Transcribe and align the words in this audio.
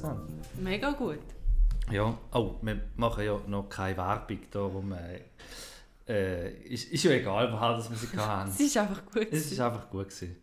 wir 0.00 0.08
haben. 0.10 0.40
Mega 0.60 0.90
gut. 0.92 1.18
Ja, 1.90 2.16
oh, 2.32 2.54
wir 2.62 2.80
machen 2.96 3.24
ja 3.24 3.38
noch 3.46 3.68
keine 3.68 3.96
Werbung 3.96 4.38
da, 4.50 4.60
wo 4.60 4.80
wir, 4.82 5.20
äh, 6.08 6.52
ist, 6.64 6.90
ist 6.92 7.02
ja 7.04 7.10
egal, 7.10 7.52
woher 7.52 7.76
das 7.76 7.90
wir 7.90 7.96
sie 7.96 8.16
haben. 8.16 8.50
Es 8.54 8.60
ist 8.60 8.76
einfach 8.76 9.04
gut. 9.06 9.26
Es 9.30 9.40
ist 9.40 9.44
gewesen. 9.50 9.62
einfach 9.62 9.90
gut 9.90 10.08
gewesen. 10.08 10.36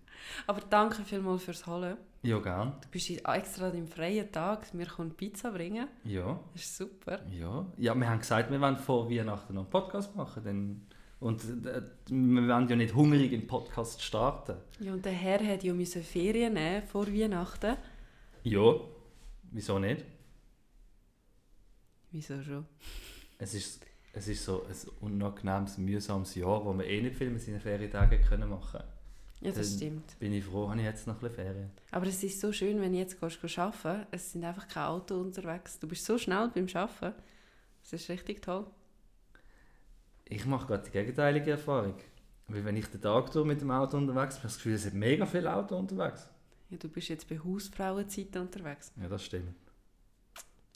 Aber 0.45 0.61
danke 0.69 1.03
vielmals 1.03 1.43
fürs 1.43 1.65
Holen. 1.65 1.97
Ja, 2.21 2.37
gern. 2.39 2.73
Du 2.81 2.87
bist 2.89 3.09
extra 3.09 3.67
an 3.67 3.71
deinem 3.71 3.87
freien 3.87 4.29
Tag 4.31 4.73
mir 4.73 4.85
kommt 4.87 5.15
Pizza 5.15 5.51
bringen. 5.51 5.87
Ja, 6.03 6.37
Das 6.53 6.63
ist 6.63 6.77
super. 6.77 7.19
ja. 7.31 7.65
Ja, 7.77 7.95
wir 7.95 8.09
haben 8.09 8.19
gesagt, 8.19 8.51
wir 8.51 8.59
wollen 8.59 8.75
vor 8.75 9.09
Weihnachten 9.09 9.53
noch 9.53 9.61
einen 9.61 9.69
Podcast 9.69 10.15
machen. 10.17 10.43
Denn, 10.43 10.81
und 11.21 11.41
äh, 11.65 11.81
wir 12.09 12.47
wollen 12.47 12.67
ja 12.67 12.75
nicht 12.75 12.93
hungrig 12.93 13.31
den 13.31 13.47
Podcast 13.47 14.01
starten. 14.03 14.57
Ja, 14.81 14.91
und 14.91 15.05
der 15.05 15.13
Herr 15.13 15.39
hat 15.47 15.63
ja 15.63 15.73
Ferien 15.73 16.53
nehmen 16.53 16.83
vor 16.83 17.07
Weihnachten. 17.07 17.77
Ja, 18.43 18.73
wieso 19.51 19.79
nicht? 19.79 20.05
Wieso 22.11 22.41
schon? 22.41 22.65
Es 23.37 23.53
ist, 23.53 23.85
es 24.13 24.27
ist 24.27 24.43
so 24.43 24.63
ein 24.63 25.11
unangenehmes, 25.11 25.77
mühsames 25.77 26.35
Jahr, 26.35 26.65
wo 26.65 26.73
wir 26.77 26.85
eh 26.85 27.01
nicht 27.01 27.15
viel 27.15 27.29
mit 27.29 27.41
seinen 27.41 27.59
Ferientagen 27.59 28.21
können 28.21 28.49
machen 28.49 28.81
Ja, 29.41 29.51
das 29.51 29.69
Dann 29.69 29.77
stimmt. 29.77 30.19
Bin 30.19 30.33
ich 30.33 30.43
froh, 30.43 30.69
habe 30.69 30.79
ich 30.79 30.85
jetzt 30.85 31.07
noch 31.07 31.15
ein 31.15 31.19
bisschen 31.19 31.35
Ferien. 31.35 31.71
Aber 31.91 32.07
es 32.07 32.23
ist 32.23 32.39
so 32.39 32.51
schön, 32.51 32.81
wenn 32.81 32.93
du 32.93 32.99
jetzt 32.99 33.19
gehst, 33.19 33.41
gehst 33.41 33.59
arbeiten 33.59 34.07
Es 34.11 34.31
sind 34.31 34.43
einfach 34.43 34.67
keine 34.67 34.87
Autos 34.87 35.17
unterwegs. 35.17 35.79
Du 35.79 35.87
bist 35.87 36.05
so 36.05 36.17
schnell 36.17 36.49
beim 36.53 36.67
Arbeiten. 36.73 37.15
Das 37.83 37.93
ist 37.93 38.09
richtig 38.09 38.41
toll. 38.41 38.65
Ich 40.25 40.45
mache 40.45 40.67
gerade 40.67 40.83
die 40.83 40.91
gegenteilige 40.91 41.51
Erfahrung. 41.51 41.95
Weil 42.47 42.65
wenn 42.65 42.77
ich 42.77 42.87
den 42.87 43.01
Tag 43.01 43.31
durch 43.31 43.45
mit 43.45 43.61
dem 43.61 43.71
Auto 43.71 43.97
unterwegs 43.97 44.35
bin, 44.35 44.43
habe 44.43 44.47
ich 44.47 44.53
das 44.53 44.55
Gefühl, 44.57 44.73
es 44.73 44.83
sind 44.83 44.95
mega 44.95 45.25
viele 45.25 45.53
Autos 45.53 45.79
unterwegs. 45.79 46.29
Ja, 46.69 46.77
du 46.77 46.87
bist 46.87 47.09
jetzt 47.09 47.27
bei 47.27 47.39
Hausfrauenzeiten 47.39 48.41
unterwegs. 48.41 48.91
Ja, 49.01 49.07
das 49.07 49.25
stimmt. 49.25 49.55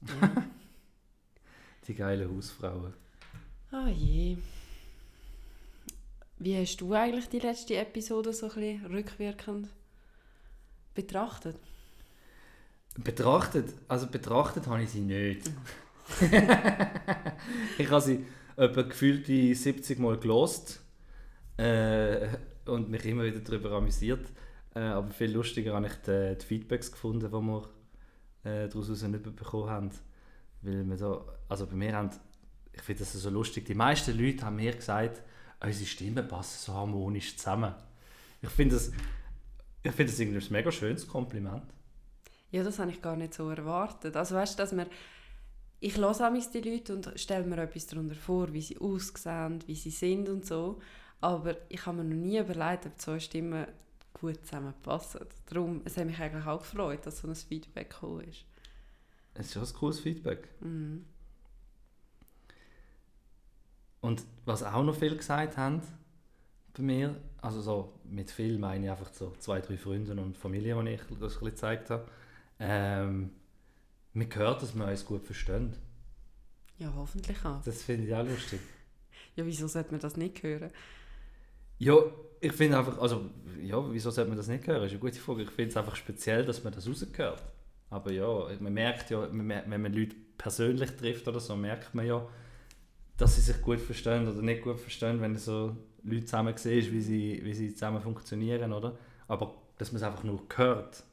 Ja. 0.08 0.44
Die 1.88 1.94
geilen 1.94 2.36
Hausfrauen. 2.36 2.94
oh 3.72 3.88
je. 3.88 4.38
Wie 6.40 6.58
hast 6.58 6.78
du 6.78 6.94
eigentlich 6.94 7.30
die 7.30 7.40
letzte 7.40 7.76
Episode 7.76 8.34
so 8.34 8.48
ein 8.48 8.56
bisschen 8.56 8.86
rückwirkend 8.88 9.70
betrachtet? 10.94 11.58
Betrachtet, 12.98 13.74
also 13.88 14.08
betrachtet 14.08 14.68
habe 14.68 14.84
ich 14.84 14.90
sie 14.90 15.02
nicht. 15.02 15.50
ich 17.78 17.90
habe 17.90 18.02
sie 18.02 18.26
etwa 18.56 18.82
gefühlte 18.82 19.56
70 19.56 20.00
Mal 20.00 20.18
gelost 20.18 20.82
äh, 21.58 22.28
und 22.66 22.90
mich 22.90 23.06
immer 23.06 23.24
wieder 23.24 23.40
darüber 23.40 23.72
amüsiert. 23.72 24.26
Äh, 24.76 24.80
aber 24.80 25.10
viel 25.12 25.32
lustiger 25.32 25.74
habe 25.74 25.88
ich 25.88 25.96
die, 26.06 26.38
die 26.40 26.46
Feedbacks 26.46 26.92
gefunden, 26.92 27.28
die 27.28 27.32
wir 27.32 27.70
äh, 28.44 28.68
daraus 28.68 29.02
nicht 29.02 29.24
bekommen 29.24 29.70
haben. 29.70 29.92
Weil 30.62 30.84
wir 30.90 30.98
da, 30.98 31.26
also 31.50 31.68
bei 31.68 31.76
mir 31.76 31.94
haben, 31.94 32.10
ich 32.72 32.82
finde 32.82 33.00
das 33.00 33.14
so 33.14 33.30
lustig, 33.30 33.66
die 33.66 33.76
meisten 33.76 34.18
Leute 34.18 34.46
haben 34.46 34.56
mir 34.56 34.74
gesagt, 34.74 35.22
unsere 35.64 35.86
Stimmen 35.86 36.28
passen 36.28 36.66
so 36.66 36.74
harmonisch 36.74 37.38
zusammen. 37.38 37.74
Ich 38.42 38.50
finde 38.50 38.76
das, 38.76 38.92
ich 39.84 39.92
finde 39.92 40.12
das 40.12 40.20
irgendwie 40.20 40.46
ein 40.46 40.52
mega 40.52 40.72
schönes 40.72 41.08
Kompliment. 41.08 41.64
Ja, 42.52 42.64
das 42.64 42.80
habe 42.80 42.92
ich 42.92 43.02
gar 43.02 43.16
nicht 43.16 43.34
so 43.34 43.50
erwartet. 43.50 44.16
Also 44.16 44.36
weißt 44.36 44.58
du, 44.58 44.64
dass 44.64 44.76
wir 44.76 44.88
ich 45.86 45.98
höre 45.98 46.30
mich 46.32 46.50
die 46.50 46.62
Leute 46.62 46.96
und 46.96 47.12
stelle 47.18 47.46
mir 47.46 47.58
etwas 47.58 47.88
darunter 47.88 48.16
vor, 48.16 48.54
wie 48.54 48.62
sie 48.62 48.78
aussehen, 48.78 49.60
wie 49.68 49.76
sie 49.76 49.90
sind 49.90 50.30
und 50.30 50.46
so. 50.46 50.80
Aber 51.20 51.58
ich 51.68 51.86
habe 51.86 51.98
mir 51.98 52.06
noch 52.06 52.16
nie 52.16 52.40
überlegt, 52.40 52.86
ob 52.86 52.98
zwei 52.98 53.20
Stimmen 53.20 53.68
gut 54.24 54.46
zusammenpassen. 54.46 55.22
Darum, 55.48 55.82
es 55.84 55.98
hat 55.98 56.06
mich 56.06 56.18
eigentlich 56.18 56.46
auch 56.46 56.60
gefreut, 56.60 57.06
dass 57.06 57.20
so 57.20 57.28
ein 57.28 57.36
Feedback 57.36 57.90
gekommen 57.90 58.22
ist. 58.22 58.46
Es 59.34 59.48
ist 59.48 59.54
schon 59.54 59.64
ein 59.64 59.74
cooles 59.74 60.00
Feedback. 60.00 60.48
Mhm. 60.62 61.06
Und 64.00 64.24
was 64.46 64.64
auch 64.64 64.84
noch 64.84 64.96
viele 64.96 65.18
gesagt 65.18 65.58
haben 65.58 65.82
bei 66.74 66.84
mir, 66.84 67.16
also 67.42 67.62
so 67.62 68.00
mit 68.06 68.32
viel 68.32 68.58
meine 68.58 68.86
ich 68.86 68.92
einfach 68.92 69.14
so 69.14 69.34
zwei, 69.40 69.60
drei 69.60 69.78
Freunde 69.78 70.14
und 70.14 70.38
Familie, 70.38 70.82
die 70.84 70.92
ich 70.92 71.02
das 71.20 71.38
ein 71.42 71.46
gezeigt 71.46 71.90
habe, 71.90 72.08
ähm, 72.60 73.32
man 74.14 74.36
hört, 74.36 74.62
dass 74.62 74.74
wir 74.74 74.86
uns 74.86 75.06
gut 75.06 75.26
verstehen. 75.26 75.76
Ja, 76.78 76.94
hoffentlich 76.96 77.44
auch. 77.44 77.62
Das 77.64 77.84
finde 77.84 78.08
ich 78.08 78.16
auch 78.16 78.26
lustig. 78.26 78.62
Ja, 79.36 79.46
wieso 79.46 79.68
sollte 79.68 79.92
man 79.92 80.00
das 80.00 80.16
nicht 80.16 80.42
hören? 80.44 80.72
Ja, 81.80 81.96
ich 82.44 82.52
finde 82.54 82.78
einfach, 82.78 83.00
also, 83.00 83.30
ja, 83.62 83.82
wieso 83.92 84.12
sollte 84.12 84.30
man 84.30 84.38
das 84.38 84.48
nicht 84.48 84.68
hören? 84.68 84.82
Das 84.82 84.88
ist 84.88 84.92
eine 84.92 85.00
gute 85.00 85.20
Frage. 85.20 85.44
Ich 85.44 85.52
finde 85.52 85.72
es 85.72 85.78
einfach 85.78 85.96
speziell, 85.96 86.46
dass 86.46 86.64
man 86.64 86.74
das 86.74 86.88
rausgehört. 86.88 87.42
Aber 87.90 88.12
ja, 88.12 88.48
man 88.60 88.74
merkt 88.74 89.10
ja, 89.12 89.28
wenn 89.32 89.82
man 89.82 89.94
Leute 89.94 90.16
persönlich 90.38 90.92
trifft 90.92 91.28
oder 91.28 91.40
so, 91.40 91.56
merkt 91.56 91.96
man 91.96 92.06
ja, 92.06 92.28
dass 93.16 93.36
sie 93.36 93.42
sich 93.42 93.62
gut 93.62 93.80
verstehen 93.80 94.28
oder 94.28 94.42
nicht 94.42 94.62
gut 94.62 94.80
verstehen, 94.80 95.22
wenn 95.22 95.34
du 95.34 95.40
so 95.40 95.78
Leute 96.04 96.26
zusammen 96.26 96.54
siehst, 96.58 96.92
wie 96.92 97.02
sie, 97.02 97.40
wie 97.44 97.54
sie 97.54 97.74
zusammen 97.74 98.02
funktionieren, 98.02 98.74
oder? 98.74 98.98
Aber 99.28 99.56
dass 99.78 99.94
man 99.94 100.02
es 100.02 100.08
einfach 100.08 100.24
nur 100.24 100.42
hört, 100.56 101.04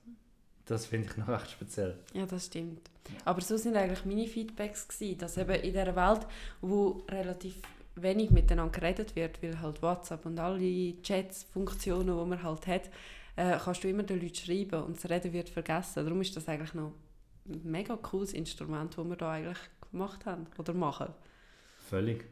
das 0.65 0.87
finde 0.87 1.09
ich 1.09 1.17
noch 1.19 1.29
recht 1.29 1.51
speziell. 1.51 1.97
Ja, 2.13 2.27
das 2.27 2.47
stimmt. 2.47 2.91
Aber 3.25 3.41
so 3.41 3.57
sind 3.57 3.77
eigentlich 3.77 4.05
meine 4.05 4.27
Feedbacks 4.27 4.89
gewesen, 4.89 5.19
dass 5.19 5.37
eben 5.37 5.55
in 5.55 5.73
dieser 5.73 5.95
Welt, 5.95 6.27
wo 6.61 7.05
relativ 7.09 7.61
wenig 8.03 8.31
miteinander 8.31 8.73
geredet 8.73 9.17
wird, 9.17 9.43
weil 9.43 9.61
halt 9.61 9.83
WhatsApp 9.83 10.27
und 10.27 10.39
alle 10.39 11.01
Chats, 11.03 11.45
Funktionen, 11.45 12.19
die 12.19 12.29
man 12.29 12.43
halt 12.43 12.67
hat, 12.67 12.91
äh, 13.37 13.57
kannst 13.63 13.85
du 13.85 13.89
immer 13.89 14.03
den 14.03 14.21
Leuten 14.21 14.35
schreiben 14.35 14.83
und 14.83 14.97
das 14.97 15.11
Reden 15.11 15.33
wird 15.33 15.49
vergessen. 15.49 16.05
Darum 16.05 16.21
ist 16.21 16.37
das 16.37 16.49
eigentlich 16.49 16.75
noch 16.75 16.93
ein 17.49 17.61
mega 17.65 17.97
cooles 17.97 18.33
Instrument, 18.33 18.97
das 18.97 19.05
wir 19.05 19.17
da 19.17 19.33
eigentlich 19.33 19.59
gemacht 19.91 20.27
haben 20.27 20.47
oder 20.59 20.75
machen. 20.75 21.09
Völlig. 21.89 22.25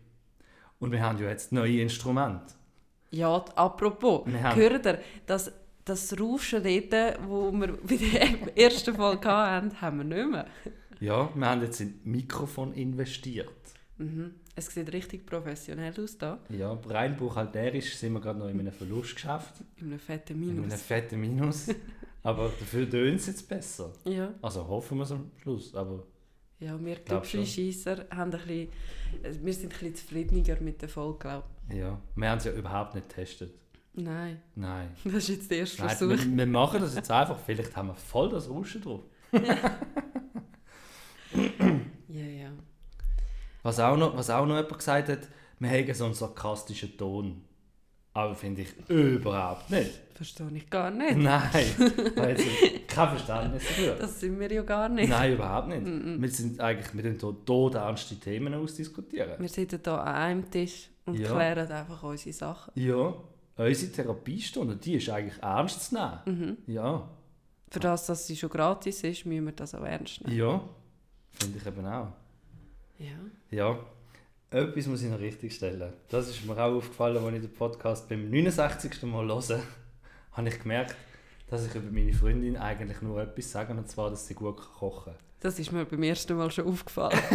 Und 0.79 0.93
wir 0.93 1.03
haben 1.03 1.19
ja 1.19 1.29
jetzt 1.29 1.53
neue 1.53 1.83
Instrumente. 1.83 2.55
Ja, 3.11 3.37
apropos, 3.57 4.27
Wir 4.27 4.55
hört 4.55 4.87
ihr, 4.87 5.01
das, 5.27 5.51
das 5.85 6.19
Rauschen 6.21 6.63
dort, 6.63 7.19
wo 7.27 7.51
wir 7.53 7.77
bei 7.83 7.97
der 7.97 8.57
ersten 8.57 8.95
Folge 8.95 9.29
hatten, 9.29 9.81
haben 9.81 9.99
wir 9.99 10.05
nicht 10.05 10.31
mehr. 10.31 10.47
Ja, 11.01 11.31
wir 11.35 11.47
haben 11.47 11.63
jetzt 11.63 11.81
in 11.81 12.01
Mikrofon 12.05 12.73
investiert. 12.75 13.49
Mhm. 13.99 14.35
Es 14.55 14.67
sieht 14.67 14.93
richtig 14.93 15.27
professionell 15.27 15.93
aus 16.03 16.17
da. 16.19 16.39
Ja, 16.49 16.73
rein 16.87 17.17
buchhalterisch 17.17 17.97
sind 17.97 18.13
wir 18.15 18.21
gerade 18.21 18.39
noch 18.39 18.49
in 18.49 18.59
einem 18.61 18.73
Verlustgeschäft. 18.73 19.55
In 19.77 19.89
einem 19.89 19.99
fetten 19.99 20.43
In 20.43 20.51
einem 20.51 20.61
Minus. 20.63 20.83
fetten 20.83 21.21
Minus. 21.21 21.67
aber 22.23 22.45
dafür 22.59 22.89
tönt 22.89 23.21
es 23.21 23.27
jetzt 23.27 23.49
besser. 23.49 23.93
Ja, 24.05 24.33
Also 24.43 24.67
hoffen 24.67 24.99
wir 24.99 25.05
es 25.05 25.13
am 25.13 25.31
Schluss. 25.41 25.75
Aber 25.75 26.05
ja 26.61 26.79
wir. 26.85 27.05
Tüpfelscheisser 27.05 28.07
haben 28.11 28.33
ein 28.33 28.39
bisschen, 28.39 28.69
äh, 29.23 29.35
wir 29.45 29.53
sind 29.55 29.65
ein 29.67 29.79
bisschen 29.79 29.95
zufriedeniger 29.95 30.61
mit 30.61 30.81
der 30.83 30.89
Folge, 30.89 31.19
glaube 31.19 31.47
ja, 31.73 32.01
wir 32.17 32.31
haben 32.31 32.39
es 32.39 32.45
ja 32.45 32.53
überhaupt 32.53 32.95
nicht 32.95 33.09
getestet. 33.11 33.51
ich. 33.95 34.03
Nein, 34.03 34.41
Nein. 34.55 34.89
das 35.05 35.15
ist 35.15 35.29
jetzt 35.29 35.51
der 35.51 35.59
erste 35.59 35.83
Nein 35.83 35.97
Versuch. 35.97 36.25
wir, 36.25 36.37
wir 36.37 36.47
machen 36.47 36.81
das 36.81 36.95
jetzt 36.95 37.11
einfach. 37.11 37.39
Vielleicht 37.45 37.77
haben 37.77 37.89
wir 37.89 37.95
voll 37.95 38.29
das 38.31 38.49
Rauschen 38.49 38.81
drauf. 38.81 39.03
Ja. 39.33 39.79
Was 43.63 43.81
auch 43.81 43.97
noch, 43.97 44.17
was 44.17 44.31
auch 44.31 44.47
noch 44.47 44.57
jemand 44.57 44.77
gesagt 44.79 45.09
hat, 45.09 45.21
wir 45.59 45.71
haben 45.71 45.95
so 45.95 46.05
einen 46.05 46.15
sarkastischen 46.15 46.97
Ton. 46.97 47.43
Aber 48.15 48.35
finde 48.35 48.63
ich 48.63 48.69
überhaupt 48.89 49.71
nicht. 49.71 49.91
Verstehe 50.15 50.49
ich 50.55 50.69
gar 50.69 50.91
nicht. 50.91 51.17
Nein. 51.17 51.51
Also, 52.17 52.45
kein 52.89 53.09
Verständnis 53.11 53.63
dafür. 53.69 53.95
Das 53.95 54.19
sind 54.19 54.41
wir 54.41 54.51
ja 54.51 54.63
gar 54.63 54.89
nicht. 54.89 55.09
Nein, 55.09 55.35
überhaupt 55.35 55.69
nicht. 55.69 55.83
Mm-mm. 55.87 56.21
Wir 56.21 56.29
sind 56.31 56.61
eigentlich 56.61 56.93
mit 56.95 57.05
den 57.05 57.17
todernste 57.19 58.17
Themen 58.17 58.55
ausdiskutieren. 58.55 59.39
Wir 59.39 59.49
sitzen 59.49 59.81
hier 59.85 59.93
an 60.01 60.15
einem 60.15 60.51
Tisch 60.51 60.89
und 61.07 61.17
Ja. 61.19 61.29
klären 61.33 61.71
einfach 61.71 62.03
unsere 62.03 62.33
Sachen. 62.33 62.73
Ja, 62.75 63.15
unsere 63.57 63.93
Therapiestunde, 63.93 64.75
die 64.77 64.95
ist 64.95 65.09
eigentlich 65.11 65.41
ernst 65.41 65.85
zu 65.91 65.95
nehmen. 65.95 66.19
Mhm. 66.67 66.73
Ja, 66.73 67.09
Für 67.71 67.81
das, 67.81 68.07
dass 68.07 68.27
sie 68.27 68.37
schon 68.37 68.51
gratis 68.51 69.05
ist, 69.05 69.27
müssen 69.27 69.45
wir 69.47 69.53
das 69.53 69.75
auch 69.77 69.85
ernst 69.85 70.25
nehmen. 70.25 70.37
ja, 70.37 70.61
finde 71.31 71.59
ich 71.59 71.67
eben 71.67 71.87
auch. 71.87 72.09
Ja. 72.99 73.17
Ja, 73.51 73.79
etwas 74.51 74.87
muss 74.87 75.03
ich 75.03 75.11
noch 75.11 75.21
richtig 75.21 75.55
stellen. 75.55 75.93
Das 76.09 76.29
ist 76.29 76.45
mir 76.45 76.55
auch 76.55 76.77
aufgefallen, 76.77 77.25
als 77.25 77.35
ich 77.35 77.43
den 77.43 77.53
Podcast 77.53 78.09
beim 78.09 78.29
69. 78.29 79.03
Mal 79.05 79.27
höre, 79.27 79.63
habe 80.33 80.49
ich 80.49 80.61
gemerkt, 80.61 80.97
dass 81.49 81.67
ich 81.67 81.75
über 81.75 81.91
meine 81.91 82.13
Freundin 82.13 82.57
eigentlich 82.57 83.01
nur 83.03 83.23
etwas 83.23 83.51
sage, 83.51 83.73
und 83.73 83.89
zwar, 83.89 84.11
dass 84.11 84.27
sie 84.27 84.35
gut 84.35 84.57
kochen 84.57 85.13
kann. 85.13 85.23
Das 85.41 85.59
ist 85.59 85.71
mir 85.71 85.85
beim 85.85 86.03
ersten 86.03 86.37
Mal 86.37 86.51
schon 86.51 86.67
aufgefallen. 86.67 87.19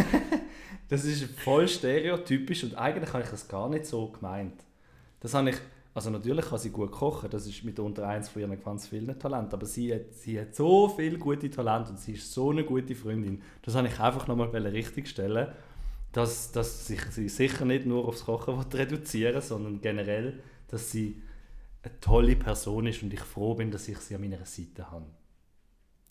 Das 0.88 1.04
ist 1.04 1.24
voll 1.40 1.66
stereotypisch 1.66 2.62
und 2.62 2.74
eigentlich 2.74 3.10
habe 3.14 3.24
ich 3.24 3.30
das 3.30 3.48
gar 3.48 3.70
nicht 3.70 3.86
so 3.86 4.08
gemeint. 4.08 4.62
Das 5.20 5.32
habe 5.32 5.48
ich, 5.48 5.56
also 5.94 6.10
natürlich 6.10 6.46
kann 6.46 6.58
sie 6.58 6.70
gut 6.70 6.90
kochen, 6.90 7.30
das 7.30 7.46
ist 7.46 7.62
mitunter 7.62 8.08
eins 8.08 8.28
von 8.28 8.42
ihren 8.42 8.60
ganz 8.60 8.88
vielen 8.88 9.16
Talenten, 9.16 9.54
aber 9.54 9.64
sie 9.64 9.94
hat, 9.94 10.12
sie 10.12 10.40
hat 10.40 10.54
so 10.54 10.88
viele 10.88 11.18
gute 11.18 11.48
Talente 11.48 11.90
und 11.90 12.00
sie 12.00 12.14
ist 12.14 12.32
so 12.32 12.50
eine 12.50 12.64
gute 12.64 12.96
Freundin. 12.96 13.40
Das 13.62 13.76
habe 13.76 13.86
ich 13.86 14.00
einfach 14.00 14.26
nochmal 14.26 14.48
richtig 14.66 15.08
stellen, 15.08 15.52
dass, 16.10 16.50
dass 16.50 16.88
sich 16.88 17.00
sie 17.12 17.28
sicher 17.28 17.64
nicht 17.64 17.86
nur 17.86 18.08
aufs 18.08 18.24
Kochen 18.24 18.58
reduzieren 18.72 19.40
sondern 19.40 19.80
generell, 19.80 20.42
dass 20.66 20.90
sie 20.90 21.22
eine 21.84 22.00
tolle 22.00 22.34
Person 22.34 22.86
ist 22.88 23.02
und 23.04 23.14
ich 23.14 23.20
froh 23.20 23.54
bin, 23.54 23.70
dass 23.70 23.86
ich 23.86 23.98
sie 23.98 24.16
an 24.16 24.22
meiner 24.22 24.44
Seite 24.44 24.90
habe. 24.90 25.06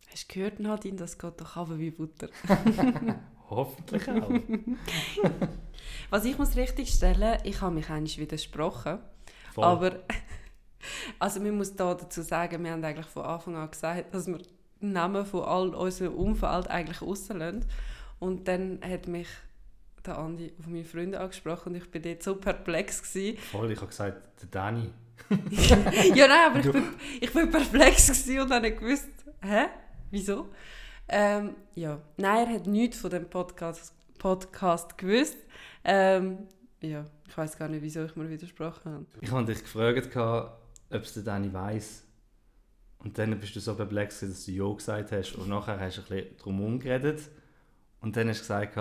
Hast 0.10 0.30
du 0.30 0.34
gehört, 0.36 0.60
Nadine, 0.62 0.96
das 0.96 1.18
geht 1.18 1.42
doch 1.42 1.58
runter 1.58 1.78
wie 1.78 1.92
Butter. 1.92 2.30
Hoffentlich 3.50 4.08
auch. 4.10 4.32
Was 6.10 6.26
ich 6.26 6.38
muss 6.38 6.56
richtig 6.56 6.90
stellen, 6.90 7.40
ich 7.44 7.60
habe 7.62 7.76
mich 7.76 7.90
eigentlich 7.90 8.18
widersprochen. 8.18 9.00
Voll. 9.54 9.64
Aber 9.64 10.00
also 11.20 11.40
man 11.40 11.58
muss 11.58 11.76
da 11.76 11.94
dazu 11.94 12.22
sagen, 12.22 12.64
wir 12.64 12.72
haben 12.72 12.84
eigentlich 12.84 13.08
von 13.08 13.24
Anfang 13.24 13.56
an 13.56 13.70
gesagt, 13.70 14.14
dass 14.14 14.28
wir 14.28 14.40
die 14.82 14.88
Namen 14.88 15.26
von 15.26 15.44
all 15.44 15.76
unserem 15.76 16.16
Umfeld 16.16 16.68
eigentlich 16.68 17.02
rauslassen. 17.02 17.66
Und 18.20 18.48
dann 18.48 18.80
hat 18.84 19.08
mich 19.08 19.28
der 20.06 20.18
Andi 20.18 20.52
auf 20.60 20.68
meine 20.68 20.84
Freunde 20.84 21.20
angesprochen 21.20 21.70
und 21.70 21.76
ich 21.76 21.90
bin 21.90 22.02
dort 22.02 22.24
so 22.24 22.36
perplex 22.36 23.02
gewesen. 23.02 23.38
Voll, 23.52 23.72
ich 23.72 23.78
habe 23.78 23.88
gesagt, 23.88 24.42
der 24.42 24.50
Dani. 24.50 24.90
ja, 26.14 26.28
nein, 26.28 26.50
aber 26.50 26.60
ich 26.60 26.72
bin, 26.72 26.84
ich 27.22 27.34
bin 27.34 27.50
perplex 27.50 28.28
und 28.28 28.52
habe 28.52 28.62
nicht 28.62 28.80
gewusst, 28.80 29.10
hä? 29.42 29.66
Wieso? 30.12 30.50
Ähm, 31.08 31.56
ja, 31.76 32.00
nein, 32.18 32.48
er 32.48 32.54
hat 32.56 32.68
nichts 32.68 33.00
von 33.00 33.10
dem 33.10 33.30
Podcast, 33.30 33.94
Podcast 34.18 34.98
gewusst. 34.98 35.38
Ähm, 35.84 36.48
ja, 36.84 37.06
ich 37.28 37.38
weiß 37.38 37.58
gar 37.58 37.68
nicht, 37.70 37.82
wieso 37.82 38.04
ich 38.04 38.16
mir 38.16 38.30
widersprochen 38.30 38.92
habe. 38.92 39.06
Ich 39.22 39.32
habe 39.32 39.46
dich 39.46 39.62
gefragt, 39.62 40.16
ob 40.16 41.02
es 41.02 41.14
der 41.14 41.24
Dani 41.24 41.52
weiss. 41.54 42.04
Und 43.00 43.18
dann 43.18 43.38
bist 43.40 43.56
du 43.56 43.60
so 43.60 43.76
perplex, 43.76 44.22
dass 44.22 44.46
du 44.46 44.52
Ja 44.52 44.72
gesagt 44.74 45.12
hast. 45.12 45.34
Und 45.36 45.50
nachher 45.50 45.80
hast 45.80 45.98
du 45.98 46.02
ein 46.02 46.08
bisschen 46.08 46.38
drum 46.38 46.80
geredet. 46.80 47.30
Und 48.02 48.16
dann 48.16 48.30
hast 48.30 48.40
du 48.40 48.44
gesagt, 48.44 48.76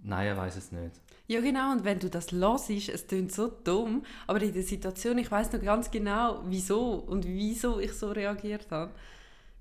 nein, 0.00 0.26
er 0.26 0.36
weiß 0.36 0.56
es 0.56 0.72
nicht. 0.72 1.00
Ja, 1.28 1.40
genau, 1.40 1.72
und 1.72 1.84
wenn 1.84 1.98
du 1.98 2.10
das 2.10 2.32
hörst, 2.32 2.68
es 2.68 3.06
klingt 3.06 3.32
so 3.32 3.48
dumm, 3.48 4.04
aber 4.26 4.42
in 4.42 4.52
der 4.52 4.62
Situation, 4.64 5.18
ich 5.18 5.30
weiß 5.30 5.52
noch 5.52 5.62
ganz 5.62 5.90
genau, 5.90 6.42
wieso 6.46 6.96
und 6.96 7.24
wieso 7.26 7.78
ich 7.78 7.92
so 7.92 8.10
reagiert 8.10 8.70
habe. 8.70 8.92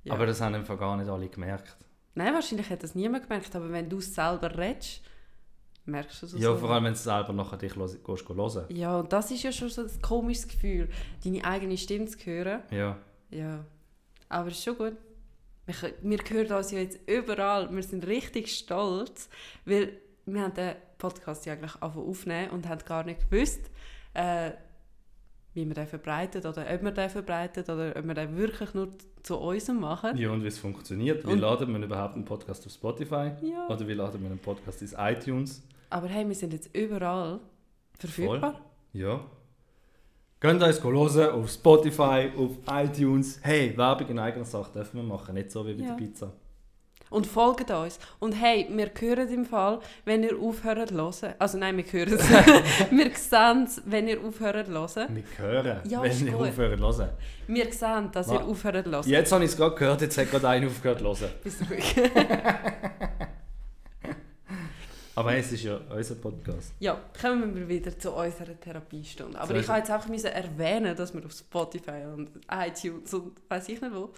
Ja. 0.04 0.14
Aber 0.14 0.26
das 0.26 0.42
haben 0.42 0.56
einfach 0.56 0.78
gar 0.78 0.98
nicht 0.98 1.10
alle 1.10 1.30
gemerkt. 1.30 1.78
Nein, 2.16 2.34
wahrscheinlich 2.34 2.70
hat 2.70 2.84
das 2.84 2.96
niemand 2.96 3.24
gemerkt, 3.24 3.56
aber 3.56 3.72
wenn 3.72 3.88
du 3.90 4.00
es 4.00 4.14
selber 4.14 4.58
redest, 4.58 5.02
merkst 5.86 6.22
du 6.22 6.26
es 6.28 6.34
Ja, 6.34 6.52
so. 6.54 6.58
vor 6.58 6.70
allem, 6.72 6.86
wenn 6.86 6.94
du 6.94 7.00
selber 7.00 7.34
nachher 7.34 7.58
dich 7.58 7.76
los, 7.76 7.98
gehst 8.04 8.30
hören. 8.30 8.66
Ja, 8.70 9.00
und 9.00 9.12
das 9.12 9.32
ist 9.32 9.44
ja 9.44 9.52
schon 9.52 9.70
so 9.70 9.82
ein 9.82 10.02
komisches 10.02 10.48
Gefühl, 10.48 10.90
deine 11.24 11.44
eigene 11.44 11.78
Stimme 11.78 12.06
zu 12.06 12.18
hören. 12.26 12.62
Ja. 12.72 12.98
Ja, 13.30 13.64
aber 14.30 14.48
es 14.50 14.56
ist 14.58 14.64
schon 14.64 14.78
gut. 14.78 14.98
Wir, 15.66 15.76
wir 16.02 16.18
hören 16.30 16.52
uns 16.58 16.72
ja 16.72 16.80
jetzt 16.80 17.00
überall. 17.08 17.74
Wir 17.74 17.84
sind 17.84 18.06
richtig 18.08 18.54
stolz, 18.56 19.30
weil 19.66 19.98
wir 20.26 20.42
haben 20.42 20.54
den 20.54 20.76
Podcast 20.98 21.46
ja 21.46 21.54
eigentlich 21.54 21.82
aufnehmen 21.82 22.50
und 22.52 22.68
haben 22.68 22.84
gar 22.86 23.04
nicht 23.04 23.30
gewusst, 23.30 23.62
äh, 24.14 24.52
wie 25.54 25.68
wir 25.68 25.74
den 25.74 25.88
verbreiten 25.88 26.40
oder 26.46 26.62
ob 26.74 26.82
wir 26.84 26.92
den 26.92 27.10
verbreiten 27.10 27.64
oder 27.64 27.94
ob 27.96 28.08
wir 28.08 28.14
den 28.14 28.38
wirklich 28.38 28.74
nur 28.74 28.90
zu 29.24 29.38
uns 29.38 29.68
machen. 29.68 30.18
Ja, 30.18 30.30
und 30.32 30.44
wie 30.44 30.48
es 30.48 30.58
funktioniert. 30.60 31.26
Wie 31.28 31.32
Und- 31.34 31.40
laden 31.40 31.74
wir 31.74 31.84
überhaupt 31.84 32.16
einen 32.16 32.26
Podcast 32.26 32.66
auf 32.66 32.72
Spotify? 32.72 33.32
Ja. 33.42 33.68
Oder 33.70 33.88
wie 33.88 33.94
laden 33.94 34.22
wir 34.22 34.30
einen 34.30 34.40
Podcast 34.40 34.82
ins 34.82 34.96
iTunes? 34.98 35.62
Aber 35.90 36.08
hey, 36.08 36.26
wir 36.28 36.36
sind 36.36 36.54
jetzt 36.54 36.74
überall 36.76 37.40
verfügbar. 38.00 38.62
Ja. 38.94 39.20
Könnt 40.40 40.64
uns 40.64 40.84
hören 40.84 41.30
auf 41.34 41.52
Spotify, 41.52 42.32
auf 42.36 42.58
iTunes. 42.72 43.40
Hey, 43.44 43.78
Werbung 43.78 44.08
in 44.08 44.18
eigener 44.20 44.46
Sache 44.46 44.72
dürfen 44.74 44.98
wir 44.98 45.04
machen, 45.04 45.36
nicht 45.36 45.52
so 45.52 45.66
wie 45.68 45.74
bei 45.74 45.84
Ja. 45.84 45.90
der 45.96 46.04
Pizza. 46.06 46.32
Und 47.12 47.28
folgt 47.28 47.70
uns. 47.70 48.00
Und 48.20 48.32
hey, 48.32 48.68
wir 48.72 48.90
hören 49.00 49.28
im 49.30 49.46
Fall, 49.46 49.80
wenn 50.06 50.24
ihr 50.24 50.40
aufhört 50.40 50.90
zu 50.90 50.96
hören. 50.96 51.36
Also 51.38 51.58
nein, 51.60 51.78
wir 51.78 51.84
hören 51.84 52.14
es. 52.14 52.30
wir 52.92 53.12
sehen 53.16 53.64
es, 53.66 53.82
wenn 53.86 54.08
ihr 54.08 54.20
aufhört 54.20 54.66
zu 54.66 54.74
hören. 54.74 55.16
Wir 55.16 55.24
hören, 55.38 55.80
Ja, 55.88 56.02
wenn 56.02 56.26
ihr 56.26 56.32
gut. 56.32 56.48
aufhören 56.48 56.80
zu 56.80 56.98
hören. 56.98 57.10
Wir 57.48 57.72
sehen, 57.72 58.10
dass 58.12 58.28
Ma- 58.28 58.34
ihr 58.36 58.46
aufhört 58.46 58.86
zu 58.86 58.92
hören. 58.92 59.04
Jetzt 59.10 59.32
habe 59.32 59.44
ich 59.44 59.52
es 59.52 59.58
gerade 59.58 59.76
gehört, 59.76 60.02
jetzt 60.02 60.18
hat 60.18 60.32
gerade 60.32 60.50
einer 60.50 60.66
aufgehört 60.68 61.00
zu 61.00 61.06
hören. 61.06 61.32
Bist 61.44 61.62
ruhig. 61.70 61.96
Aber 65.14 65.36
es 65.36 65.52
ist 65.52 65.64
ja 65.64 65.78
unser 65.94 66.16
Podcast. 66.16 66.74
ja, 66.80 66.98
kommen 67.22 67.54
wir 67.54 67.68
wieder 67.68 67.98
zu 68.00 68.12
unserer 68.12 68.58
Therapiestunde. 68.60 69.38
Aber 69.38 69.54
So 69.54 69.60
ich 69.60 69.68
habe 69.68 69.80
jetzt 69.80 69.92
einfach 69.92 70.08
müssen 70.08 70.28
erwähnen, 70.28 70.96
dass 70.96 71.14
wir 71.14 71.24
auf 71.26 71.34
Spotify 71.34 72.06
und 72.16 72.30
iTunes 72.50 73.14
und 73.14 73.34
weiß 73.50 73.68
ich 73.70 73.82
nicht 73.82 73.94
wo. 73.94 74.12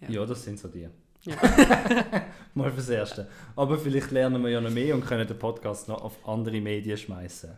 Ja. 0.00 0.08
Ja, 0.10 0.24
das 0.26 0.44
sind 0.44 0.60
so 0.60 0.68
die. 0.68 0.88
Ja. 1.22 1.36
Mal 2.54 2.72
fürs 2.72 2.88
Erste. 2.88 3.28
Aber 3.56 3.78
vielleicht 3.78 4.10
lernen 4.10 4.42
wir 4.42 4.50
ja 4.50 4.60
noch 4.60 4.70
mehr 4.70 4.94
und 4.94 5.04
können 5.04 5.26
den 5.26 5.38
Podcast 5.38 5.88
noch 5.88 6.02
auf 6.02 6.26
andere 6.26 6.60
Medien 6.60 6.96
schmeißen. 6.96 7.50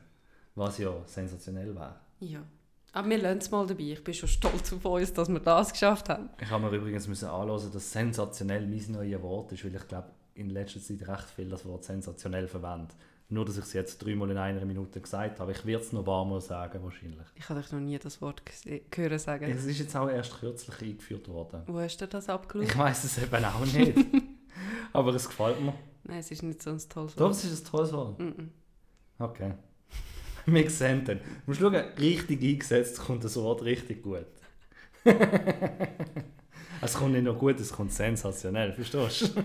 Was 0.55 0.79
ja 0.79 0.93
sensationell 1.07 1.75
wäre. 1.75 1.97
ja. 2.21 2.43
Aber 2.93 3.09
wir 3.09 3.19
lassen 3.19 3.39
es 3.39 3.51
mal 3.53 3.65
dabei. 3.67 3.85
Ich 3.85 4.03
bin 4.03 4.15
schon 4.15 4.29
stolz 4.29 4.73
auf 4.73 4.85
uns, 4.85 5.13
dass 5.13 5.29
wir 5.29 5.39
das 5.39 5.71
geschafft 5.71 6.09
haben. 6.09 6.29
Ich 6.41 6.51
habe 6.51 6.69
mir 6.69 6.77
übrigens 6.77 7.07
müssen 7.07 7.29
anhören, 7.29 7.71
dass 7.73 7.93
sensationell 7.93 8.67
mein 8.67 8.85
neues 8.89 9.23
Wort 9.23 9.53
ist, 9.53 9.65
weil 9.65 9.77
ich 9.77 9.87
glaube, 9.87 10.09
in 10.35 10.51
letzter 10.51 10.81
Zeit 10.81 11.07
recht 11.07 11.31
viel 11.37 11.49
das 11.49 11.65
Wort 11.67 11.85
sensationell 11.85 12.49
verwende. 12.49 12.93
Nur, 13.33 13.45
dass 13.45 13.57
ich 13.57 13.65
es 13.65 13.73
jetzt 13.75 13.99
dreimal 14.05 14.29
in 14.33 14.37
einer 14.39 14.65
Minute 14.65 15.01
gesagt 15.01 15.39
habe. 15.39 15.53
Ich 15.53 15.65
werde 15.65 15.85
es 15.85 15.93
noch 15.93 16.01
ein 16.01 16.05
paar 16.05 16.25
Mal 16.25 16.41
sagen, 16.41 16.83
wahrscheinlich. 16.83 17.27
Ich 17.37 17.49
habe 17.49 17.61
noch 17.61 17.79
nie 17.81 17.97
das 17.97 18.21
Wort 18.21 18.43
hören 18.93 19.19
sagen. 19.21 19.45
Es 19.45 19.65
ist 19.65 19.79
jetzt 19.79 19.95
auch 19.95 20.09
erst 20.09 20.41
kürzlich 20.41 20.83
eingeführt 20.83 21.29
worden. 21.29 21.63
Wo 21.69 21.79
hast 21.79 21.97
du 21.99 22.09
das 22.09 22.29
abgeschaut? 22.29 22.69
Ich 22.69 22.77
weiß 22.77 23.05
es 23.05 23.19
eben 23.23 23.45
auch 23.45 23.65
nicht. 23.65 23.97
Aber 24.93 25.15
es 25.15 25.29
gefällt 25.29 25.61
mir. 25.61 25.75
Nein, 26.03 26.19
es 26.19 26.33
ist 26.33 26.43
nicht 26.43 26.61
so 26.61 26.71
ein 26.71 26.81
tolles 26.89 27.15
Doch, 27.15 27.27
Wort. 27.27 27.35
es 27.35 27.45
ist 27.45 27.65
ein 27.65 27.71
tolles 27.71 27.93
Wort. 27.93 28.19
Mm-mm. 28.21 28.49
Okay. 29.21 29.53
Wir 30.47 30.69
sehen 30.69 31.05
dann. 31.05 31.19
Du 31.19 31.25
musst 31.47 31.61
schauen, 31.61 31.77
richtig 31.77 32.43
eingesetzt 32.43 32.99
kommt 32.99 33.23
das 33.23 33.37
Wort 33.37 33.63
richtig 33.63 34.03
gut. 34.03 34.27
es 36.83 36.95
kommt 36.95 37.13
nicht 37.13 37.23
nur 37.23 37.37
gut, 37.37 37.61
es 37.61 37.71
kommt 37.71 37.93
sensationell, 37.93 38.73
verstehst 38.73 39.37
du? 39.37 39.45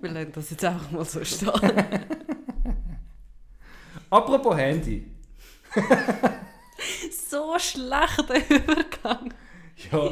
Wir 0.00 0.10
lassen 0.10 0.32
das 0.32 0.50
jetzt 0.50 0.64
auch 0.64 0.90
mal 0.92 1.04
so 1.04 1.24
stehen. 1.24 1.50
Apropos 4.10 4.56
Handy. 4.56 5.10
so 7.28 7.54
schlechter 7.58 8.34
Übergang. 8.48 9.32
Ja, 9.92 10.10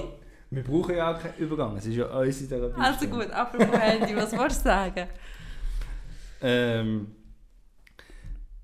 wir 0.50 0.62
brauchen 0.62 0.96
ja 0.96 1.14
auch 1.14 1.18
keinen 1.20 1.36
Übergang. 1.38 1.76
Es 1.76 1.86
ist 1.86 1.96
ja 1.96 2.06
unsere 2.06 2.48
Therapie. 2.48 2.80
Also 2.80 3.06
gut, 3.08 3.30
apropos 3.30 3.78
Handy, 3.78 4.14
was 4.16 4.36
wolltest 4.36 4.60
du 4.60 4.68
sagen? 4.68 5.08
Ähm, 6.42 7.12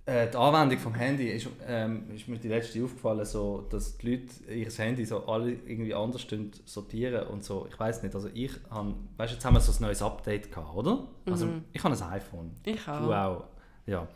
äh, 0.05 0.29
die 0.31 0.37
Anwendung 0.37 0.79
vom 0.79 0.95
Handy 0.95 1.31
ist, 1.31 1.49
ähm, 1.67 2.11
ist 2.15 2.29
mir 2.29 2.37
die 2.39 2.49
letzte 2.49 2.85
aufgefallen, 2.85 3.25
so, 3.25 3.63
dass 3.71 3.97
die 3.97 4.11
Leute 4.11 4.53
ihr 4.53 4.71
Handy 4.71 5.07
so 5.07 5.25
alle 5.27 5.53
irgendwie 5.53 5.95
anders 5.95 6.27
sortieren 6.67 7.29
und 7.29 7.43
so. 7.43 7.67
Ich 7.71 7.81
weiß 7.81 8.03
nicht, 8.03 8.15
also 8.15 8.29
ich 8.35 8.53
habe, 8.69 8.95
weißt 9.17 9.33
du, 9.33 9.35
jetzt 9.37 9.45
haben 9.47 9.55
wir 9.55 9.61
so 9.61 9.73
ein 9.73 9.87
neues 9.87 10.03
Update 10.03 10.53
gehabt, 10.53 10.75
oder? 10.77 11.09
Also 11.25 11.47
Mhm. 11.47 11.65
ich 11.73 11.83
habe 11.83 11.95
ein 11.97 12.03
iPhone. 12.13 12.51
Ich 12.65 12.87
auch. 12.87 13.01
Du 13.01 13.13
auch. 13.15 13.45
Ja. 13.87 14.07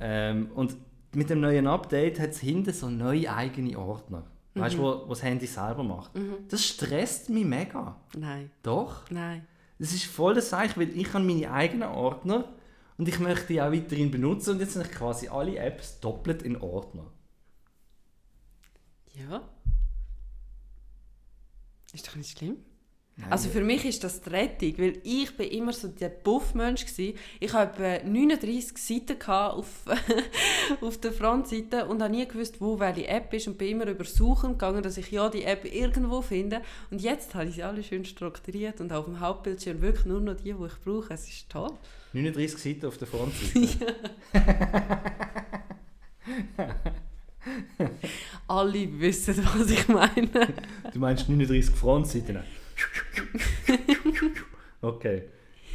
Ähm, 0.00 0.50
und 0.54 0.76
mit 1.14 1.30
dem 1.30 1.40
neuen 1.40 1.66
Update 1.66 2.18
hat 2.18 2.30
es 2.30 2.40
hinten 2.40 2.72
so 2.72 2.88
neue 2.88 3.32
eigene 3.32 3.78
Ordner. 3.78 4.26
Weißt 4.54 4.76
du, 4.76 4.82
wo, 4.82 5.04
wo 5.06 5.10
das 5.10 5.22
Handy 5.22 5.46
selber 5.46 5.84
macht. 5.84 6.14
Mhm. 6.14 6.48
Das 6.48 6.64
stresst 6.64 7.30
mich 7.30 7.44
mega. 7.44 7.96
Nein, 8.16 8.50
Doch. 8.62 9.08
nein. 9.10 9.46
Das 9.78 9.92
ist 9.92 10.04
voll 10.04 10.34
das 10.34 10.50
Zeichen, 10.50 10.78
weil 10.80 10.96
ich 10.96 11.12
habe 11.14 11.24
meine 11.24 11.50
eigenen 11.50 11.88
Ordner 11.88 12.52
und 12.98 13.08
ich 13.08 13.18
möchte 13.18 13.46
die 13.46 13.62
auch 13.62 13.72
weiterhin 13.72 14.10
benutzen 14.10 14.50
und 14.50 14.60
jetzt 14.60 14.74
sind 14.74 14.90
quasi 14.90 15.28
alle 15.28 15.56
Apps 15.56 16.00
doppelt 16.00 16.42
in 16.42 16.60
Ordner. 16.60 17.10
Ja. 19.14 19.48
Ist 21.92 22.06
doch 22.08 22.16
nicht 22.16 22.38
schlimm. 22.38 22.58
Nein, 23.20 23.32
Also 23.32 23.48
für 23.48 23.62
mich 23.62 23.84
ist 23.84 24.02
das 24.04 24.20
die 24.20 24.30
Rettung, 24.30 24.74
weil 24.78 24.98
ich 25.02 25.36
bin 25.36 25.50
immer 25.50 25.72
so 25.72 25.88
der 25.88 26.08
Buff-Mensch 26.08 26.86
gsi. 26.86 27.14
Ich 27.38 27.52
habe 27.52 27.84
etwa 27.84 28.08
39 28.08 28.78
Seiten 28.78 29.20
auf, 29.30 29.66
auf 30.80 30.98
der 30.98 31.12
Frontseite 31.12 31.86
und 31.86 32.02
habe 32.02 32.14
nie 32.14 32.26
gewusst, 32.26 32.60
wo 32.60 32.78
welche 32.80 33.06
App 33.08 33.32
ist 33.34 33.48
und 33.48 33.58
bin 33.58 33.68
immer 33.68 33.86
über 33.86 34.04
Suchen 34.04 34.52
gegangen, 34.52 34.82
dass 34.82 34.96
ich 34.96 35.10
ja 35.10 35.28
die 35.28 35.44
App 35.44 35.64
irgendwo 35.64 36.22
finde. 36.22 36.62
Und 36.90 37.00
jetzt 37.00 37.34
habe 37.34 37.46
ich 37.46 37.56
sie 37.56 37.62
alle 37.62 37.82
schön 37.82 38.04
strukturiert 38.04 38.80
und 38.80 38.92
auf 38.92 39.04
dem 39.04 39.20
Hauptbildschirm 39.20 39.80
wirklich 39.80 40.06
nur 40.06 40.20
noch 40.20 40.36
die, 40.36 40.52
die 40.52 40.66
ich 40.66 40.80
brauche. 40.84 41.12
Es 41.12 41.28
ist 41.28 41.50
toll. 41.50 41.70
39 42.12 42.58
Seiten 42.58 42.86
auf 42.86 42.98
der 42.98 43.06
Frontseite. 43.06 43.94
Alle 48.48 49.00
wissen, 49.00 49.36
was 49.56 49.70
ich 49.70 49.88
meine. 49.88 50.28
du 50.92 50.98
meinst 50.98 51.28
39 51.28 51.74
Frontseiten? 51.74 52.38
Okay. 54.82 55.24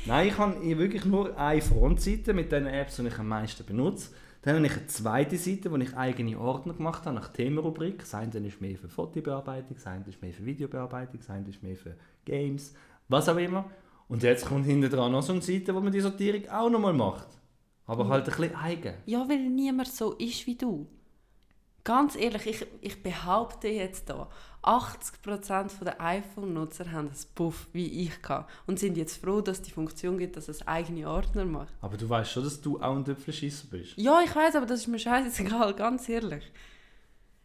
Nein, 0.06 0.28
ich 0.28 0.38
habe 0.38 0.78
wirklich 0.78 1.06
nur 1.06 1.38
eine 1.38 1.62
Frontseite 1.62 2.34
mit 2.34 2.52
den 2.52 2.68
Apps, 2.68 2.98
die 2.98 3.08
ich 3.08 3.18
am 3.20 3.28
meisten 3.28 3.66
benutze. 3.66 4.10
Dann 4.42 4.56
habe 4.58 4.66
ich 4.68 4.74
eine 4.74 4.88
zweite 4.88 5.38
Seite, 5.38 5.72
wo 5.72 5.76
ich 5.78 5.96
eigene 5.96 6.40
Ordner 6.40 6.74
gemacht 6.74 7.06
habe, 7.06 7.16
nach 7.16 7.30
Themenrubrik. 7.30 8.00
Das 8.00 8.14
eine 8.14 8.48
ist 8.48 8.62
mehr 8.62 8.78
für 8.78 8.88
Fotobearbeitung, 8.88 9.76
das 9.76 9.88
andere 9.88 10.12
ist 10.12 10.22
mehr 10.22 10.34
für 10.34 10.46
Videobearbeitung, 10.46 11.20
das 11.20 11.30
andere 11.30 11.50
ist 11.50 11.64
mehr 11.64 11.76
für 11.76 11.96
Games, 12.26 12.74
was 13.08 13.28
auch 13.30 13.38
immer. 13.38 13.66
Und 14.08 14.22
jetzt 14.22 14.46
kommt 14.46 14.66
hinten 14.66 14.90
dran 14.92 15.12
noch 15.12 15.24
so 15.24 15.34
eine 15.34 15.42
Seite, 15.42 15.74
wo 15.74 15.80
man 15.80 15.92
die 15.92 16.02
Sortierung 16.02 16.48
auch 16.50 16.70
nochmal 16.70 16.94
macht. 16.94 17.28
Aber 17.88 18.08
halt 18.08 18.30
ein 18.30 18.36
bisschen 18.36 18.56
eigen. 18.56 18.94
Ja, 19.06 19.28
weil 19.28 19.50
niemand 19.50 19.88
so 19.88 20.14
ist 20.14 20.46
wie 20.46 20.56
du. 20.56 20.88
ganz 21.86 22.16
ehrlich, 22.16 22.46
ich, 22.48 22.68
ich 22.82 23.02
behaupte 23.02 23.70
jetzt 23.70 24.10
da, 24.10 24.28
80% 24.66 25.84
der 25.84 26.02
iPhone-Nutzer 26.02 26.92
haben 26.92 27.10
das 27.10 27.26
Puff 27.26 27.68
wie 27.74 28.04
ich 28.04 28.22
kann 28.22 28.46
und 28.68 28.80
sind 28.80 28.98
jetzt 28.98 29.18
froh, 29.24 29.42
dass 29.42 29.62
die 29.62 29.72
Funktion 29.72 30.18
gibt, 30.18 30.38
dass 30.38 30.48
es 30.48 30.68
eigene 30.68 31.10
Ordner 31.10 31.46
macht. 31.46 31.74
Aber 31.82 31.98
du 31.98 32.10
weißt 32.10 32.32
schon, 32.32 32.44
dass 32.44 32.62
du 32.62 32.80
auch 32.82 32.96
ein 32.96 33.06
Tüpfelschisser 33.06 33.68
bist. 33.70 33.94
Ja, 33.98 34.22
ich 34.26 34.36
weiß, 34.36 34.56
aber 34.56 34.66
das 34.66 34.82
ist 34.82 34.88
mir 34.88 35.00
scheißegal, 35.00 35.74
ganz 35.78 36.10
ehrlich. 36.10 36.44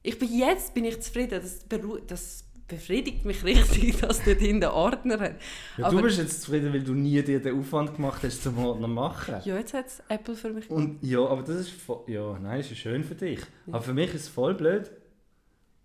Ich 0.03 0.19
bin 0.19 0.33
jetzt 0.37 0.73
bin 0.75 0.85
ich 0.87 1.01
zufrieden, 1.01 1.41
das, 1.43 1.67
das 2.07 2.45
befriedigt 2.67 3.25
mich 3.27 3.45
richtig, 3.45 4.01
dass 4.01 4.23
dort 4.25 4.41
in 4.41 4.61
der 4.61 4.73
Ordner 4.73 5.19
hat. 5.21 5.35
Ja, 5.77 5.87
Aber- 5.87 5.97
du 5.97 6.03
bist 6.05 6.19
jetzt 6.19 6.43
zufrieden, 6.43 6.73
weil 6.73 6.83
du 6.83 6.95
nie 6.95 7.23
dir 7.23 7.41
den 7.43 7.59
Aufwand 7.59 7.95
gemacht 7.97 8.23
hast, 8.23 8.43
zum 8.43 8.57
Ordner 8.59 8.89
machen. 8.89 9.35
Ja, 9.45 9.59
jetzt 9.59 9.75
hat 9.75 9.87
es 9.89 10.03
Apple 10.09 10.37
für 10.37 10.51
mich 10.51 10.71
Und 10.71 11.03
ja, 11.03 11.21
aber 11.21 11.43
das 11.43 11.57
ist 11.57 11.73
ja, 12.07 12.39
nein, 12.39 12.59
das 12.59 12.71
ist 12.71 12.79
schön 12.79 13.05
für 13.05 13.15
dich. 13.15 13.41
Aber 13.67 13.83
für 13.83 13.93
mich 13.93 14.15
ist 14.15 14.23
es 14.23 14.29
voll 14.29 14.55
blöd. 14.55 14.91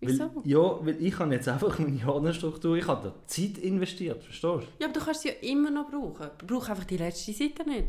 Wieso? 0.00 0.30
Weil, 0.34 0.46
ja, 0.46 0.86
weil 0.86 1.02
ich 1.02 1.18
habe 1.18 1.34
jetzt 1.34 1.48
einfach 1.48 1.78
meine 1.78 2.06
Ordnerstruktur, 2.06 2.76
ich 2.76 2.86
habe 2.86 3.08
da 3.08 3.26
Zeit 3.26 3.58
investiert, 3.58 4.22
verstehst 4.22 4.44
du? 4.44 4.62
Ja, 4.78 4.86
aber 4.86 4.92
du 4.92 5.00
kannst 5.00 5.22
sie 5.22 5.28
ja 5.28 5.34
immer 5.40 5.70
noch 5.70 5.90
brauchen. 5.90 6.28
Brauch 6.46 6.68
einfach 6.68 6.84
die 6.84 6.98
letzte 6.98 7.32
Seite 7.32 7.66
nicht. 7.68 7.88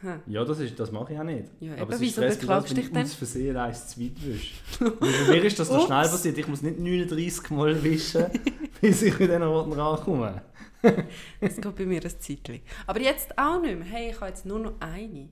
Hm. 0.00 0.20
Ja, 0.26 0.44
das, 0.44 0.58
ist, 0.60 0.78
das 0.80 0.90
mache 0.92 1.12
ich 1.12 1.18
auch 1.18 1.24
nicht. 1.24 1.44
Ja, 1.60 1.74
aber 1.74 1.90
es 1.90 1.96
ist 1.96 2.00
wieso 2.00 2.20
beklagst 2.22 2.70
du 2.70 2.74
ich 2.74 2.80
dich 2.86 2.92
denn? 2.92 3.02
aus 3.02 3.14
Versehen 3.14 3.56
eins 3.56 3.88
zu 3.88 4.00
weit 4.00 4.24
wisch. 4.24 4.54
Bei 4.78 5.32
mir 5.32 5.44
ist 5.44 5.58
das 5.58 5.68
so 5.68 5.74
Ups. 5.74 5.86
schnell 5.86 6.08
passiert, 6.08 6.38
ich 6.38 6.48
muss 6.48 6.62
nicht 6.62 6.78
39 6.78 7.50
Mal 7.50 7.82
wischen, 7.82 8.26
bis 8.80 9.02
ich 9.02 9.20
in 9.20 9.26
diesen 9.26 9.42
Ordner 9.42 9.82
ankomme. 9.82 10.42
Das 11.40 11.56
geht 11.56 11.76
bei 11.76 11.84
mir 11.84 12.02
ein 12.02 12.10
Zeitchen. 12.18 12.60
Aber 12.86 13.00
jetzt 13.00 13.36
auch 13.38 13.60
nicht 13.60 13.78
mehr. 13.78 13.86
Hey, 13.86 14.10
ich 14.10 14.16
habe 14.16 14.28
jetzt 14.30 14.46
nur 14.46 14.58
noch 14.58 14.80
eine. 14.80 15.28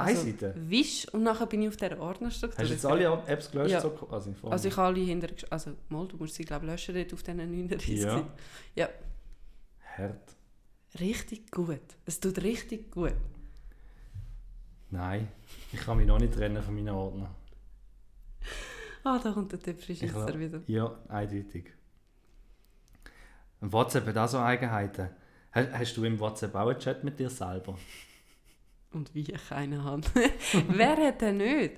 Eine 0.00 0.16
Seite? 0.16 0.54
Wisch 0.56 1.08
und 1.12 1.22
nachher 1.22 1.46
bin 1.46 1.62
ich 1.62 1.68
auf 1.68 1.76
dieser 1.76 2.00
Ordnerstruktur. 2.00 2.58
Hast 2.58 2.68
du 2.70 2.74
jetzt 2.74 2.86
alle 2.86 3.22
Apps 3.26 3.50
gelöscht? 3.50 3.70
Ja. 3.72 3.80
So, 3.80 4.08
also, 4.10 4.32
Also 4.48 4.68
ich 4.68 4.76
habe 4.76 4.86
alle 4.88 5.00
hinter... 5.04 5.28
Also 5.50 5.72
mal, 5.88 6.06
du 6.08 6.16
musst 6.16 6.34
sie 6.34 6.44
glaube 6.44 6.66
ich 6.66 6.70
löschen 6.72 6.94
dort 6.94 7.12
auf 7.12 7.22
diesen 7.22 7.36
39 7.38 7.88
Ja. 8.00 8.28
Ja, 8.74 8.88
Hart. 9.96 10.36
richtig 11.00 11.50
gut. 11.50 11.80
Es 12.06 12.20
tut 12.20 12.42
richtig 12.42 12.90
gut. 12.90 13.14
Nein, 14.90 15.28
ich 15.72 15.80
kann 15.80 15.96
mich 15.96 16.06
noch 16.06 16.18
nicht 16.18 16.34
trennen 16.34 16.62
von 16.62 16.74
meinen 16.74 16.88
Ordnern. 16.88 17.34
Ah, 19.04 19.18
da 19.22 19.32
kommt 19.32 19.52
der 19.52 19.58
glaub- 19.58 20.38
wieder. 20.38 20.60
Ja, 20.66 20.98
eindeutig. 21.08 21.72
WhatsApp 23.60 24.06
hat 24.06 24.16
auch 24.18 24.28
so 24.28 24.38
Eigenheiten. 24.38 25.10
Hast, 25.52 25.72
hast 25.72 25.96
du 25.96 26.04
im 26.04 26.18
WhatsApp 26.18 26.54
auch 26.54 26.68
einen 26.68 26.78
Chat 26.78 27.04
mit 27.04 27.18
dir 27.18 27.30
selber? 27.30 27.76
Und 28.92 29.14
wie 29.14 29.20
ich 29.20 29.48
keine 29.48 29.84
habe. 29.84 30.02
Wer 30.68 30.96
hat 30.96 31.20
den 31.20 31.36
nicht? 31.38 31.74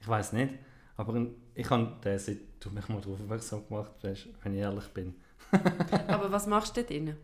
Ich 0.00 0.08
weiß 0.08 0.32
nicht, 0.32 0.54
aber 0.96 1.26
ich 1.54 1.70
habe 1.70 1.96
den 2.04 2.18
seit 2.18 2.38
du 2.60 2.70
mich 2.70 2.88
mal 2.88 3.00
darauf 3.00 3.20
aufmerksam 3.20 3.66
gemacht 3.68 3.92
hast, 4.02 4.28
wenn 4.42 4.54
ich 4.54 4.60
ehrlich 4.60 4.86
bin. 4.88 5.14
Aber 6.08 6.30
was 6.30 6.46
machst 6.46 6.76
du 6.76 6.84
drin? 6.84 7.16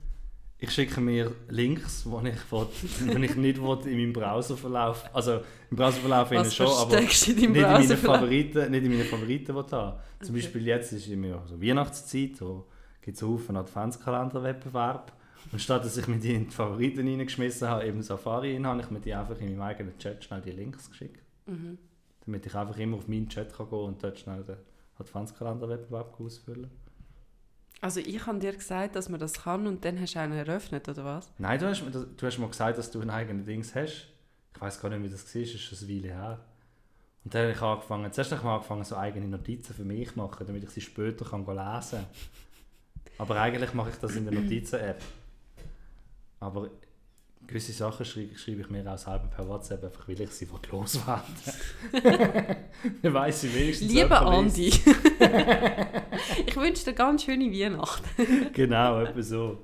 Ich 0.58 0.70
schicke 0.72 1.00
mir 1.00 1.32
Links, 1.48 2.04
die 2.04 2.28
ich, 2.28 2.52
will, 2.52 2.66
die 3.18 3.24
ich 3.24 3.36
nicht 3.36 3.60
will, 3.62 3.78
in 3.86 3.98
meinem 3.98 4.12
Browserverlauf, 4.14 5.04
also 5.14 5.40
im 5.70 5.76
Browserverlauf 5.76 6.30
Was 6.30 6.54
schon, 6.54 6.66
aber 6.68 7.00
nicht 7.00 7.28
in 7.28 7.52
meinen? 7.52 7.96
Favoriten, 7.96 8.70
nicht 8.70 8.84
in 8.84 8.90
meinen 8.90 9.04
Favoriten 9.04 9.54
will 9.54 9.64
haben. 9.70 9.98
Zum 10.20 10.34
Okay. 10.34 10.42
Beispiel 10.42 10.66
jetzt 10.66 10.92
ist 10.92 11.06
immer 11.08 11.42
so 11.46 11.60
Weihnachtszeit, 11.60 12.40
da 12.40 12.62
gibt 13.02 13.16
es 13.16 13.22
einen 13.22 13.32
Haufen 13.32 13.56
Adventskalender-Wettbewerb. 13.56 15.12
Und 15.52 15.60
statt 15.60 15.84
dass 15.84 15.96
ich 15.96 16.06
mir 16.08 16.18
die 16.18 16.34
in 16.34 16.44
die 16.48 16.54
Favoriten 16.54 17.06
reingeschmissen 17.06 17.68
habe, 17.68 17.86
eben 17.86 18.02
Safari 18.02 18.54
rein, 18.54 18.66
habe 18.66 18.80
ich 18.80 18.90
mir 18.90 19.00
die 19.00 19.14
einfach 19.14 19.38
in 19.40 19.50
meinem 19.50 19.62
eigenen 19.62 19.98
Chat 19.98 20.24
schnell 20.24 20.40
die 20.40 20.50
Links 20.50 20.90
geschickt. 20.90 21.22
Mhm. 21.46 21.78
Damit 22.24 22.46
ich 22.46 22.54
einfach 22.54 22.76
immer 22.78 22.96
auf 22.96 23.08
meinen 23.08 23.28
Chat 23.28 23.54
kann 23.54 23.68
gehen 23.68 23.78
und 23.78 24.02
dort 24.02 24.18
schnell 24.18 24.42
den 24.42 24.56
Adventskalender-Wettbewerb 24.98 26.20
ausfüllen 26.20 26.70
Also 27.80 28.00
ich 28.00 28.26
habe 28.26 28.38
dir 28.38 28.52
gesagt, 28.52 28.96
dass 28.96 29.08
man 29.08 29.20
das 29.20 29.34
kann 29.34 29.66
und 29.66 29.84
dann 29.84 30.00
hast 30.00 30.14
du 30.14 30.20
einen 30.20 30.32
eröffnet, 30.32 30.88
oder 30.88 31.04
was? 31.04 31.30
Nein, 31.38 31.60
du 31.60 31.68
hast, 31.68 31.82
du 31.82 32.26
hast 32.26 32.38
mir 32.38 32.48
gesagt, 32.48 32.78
dass 32.78 32.90
du 32.90 33.00
ein 33.00 33.10
eigenes 33.10 33.46
Dings 33.46 33.74
hast. 33.74 34.08
Ich 34.54 34.60
weiß 34.60 34.80
gar 34.80 34.88
nicht, 34.88 35.02
wie 35.02 35.08
das 35.08 35.34
war, 35.34 35.42
das 35.42 35.50
ist 35.50 35.60
schon 35.60 35.78
eine 35.78 35.88
Weile 35.88 36.08
her. 36.08 36.40
Und 37.24 37.34
dann 37.34 37.42
habe 37.42 37.52
ich 37.52 37.62
angefangen, 37.62 38.12
zuerst 38.12 38.30
habe 38.30 38.38
ich 38.38 38.44
mal 38.44 38.54
angefangen, 38.54 38.84
so 38.84 38.96
eigene 38.96 39.26
Notizen 39.26 39.74
für 39.74 39.84
mich 39.84 40.12
zu 40.12 40.18
machen, 40.18 40.46
damit 40.46 40.64
ich 40.64 40.70
sie 40.70 40.80
später 40.80 41.24
kann 41.24 41.40
lesen 41.40 41.98
kann. 41.98 42.06
Aber 43.18 43.40
eigentlich 43.40 43.74
mache 43.74 43.90
ich 43.90 43.96
das 43.96 44.14
in 44.16 44.24
der 44.24 44.34
Notizen-App. 44.40 45.02
Aber 46.40 46.70
gewisse 47.46 47.72
Sachen 47.72 48.04
schreibe, 48.04 48.36
schreibe 48.36 48.60
ich 48.62 48.70
mir 48.70 48.92
auch 48.92 48.98
selber 48.98 49.26
per 49.28 49.48
WhatsApp, 49.48 49.84
einfach 49.84 50.08
weil 50.08 50.20
ich 50.20 50.30
sie 50.30 50.48
will 50.50 50.58
loswerden 50.70 51.24
Dann 53.02 53.14
weiss 53.14 53.44
ich 53.44 53.54
wenigstens 53.54 53.92
Lieber. 53.92 54.22
Andi, 54.22 54.68
ich 56.46 56.56
wünsche 56.56 56.84
dir 56.84 56.94
ganz 56.94 57.24
schöne 57.24 57.50
Weihnachten. 57.52 58.52
Genau, 58.52 59.00
etwa 59.00 59.22
so. 59.22 59.58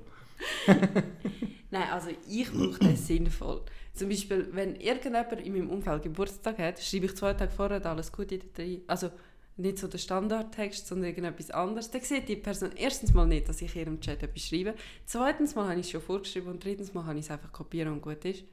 Nein, 1.71 1.89
also 1.91 2.09
ich 2.29 2.51
brauche 2.51 2.79
das 2.79 3.07
sinnvoll. 3.07 3.61
Zum 3.93 4.09
Beispiel, 4.09 4.47
wenn 4.51 4.75
irgendjemand 4.75 5.41
in 5.41 5.53
meinem 5.53 5.69
Umfeld 5.69 6.03
Geburtstag 6.03 6.57
hat, 6.57 6.79
schreibe 6.81 7.05
ich 7.05 7.15
zwei 7.15 7.33
Tage 7.33 7.51
vorher 7.51 7.85
alles 7.85 8.11
Gute 8.11 8.39
rein. 8.57 8.81
Also 8.87 9.11
nicht 9.57 9.77
so 9.77 9.87
den 9.87 9.99
Standardtext, 9.99 10.87
sondern 10.87 11.09
irgendetwas 11.09 11.51
anderes. 11.51 11.91
Dann 11.91 12.01
sieht 12.01 12.27
die 12.27 12.35
Person 12.35 12.71
erstens 12.75 13.13
mal 13.13 13.25
nicht, 13.27 13.47
dass 13.49 13.61
ich 13.61 13.75
ihr 13.75 13.87
im 13.87 13.99
Chat 14.01 14.23
etwas 14.23 14.43
schreibe. 14.47 14.73
Zweitens 15.05 15.55
mal 15.55 15.69
habe 15.69 15.79
ich 15.79 15.85
es 15.87 15.91
schon 15.91 16.01
vorgeschrieben 16.01 16.49
und 16.51 16.63
drittens 16.63 16.93
mal 16.93 17.05
habe 17.05 17.19
ich 17.19 17.25
es 17.25 17.31
einfach 17.31 17.51
kopieren 17.51 17.93
und 17.93 18.01
gut 18.01 18.25
ist. 18.25 18.43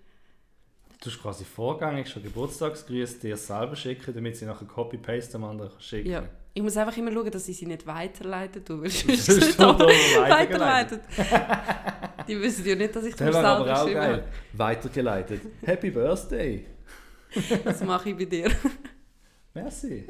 Du 1.03 1.09
hast 1.11 1.23
quasi 1.23 1.45
vorgängig 1.45 2.09
schon 2.09 2.23
Geburtstagsgrüße 2.23 3.21
dir 3.21 3.37
selber 3.39 3.75
schicken, 3.75 4.13
damit 4.15 4.37
sie 4.37 4.45
nachher 4.45 4.67
Copy-Paste 4.67 5.37
am 5.37 5.45
anderen 5.45 5.71
schicken 5.81 6.11
Ja. 6.11 6.29
Ich 6.53 6.63
muss 6.63 6.77
einfach 6.77 6.97
immer 6.97 7.13
schauen, 7.13 7.31
dass 7.31 7.49
ich 7.49 7.57
sie 7.57 7.67
nicht 7.67 7.87
weiterleite, 7.87 8.61
Sonst 8.67 9.07
sonst 9.07 9.29
wird 9.29 9.61
da 9.61 9.79
weiterleitet. 9.79 11.01
Die 12.27 12.41
wissen 12.41 12.67
ja 12.67 12.75
nicht, 12.75 12.95
dass 12.95 13.05
ich 13.05 13.15
Das 13.15 13.35
aber 13.37 13.65
selber 13.65 13.73
auch 13.73 13.85
geschrieben 13.85 14.01
geil. 14.01 14.13
habe. 14.13 14.25
Weitergeleitet. 14.53 15.41
Happy 15.65 15.91
Birthday. 15.91 16.67
Das 17.65 17.83
mache 17.85 18.11
ich 18.11 18.17
bei 18.17 18.25
dir. 18.25 18.51
Merci. 19.55 20.07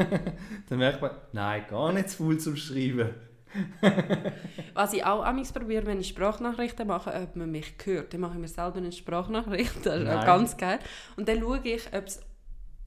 Dann 0.68 0.78
merkt 0.78 1.00
man, 1.00 1.12
nein, 1.32 1.64
gar 1.68 1.92
nicht 1.92 2.10
zu 2.10 2.28
viel 2.28 2.38
zum 2.38 2.56
Schreiben. 2.56 3.14
Was 4.74 4.92
ich 4.92 5.04
auch 5.04 5.24
amigs 5.24 5.52
probiere, 5.52 5.86
wenn 5.86 6.00
ich 6.00 6.08
Sprachnachrichten 6.08 6.86
mache, 6.86 7.12
ob 7.14 7.36
man 7.36 7.50
mich 7.50 7.74
hört. 7.84 8.12
Dann 8.12 8.20
mache 8.20 8.34
ich 8.34 8.40
mir 8.40 8.48
selber 8.48 8.78
eine 8.78 8.92
Sprachnachricht, 8.92 9.84
das 9.84 10.00
ist 10.00 10.04
Nein. 10.04 10.26
ganz 10.26 10.56
geil. 10.56 10.78
Und 11.16 11.28
dann 11.28 11.40
schaue 11.40 11.60
ich, 11.62 11.86
ob 11.92 12.06
es 12.06 12.20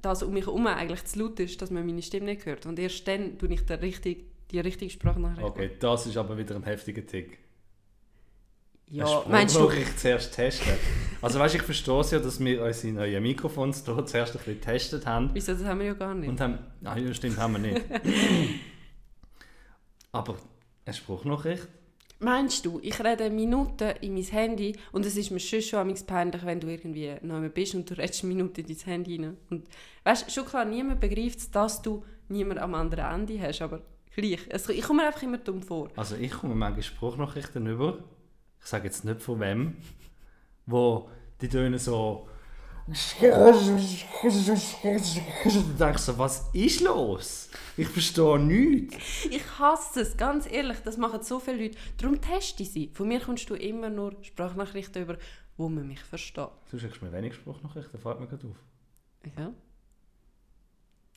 das 0.02 0.24
um 0.24 0.34
mich 0.34 0.46
herum 0.46 0.68
eigentlich 0.68 1.04
zu 1.06 1.20
laut 1.20 1.40
ist, 1.40 1.62
dass 1.62 1.72
man 1.72 1.86
meine 1.86 2.02
Stimme 2.02 2.28
nicht 2.28 2.46
hört. 2.46 2.66
Und 2.66 2.80
erst 2.80 3.08
dann 3.08 3.38
tue 3.38 3.50
ich 3.54 3.66
die 3.66 4.60
richtige 4.60 4.92
Sprachnachricht. 4.92 5.48
Okay, 5.48 5.72
das 5.80 6.08
ist 6.08 6.18
aber 6.18 6.38
wieder 6.38 6.56
ein 6.56 6.64
heftiger 6.64 7.06
Tick. 7.06 7.40
Ja, 8.92 9.24
meinst 9.28 9.56
du? 9.56 9.70
ich 9.70 9.96
zuerst 9.98 10.34
testen? 10.34 10.74
Also 11.22 11.38
weißt, 11.40 11.56
ich 11.56 11.62
verstehe 11.62 12.00
es 12.00 12.12
ja, 12.12 12.20
dass 12.20 12.40
wir 12.40 12.64
unsere 12.64 12.94
neuen 12.94 13.22
Mikrofons 13.22 13.84
hier 13.86 14.06
zuerst 14.06 14.34
ein 14.34 14.38
bisschen 14.40 14.60
getestet 14.60 15.06
haben. 15.06 15.30
Wieso, 15.34 15.54
das 15.54 15.64
haben 15.64 15.80
wir 15.80 15.88
ja 15.88 15.94
gar 15.94 16.16
nicht. 16.16 16.30
Und 16.30 16.42
haben, 16.42 16.60
nein, 16.82 17.06
das 17.06 17.18
stimmt, 17.18 17.38
haben 17.38 17.54
wir 17.54 17.60
nicht. 17.60 17.86
aber 20.12 20.38
eine 20.86 20.94
Spruchnachricht? 20.94 21.68
Meinst 22.22 22.66
du, 22.66 22.80
ich 22.82 23.00
rede 23.00 23.26
eine 23.26 23.34
Minute 23.34 23.96
in 24.02 24.14
mein 24.14 24.24
Handy 24.24 24.76
und 24.92 25.06
es 25.06 25.16
ist 25.16 25.32
mir 25.32 25.40
schon 25.40 25.62
schon 25.62 25.96
peinlich, 26.06 26.46
wenn 26.46 26.60
du 26.60 26.68
irgendwie 26.68 27.16
neu 27.22 27.48
bist 27.48 27.76
und 27.76 27.90
du 27.90 27.94
redest 27.94 28.24
eine 28.24 28.34
Minute 28.34 28.62
in 28.62 28.68
dein 28.68 28.78
Handy 28.78 29.16
rein. 29.18 29.38
Und 29.50 29.68
weißt 30.04 30.28
du, 30.28 30.32
schon 30.32 30.46
klar, 30.46 30.66
niemand 30.66 31.00
begreift 31.00 31.40
es, 31.40 31.52
dass 31.52 31.82
du 31.82 32.04
niemand 32.28 32.60
am 32.60 32.76
anderen 32.76 33.06
Ende 33.06 33.40
hast, 33.42 33.62
aber 33.62 33.82
gleich. 34.14 34.52
Also, 34.52 34.74
ich 34.74 34.82
komme 34.82 35.04
mir 35.04 35.08
einfach 35.08 35.24
immer 35.24 35.38
dumm 35.38 35.62
vor. 35.62 35.90
Also 35.96 36.16
ich 36.16 36.32
komme 36.32 36.56
manchmal 36.56 36.84
Spruchnachrichten 36.84 37.66
über, 37.68 38.04
ich 38.62 38.66
sage 38.66 38.86
jetzt 38.86 39.06
nicht 39.06 39.22
von 39.22 39.40
wem, 39.40 39.78
wo 40.66 41.10
die 41.42 41.50
tönen 41.50 41.80
so... 41.80 42.28
Du 42.88 42.96
denkst 45.78 46.02
so, 46.02 46.18
was 46.18 46.50
ist 46.54 46.82
los? 46.82 47.50
Ich 47.78 47.88
verstehe 47.88 48.40
nichts. 48.40 49.26
Ich 49.30 49.44
hasse 49.60 50.02
es, 50.02 50.18
ganz 50.18 50.52
ehrlich, 50.52 50.80
das 50.80 50.98
machen 50.98 51.22
so 51.22 51.40
viele 51.40 51.66
Leute. 51.66 51.78
Darum 51.98 52.20
teste 52.20 52.64
ich 52.64 52.72
sie. 52.72 52.90
Von 52.94 53.08
mir 53.10 53.20
kommst 53.20 53.48
du 53.50 53.54
immer 53.54 53.92
nur 53.92 54.16
Sprachnachrichten 54.24 55.04
über, 55.04 55.18
wo 55.56 55.70
man 55.70 55.88
mich 55.88 56.00
versteht. 56.00 56.50
Du 56.72 56.80
schickst 56.80 57.04
mir 57.04 57.12
wenig 57.12 57.36
Spruchnachrichten, 57.36 58.00
fällt 58.00 58.20
mir 58.22 58.28
gerade 58.28 58.48
auf. 58.48 58.58
Ja. 59.38 59.54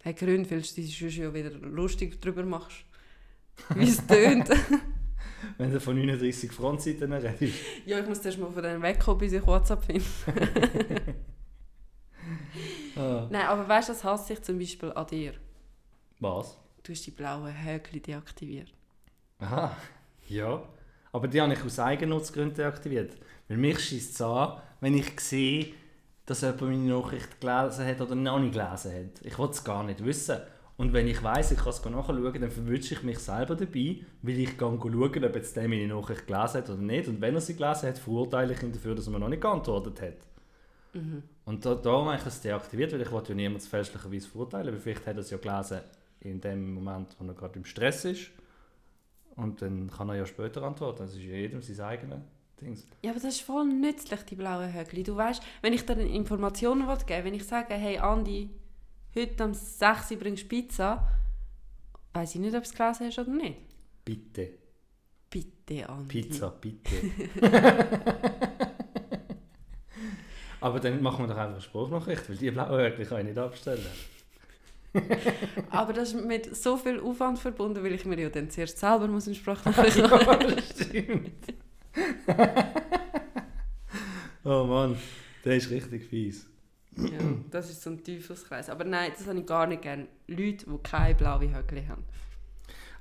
Hey 0.02 0.14
Grün, 0.14 0.50
willst 0.50 0.76
du 0.76 0.82
dich 0.82 0.99
schon 0.99 1.32
wieder 1.32 1.50
lustig 1.50 2.20
drüber 2.20 2.42
machst? 2.42 2.84
Wie 3.75 3.88
es 3.88 4.06
tönt. 4.06 4.50
Wenn 5.58 5.72
du 5.72 5.80
von 5.80 5.96
39 5.96 6.52
Frontseiten 6.52 7.12
redest. 7.12 7.54
ja, 7.87 7.99
ich 7.99 8.06
muss 8.06 8.25
erst 8.25 8.38
mal 8.38 8.50
von 8.50 8.62
denen 8.62 8.82
wegkommen, 8.82 9.18
bis 9.18 9.32
ich 9.32 9.46
WhatsApp 9.46 9.84
finde. 9.84 10.04
Ah. 12.94 13.26
Nein, 13.30 13.46
aber 13.46 13.66
weißt 13.66 13.88
du, 13.88 13.92
das 13.94 14.04
hasse 14.04 14.34
ich 14.34 14.42
zum 14.42 14.58
Beispiel 14.58 14.92
an 14.92 15.06
dir. 15.06 15.32
Was? 16.20 16.58
Du 16.82 16.92
hast 16.92 17.06
die 17.06 17.11
blauen 17.11 17.50
Häkchen 17.50 18.02
deaktiviert. 18.02 18.72
Aha, 19.38 19.75
ja. 20.28 20.62
Aber 21.11 21.26
die 21.26 21.40
habe 21.40 21.52
ich 21.52 21.64
aus 21.64 21.78
Eigennutzgründen 21.78 22.54
deaktiviert. 22.54 23.16
Weil 23.49 23.56
mich 23.56 23.80
schießt 23.80 24.14
es 24.14 24.20
an, 24.20 24.61
wenn 24.80 24.94
ich 24.94 25.18
sehe, 25.20 25.72
dass 26.26 26.42
jemand 26.42 26.62
meine 26.62 26.94
Nachricht 26.94 27.40
gelesen 27.40 27.87
hat 27.87 28.00
oder 28.00 28.14
noch 28.14 28.38
nicht 28.38 28.52
gelesen 28.52 28.94
hat. 28.94 29.26
Ich 29.26 29.38
will 29.38 29.49
es 29.49 29.64
gar 29.64 29.82
nicht 29.84 30.04
wissen. 30.04 30.38
Und 30.76 30.93
wenn 30.93 31.07
ich 31.07 31.23
weiß, 31.23 31.52
ich 31.52 31.59
kann 31.59 31.69
es 31.69 31.85
nachschauen, 31.85 32.41
dann 32.41 32.50
verwünsche 32.50 32.95
ich 32.95 33.02
mich 33.02 33.19
selber 33.19 33.55
dabei, 33.55 33.99
weil 34.23 34.38
ich 34.38 34.59
gehe 34.59 34.59
schauen, 34.59 35.25
ob 35.25 35.37
jetzt 35.37 35.57
der 35.57 35.69
meine 35.69 35.87
Nachricht 35.87 36.26
gelesen 36.26 36.59
hat 36.59 36.71
oder 36.71 36.81
nicht. 36.81 37.09
Und 37.09 37.21
wenn 37.21 37.35
er 37.35 37.41
sie 37.41 37.55
gelesen 37.55 37.88
hat, 37.88 37.99
verurteile 37.99 38.55
ich 38.55 38.62
ihn 38.62 38.73
dafür, 38.73 38.95
dass 38.95 39.07
er 39.07 39.12
mir 39.12 39.19
noch 39.19 39.29
nicht 39.29 39.43
geantwortet 39.43 40.00
hat. 40.00 40.17
Mhm. 40.95 41.23
Und 41.45 41.64
da, 41.64 41.75
darum 41.75 42.07
habe 42.07 42.19
ich 42.19 42.26
es 42.26 42.41
deaktiviert, 42.41 42.93
weil 42.93 43.02
ich 43.02 43.11
wollte 43.11 43.31
ja 43.31 43.37
niemanden 43.37 43.67
fälschlicherweise 43.67 44.29
verurteilen, 44.29 44.73
weil 44.73 44.81
vielleicht 44.81 45.07
hat 45.07 45.17
er 45.17 45.21
es 45.21 45.31
ja 45.31 45.38
gelesen 45.38 45.81
in 46.21 46.41
dem 46.41 46.75
Moment, 46.75 47.17
wo 47.19 47.26
er 47.26 47.35
gerade 47.35 47.59
im 47.59 47.64
Stress 47.64 48.05
ist. 48.05 48.31
Und 49.37 49.62
dann 49.62 49.91
kann 49.91 50.09
er 50.09 50.17
ja 50.17 50.26
später 50.26 50.62
antworten. 50.62 51.00
Das 51.00 51.14
ist 51.14 51.23
ja 51.23 51.35
jedem 51.35 51.62
sein 51.62 51.81
eigenes 51.81 52.21
Ding. 52.61 52.79
Ja, 53.02 53.11
aber 53.11 53.21
das 53.21 53.35
ist 53.35 53.43
voll 53.43 53.67
nützlich, 53.67 54.21
die 54.23 54.37
blauen 54.37 54.73
Högli. 54.73 55.02
Du 55.02 55.17
weißt, 55.17 55.43
wenn 55.62 55.73
ich 55.73 55.85
dir 55.85 55.99
Informationen 55.99 56.87
geben 56.87 57.09
will, 57.09 57.25
wenn 57.25 57.35
ich 57.35 57.47
sage, 57.47 57.75
hey 57.75 57.99
Andi, 57.99 58.50
heute 59.14 59.45
um 59.45 59.54
6 59.54 60.11
Uhr 60.11 60.19
bringst 60.19 60.45
du 60.45 60.49
Pizza, 60.49 61.11
weiß 62.12 62.35
ich 62.35 62.40
nicht, 62.40 62.54
ob 62.54 62.62
du 62.62 62.69
es 62.69 62.75
gelesen 62.75 63.07
hast 63.07 63.19
oder 63.19 63.31
nicht. 63.31 63.59
Bitte. 64.04 64.50
Bitte, 65.31 65.88
Andi. 65.88 66.23
Pizza, 66.23 66.50
bitte. 66.50 67.11
Aber 70.61 70.78
dann 70.78 71.02
machen 71.02 71.25
wir 71.25 71.28
doch 71.28 71.37
einfach 71.37 71.54
eine 71.54 71.61
Spruchnachricht, 71.61 72.28
weil 72.28 72.37
die 72.37 72.52
Höckli 72.52 73.04
kann 73.04 73.21
ich 73.21 73.25
nicht 73.26 73.38
abstellen. 73.38 73.85
Aber 75.71 75.92
das 75.92 76.12
ist 76.12 76.25
mit 76.25 76.54
so 76.54 76.76
viel 76.76 77.00
Aufwand 77.00 77.38
verbunden, 77.38 77.83
weil 77.83 77.95
ich 77.95 78.04
mir 78.04 78.21
ja 78.21 78.28
dann 78.28 78.50
zuerst 78.50 78.78
selber 78.78 79.09
muss 79.09 79.26
eine 79.26 79.35
Sprachnachricht 79.35 79.97
ja, 79.97 80.07
das 80.37 80.69
stimmt. 80.69 81.33
oh 84.45 84.64
Mann, 84.64 84.97
der 85.45 85.57
ist 85.57 85.71
richtig 85.71 86.04
fies. 86.04 86.51
Ja, 86.96 87.20
das 87.50 87.70
ist 87.70 87.82
so 87.82 87.90
ein 87.90 88.04
Teufelskreis. 88.04 88.68
Aber 88.68 88.84
nein, 88.84 89.12
das 89.16 89.26
habe 89.26 89.38
ich 89.38 89.46
gar 89.46 89.66
nicht 89.66 89.82
gerne. 89.82 90.08
Leute, 90.26 90.66
die 90.66 90.78
keine 90.82 91.14
blaue 91.14 91.54
Höckli 91.54 91.84
haben. 91.87 92.04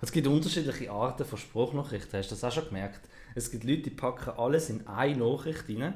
Es 0.01 0.11
gibt 0.11 0.27
unterschiedliche 0.27 0.91
Arten 0.91 1.25
von 1.25 1.37
Spruchnachrichten, 1.37 2.17
hast 2.17 2.31
du 2.31 2.35
das 2.35 2.43
auch 2.43 2.51
schon 2.51 2.65
gemerkt? 2.65 3.07
Es 3.35 3.51
gibt 3.51 3.63
Leute, 3.63 3.83
die 3.83 3.89
packen 3.91 4.31
alles 4.31 4.69
in 4.69 4.87
eine 4.87 5.17
Nachricht 5.17 5.69
rein. 5.69 5.93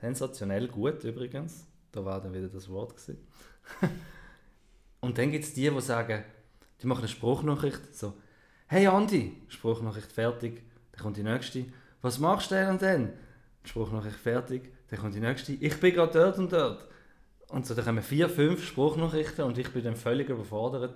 Sensationell 0.00 0.68
gut 0.68 1.02
übrigens. 1.04 1.66
Da 1.92 2.04
war 2.04 2.20
dann 2.20 2.32
wieder 2.32 2.48
das 2.48 2.68
Wort. 2.68 2.94
Und 5.00 5.18
dann 5.18 5.32
gibt 5.32 5.44
es 5.44 5.54
die, 5.54 5.68
die 5.68 5.80
sagen, 5.80 6.22
die 6.80 6.86
machen 6.86 7.00
eine 7.00 7.08
Spruchnachricht, 7.08 7.96
so, 7.96 8.14
hey 8.68 8.86
Andi, 8.86 9.42
Spruchnachricht 9.48 10.12
fertig, 10.12 10.62
dann 10.92 11.02
kommt 11.02 11.16
die 11.16 11.22
nächste, 11.22 11.64
was 12.02 12.18
machst 12.18 12.50
du 12.50 12.54
denn 12.54 12.78
dann? 12.78 13.12
Spruchnachricht 13.64 14.16
fertig, 14.16 14.72
dann 14.90 15.00
kommt 15.00 15.14
die 15.14 15.20
nächste, 15.20 15.52
ich 15.52 15.78
bin 15.80 15.94
gerade 15.94 16.12
dort 16.12 16.38
und 16.38 16.52
dort. 16.52 16.84
Und 17.48 17.66
so, 17.66 17.74
dann 17.74 17.84
kommen 17.84 18.02
vier, 18.02 18.28
fünf 18.28 18.64
Spruchnachrichten 18.64 19.44
und 19.44 19.58
ich 19.58 19.68
bin 19.72 19.82
dann 19.82 19.96
völlig 19.96 20.28
überfordert, 20.28 20.94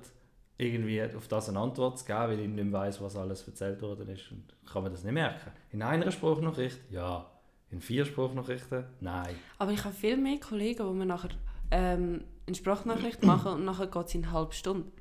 irgendwie 0.56 1.02
auf 1.02 1.26
das 1.26 1.48
eine 1.48 1.58
Antwort 1.58 1.98
zu 1.98 2.04
geben, 2.04 2.18
weil 2.18 2.40
ich 2.40 2.48
nicht 2.48 2.72
weiss, 2.72 3.00
was 3.00 3.16
alles 3.16 3.46
erzählt 3.46 3.82
worden 3.82 4.08
ist 4.08 4.30
und 4.30 4.44
kann 4.70 4.82
man 4.82 4.92
das 4.92 5.02
nicht 5.02 5.12
merken. 5.12 5.50
In 5.70 5.82
einer 5.82 6.10
Spruchnachricht, 6.10 6.78
ja. 6.90 7.30
In 7.70 7.80
vier 7.80 8.04
Spruchnachrichten, 8.04 8.84
nein. 9.00 9.34
Aber 9.58 9.72
ich 9.72 9.84
habe 9.84 9.94
viel 9.94 10.16
mehr 10.16 10.38
Kollegen, 10.38 10.86
die 10.86 10.94
mir 10.94 11.06
nachher 11.06 11.30
ähm, 11.72 12.22
eine 12.46 12.54
Sprachnachricht 12.54 13.22
machen 13.24 13.52
und 13.52 13.64
nachher 13.64 13.88
geht 13.88 14.06
es 14.06 14.14
in 14.14 14.24
eine 14.24 14.32
halbe 14.32 14.52
Stunde. 14.52 14.92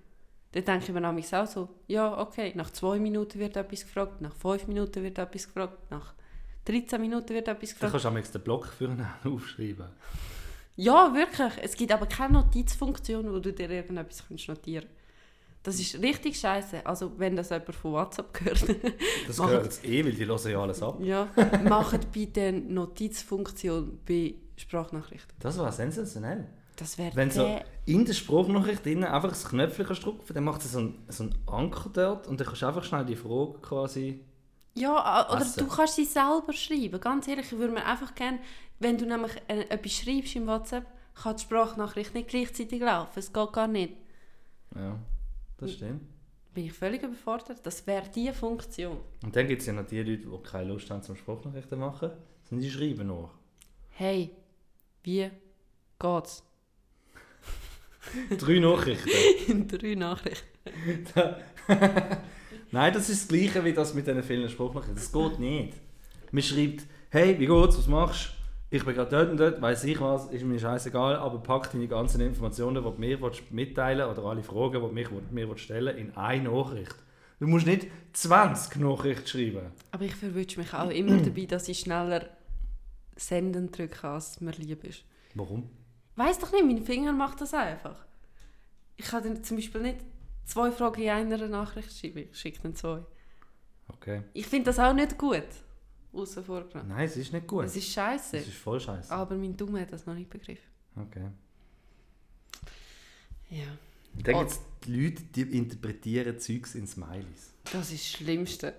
Dann 0.53 0.65
denke 0.65 0.85
ich 0.85 0.93
mir 0.93 1.01
nämlich 1.01 1.35
auch 1.35 1.45
so, 1.45 1.69
ja, 1.87 2.19
okay, 2.19 2.53
nach 2.55 2.71
zwei 2.71 2.99
Minuten 2.99 3.39
wird 3.39 3.57
etwas 3.57 3.83
gefragt, 3.83 4.21
nach 4.21 4.35
fünf 4.35 4.67
Minuten 4.67 5.03
wird 5.03 5.19
etwas 5.19 5.47
gefragt, 5.47 5.91
nach 5.91 6.13
13 6.65 7.01
Minuten 7.01 7.29
wird 7.29 7.47
etwas 7.47 7.71
gefragt. 7.71 7.91
kannst 7.91 8.05
du 8.05 8.09
am 8.09 8.15
den 8.15 8.41
Block 8.41 8.67
für 8.67 8.89
einen 8.89 9.07
aufschreiben. 9.23 9.87
Ja, 10.75 11.13
wirklich. 11.13 11.53
Es 11.61 11.75
gibt 11.75 11.91
aber 11.91 12.07
keine 12.07 12.33
Notizfunktion, 12.33 13.31
wo 13.31 13.39
du 13.39 13.53
dir 13.53 13.69
irgendetwas 13.69 14.23
kannst 14.27 14.47
notieren 14.47 14.85
kannst. 14.85 15.03
Das 15.63 15.79
ist 15.79 16.01
richtig 16.01 16.37
scheiße. 16.37 16.85
Also, 16.85 17.13
wenn 17.17 17.37
das 17.37 17.49
jemand 17.49 17.73
von 17.73 17.93
WhatsApp 17.93 18.37
hört, 18.41 18.61
Das 19.27 19.37
gehört 19.37 19.63
jetzt 19.63 19.85
eh, 19.85 20.03
weil 20.03 20.11
die 20.11 20.25
hören 20.25 20.51
ja 20.51 20.61
alles 20.61 20.83
ab. 20.83 20.99
ja, 21.01 21.27
macht 21.63 22.11
bitte 22.11 22.41
eine 22.41 22.59
Notizfunktion 22.59 23.99
bei 24.05 24.35
Sprachnachrichten. 24.57 25.33
Das 25.39 25.57
war 25.57 25.71
sensationell. 25.71 26.47
Das 26.75 26.97
wäre 26.97 27.15
Wenn 27.15 27.29
so 27.29 27.59
in 27.85 28.03
der 28.03 28.13
Spruchnachricht 28.13 28.83
drin 28.83 29.03
einfach 29.03 29.29
das 29.29 29.47
Knöpfchen 29.47 29.85
kannst 29.85 30.03
drücken 30.03 30.33
dann 30.33 30.43
macht 30.43 30.61
es 30.61 30.71
so 30.71 30.79
einen, 30.79 31.05
so 31.07 31.23
einen 31.23 31.37
Anker 31.45 31.89
dort 31.93 32.27
und 32.27 32.39
dann 32.39 32.47
kannst 32.47 32.63
du 32.63 32.65
einfach 32.65 32.83
schnell 32.83 33.05
die 33.05 33.15
Frage 33.15 33.59
quasi... 33.61 34.19
Ja, 34.75 35.29
oder 35.29 35.41
Essen. 35.41 35.59
du 35.59 35.67
kannst 35.67 35.95
sie 35.95 36.05
selber 36.05 36.51
schreiben. 36.53 36.99
Ganz 36.99 37.27
ehrlich, 37.27 37.51
ich 37.51 37.57
würde 37.57 37.73
mir 37.73 37.85
einfach 37.85 38.15
gerne, 38.15 38.39
wenn 38.79 38.97
du 38.97 39.05
nämlich 39.05 39.33
äh, 39.47 39.61
etwas 39.69 39.93
schreibst 39.93 40.35
im 40.35 40.47
WhatsApp, 40.47 40.85
kann 41.15 41.35
die 41.35 41.43
Sprachnachricht 41.43 42.13
nicht 42.15 42.29
gleichzeitig 42.29 42.81
laufen. 42.81 43.19
Es 43.19 43.31
geht 43.31 43.53
gar 43.53 43.67
nicht. 43.67 43.93
Ja, 44.75 44.97
das 45.57 45.73
stimmt. 45.73 46.01
Bin 46.53 46.65
ich 46.65 46.73
völlig 46.73 47.03
überfordert. 47.03 47.59
Das 47.63 47.85
wäre 47.85 48.09
die 48.09 48.31
Funktion. 48.31 48.97
Und 49.23 49.35
dann 49.35 49.47
gibt 49.47 49.61
es 49.61 49.67
ja 49.67 49.73
noch 49.73 49.85
die 49.85 50.01
Leute, 50.01 50.27
die 50.27 50.43
keine 50.43 50.69
Lust 50.69 50.89
haben 50.89 51.03
zum 51.03 51.15
Spruchnachrichten 51.15 51.79
machen, 51.79 52.11
sondern 52.49 52.63
die 52.63 52.71
schreiben 52.71 53.07
nur. 53.07 53.31
Hey, 53.89 54.31
wie 55.03 55.29
geht's? 55.99 56.43
Drei 58.37 58.59
Nachrichten. 58.59 59.09
In 59.47 59.67
drei 59.67 59.95
Nachrichten. 59.95 60.47
Nein, 62.73 62.91
das 62.91 63.07
ist 63.07 63.21
das 63.21 63.27
Gleiche 63.27 63.63
wie 63.63 63.71
das 63.71 63.93
mit 63.93 64.07
diesen 64.07 64.23
vielen 64.23 64.49
Spruchnachrichten. 64.49 64.95
Das 64.95 65.11
geht 65.11 65.37
nicht. 65.37 65.73
Man 66.31 66.41
schreibt, 66.41 66.87
hey, 67.11 67.39
wie 67.39 67.45
geht's, 67.45 67.77
was 67.77 67.85
machst 67.85 68.29
du? 68.71 68.75
Ich 68.75 68.83
bin 68.83 68.95
gerade 68.95 69.11
dort 69.11 69.29
und 69.29 69.37
dort, 69.37 69.61
weiß 69.61 69.83
ich 69.83 70.01
was, 70.01 70.25
ist 70.31 70.43
mir 70.43 70.57
scheißegal, 70.57 71.17
aber 71.17 71.37
pack 71.37 71.71
deine 71.71 71.87
ganzen 71.87 72.19
Informationen, 72.21 72.83
die 72.83 72.89
du 72.89 72.99
mir 72.99 73.19
mitteilen 73.51 74.09
oder 74.09 74.23
alle 74.23 74.41
Fragen, 74.41 74.73
die 74.73 74.79
du 74.79 74.87
mich, 74.87 75.07
mir 75.29 75.47
willst 75.47 75.65
stellen 75.65 75.95
in 75.95 76.17
eine 76.17 76.49
Nachricht. 76.49 76.95
Du 77.39 77.45
musst 77.45 77.67
nicht 77.67 77.85
20 78.13 78.81
Nachrichten 78.81 79.27
schreiben. 79.27 79.71
Aber 79.91 80.05
ich 80.05 80.15
verwünsche 80.15 80.59
mich 80.59 80.73
auch 80.73 80.89
immer 80.89 81.17
dabei, 81.17 81.45
dass 81.45 81.67
ich 81.67 81.81
schneller 81.81 82.25
senden 83.15 83.71
drücke, 83.71 84.07
als 84.07 84.41
mir 84.41 84.53
lieb 84.53 84.83
ist. 84.83 85.03
Warum? 85.35 85.69
Weiß 86.15 86.39
doch 86.39 86.51
nicht, 86.51 86.65
mein 86.65 86.83
Finger 86.83 87.13
macht 87.13 87.39
das 87.39 87.53
einfach. 87.53 88.03
Ich 88.97 89.05
kann 89.05 89.23
dann 89.23 89.43
zum 89.43 89.57
Beispiel 89.57 89.81
nicht 89.81 89.97
zwei 90.45 90.71
Fragen 90.71 91.01
in 91.01 91.09
einer 91.33 91.47
Nachricht 91.47 91.91
schreiben. 91.97 92.27
Ich 92.31 92.37
schicke 92.39 92.59
dann 92.63 92.75
zwei. 92.75 93.01
Okay. 93.87 94.23
Ich 94.33 94.45
finde 94.47 94.65
das 94.65 94.79
auch 94.79 94.93
nicht 94.93 95.17
gut. 95.17 95.43
Außen 96.13 96.43
vorgenommen. 96.43 96.89
Nein, 96.89 97.05
es 97.05 97.17
ist 97.17 97.33
nicht 97.33 97.47
gut. 97.47 97.65
Es 97.65 97.75
ist 97.75 97.91
scheiße. 97.91 98.37
Es 98.37 98.47
ist 98.47 98.57
voll 98.57 98.79
scheiße. 98.79 99.11
Aber 99.11 99.35
mein 99.35 99.57
Dumme 99.57 99.81
hat 99.81 99.91
das 99.91 100.05
noch 100.05 100.13
nicht 100.13 100.29
begriffen. 100.29 100.69
Okay. 100.95 101.27
Ja. 103.49 103.65
Dann 104.23 104.35
Oh. 104.35 104.39
gibt 104.39 104.51
es 104.51 104.59
die 104.85 104.95
Leute, 104.95 105.23
die 105.23 105.57
interpretieren 105.57 106.39
Zeugs 106.39 106.75
in 106.75 106.85
Smileys. 106.87 107.51
Das 107.71 107.91
ist 107.91 108.03
das 108.03 108.11
Schlimmste. 108.11 108.73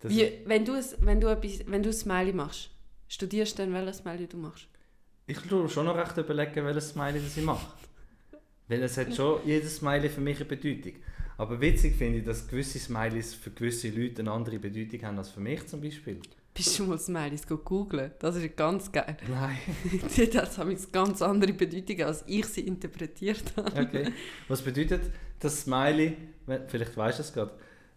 Das 0.00 0.12
Wie, 0.12 0.40
wenn, 0.44 0.64
du 0.64 0.74
es, 0.74 0.96
wenn, 1.00 1.20
du 1.20 1.26
etwas, 1.28 1.66
wenn 1.66 1.82
du 1.82 1.88
ein 1.88 1.92
Smiley 1.92 2.32
machst, 2.32 2.70
studierst 3.08 3.58
du 3.58 3.64
dann, 3.64 3.72
welches 3.72 3.98
Smiley 3.98 4.28
du 4.28 4.36
machst? 4.36 4.68
Ich 5.26 5.38
tue 5.40 5.68
schon 5.68 5.86
noch 5.86 5.96
recht 5.96 6.16
überlegen, 6.16 6.64
welches 6.64 6.90
Smiley 6.90 7.20
das 7.20 7.36
ich 7.36 7.44
mache. 7.44 7.66
Weil 8.68 8.82
es 8.82 8.96
hat 8.96 9.14
schon 9.14 9.40
jedes 9.46 9.76
Smiley 9.76 10.08
für 10.08 10.20
mich 10.20 10.36
eine 10.36 10.44
Bedeutung. 10.44 10.92
Aber 11.38 11.60
witzig 11.60 11.96
finde 11.96 12.18
ich, 12.18 12.24
dass 12.24 12.48
gewisse 12.48 12.78
Smileys 12.78 13.34
für 13.34 13.50
gewisse 13.50 13.88
Leute 13.90 14.22
eine 14.22 14.32
andere 14.32 14.58
Bedeutung 14.58 15.02
haben 15.02 15.18
als 15.18 15.30
für 15.30 15.40
mich 15.40 15.66
zum 15.66 15.80
Beispiel. 15.80 16.20
Bist 16.52 16.76
du 16.78 16.84
mal 16.84 16.98
Smileys 16.98 17.46
googeln? 17.46 18.10
Das 18.18 18.34
ist 18.34 18.56
ganz 18.56 18.90
geil. 18.90 19.16
Nein. 19.30 19.58
das 20.32 20.58
hat 20.58 20.66
eine 20.66 20.74
ganz 20.90 21.22
andere 21.22 21.52
Bedeutung, 21.52 22.02
als 22.02 22.24
ich 22.26 22.44
sie 22.46 22.62
interpretiert 22.62 23.44
habe. 23.56 23.80
Okay. 23.80 24.12
Was 24.48 24.60
bedeutet 24.62 25.02
das 25.38 25.60
Smiley, 25.60 26.16
vielleicht 26.66 26.96
weißt 26.96 27.18
du 27.20 27.22
es 27.22 27.32
gerade, 27.32 27.52